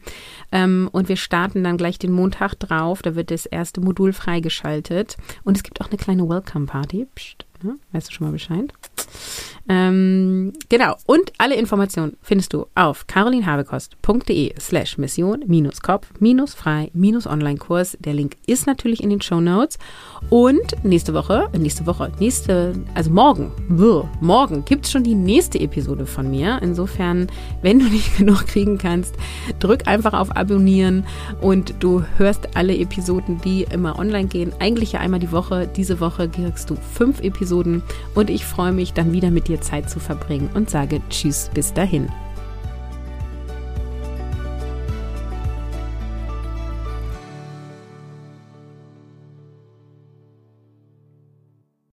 Ähm, 0.52 0.90
und 0.92 1.10
wir 1.10 1.18
starten 1.18 1.64
dann 1.64 1.78
gleich 1.78 2.00
den 2.00 2.12
Montag 2.12 2.56
drauf. 2.56 3.02
Da 3.02 3.16
wird 3.16 3.30
das 3.30 3.46
erste 3.46 3.82
Modul 3.82 4.14
freigeschaltet. 4.14 5.18
Und 5.44 5.58
es 5.58 5.64
gibt 5.64 5.82
auch 5.82 5.90
eine 5.90 5.98
kleine 5.98 6.30
Welcome 6.30 6.68
Party. 6.68 7.08
Psst, 7.14 7.46
ne? 7.62 7.76
Weißt 7.92 8.08
du 8.08 8.14
schon 8.14 8.28
mal 8.28 8.34
Bescheid? 8.34 8.72
Ähm, 9.70 10.52
genau. 10.68 10.98
Und 11.06 11.32
alle 11.38 11.56
Informationen 11.56 12.18
findest 12.22 12.52
du 12.54 12.66
auf 12.76 13.08
carolinhabekost.de 13.08 14.56
slash 14.60 14.98
mission-kopf-frei-online-Kurs. 14.98 17.98
Der 18.00 18.14
Link 18.14 18.36
ist 18.46 18.68
natürlich 18.68 19.02
in 19.02 19.10
den 19.10 19.22
Show 19.22 19.40
Notes. 19.40 19.80
Und 20.30 20.84
nächste 20.84 21.14
Woche, 21.14 21.48
nächste 21.58 21.86
Woche, 21.86 22.12
nächste, 22.20 22.74
also 22.94 23.10
morgen, 23.12 23.54
morgen 24.20 24.66
gibt 24.66 24.84
es 24.86 24.92
schon 24.92 25.04
die 25.04 25.16
nächste 25.16 25.58
Episode 25.60 26.06
von 26.06 26.30
mir. 26.30 26.60
Insofern, 26.62 27.28
wenn 27.62 27.80
du 27.80 27.86
nicht 27.86 28.18
genug 28.24 28.48
kriegen 28.48 28.78
kannst, 28.78 29.16
drück 29.60 29.88
einfach 29.88 30.12
auf 30.14 30.36
Abonnieren 30.36 31.06
und 31.42 31.76
du 31.80 32.04
hörst 32.18 32.58
alle 32.58 32.78
Episoden, 32.78 33.40
die 33.42 33.66
immer 33.72 33.98
online 33.98 34.28
gehen. 34.28 34.52
Eigentlich 34.60 34.92
ja 34.94 35.00
einmal 35.00 35.22
die 35.22 35.32
Woche. 35.32 35.70
Diese 35.74 36.00
Woche 36.00 36.28
kriegst 36.28 36.70
du 36.70 36.76
fünf 36.76 37.22
Episoden 37.22 37.82
und 38.16 38.30
ich 38.30 38.46
freue 38.46 38.74
mich 38.74 38.94
dann 38.94 39.14
wieder 39.14 39.32
dir 39.54 39.62
Zeit 39.62 39.90
zu 39.90 40.00
verbringen 40.00 40.50
und 40.54 40.70
sage 40.70 41.02
Tschüss 41.10 41.50
bis 41.54 41.74
dahin. 41.74 42.10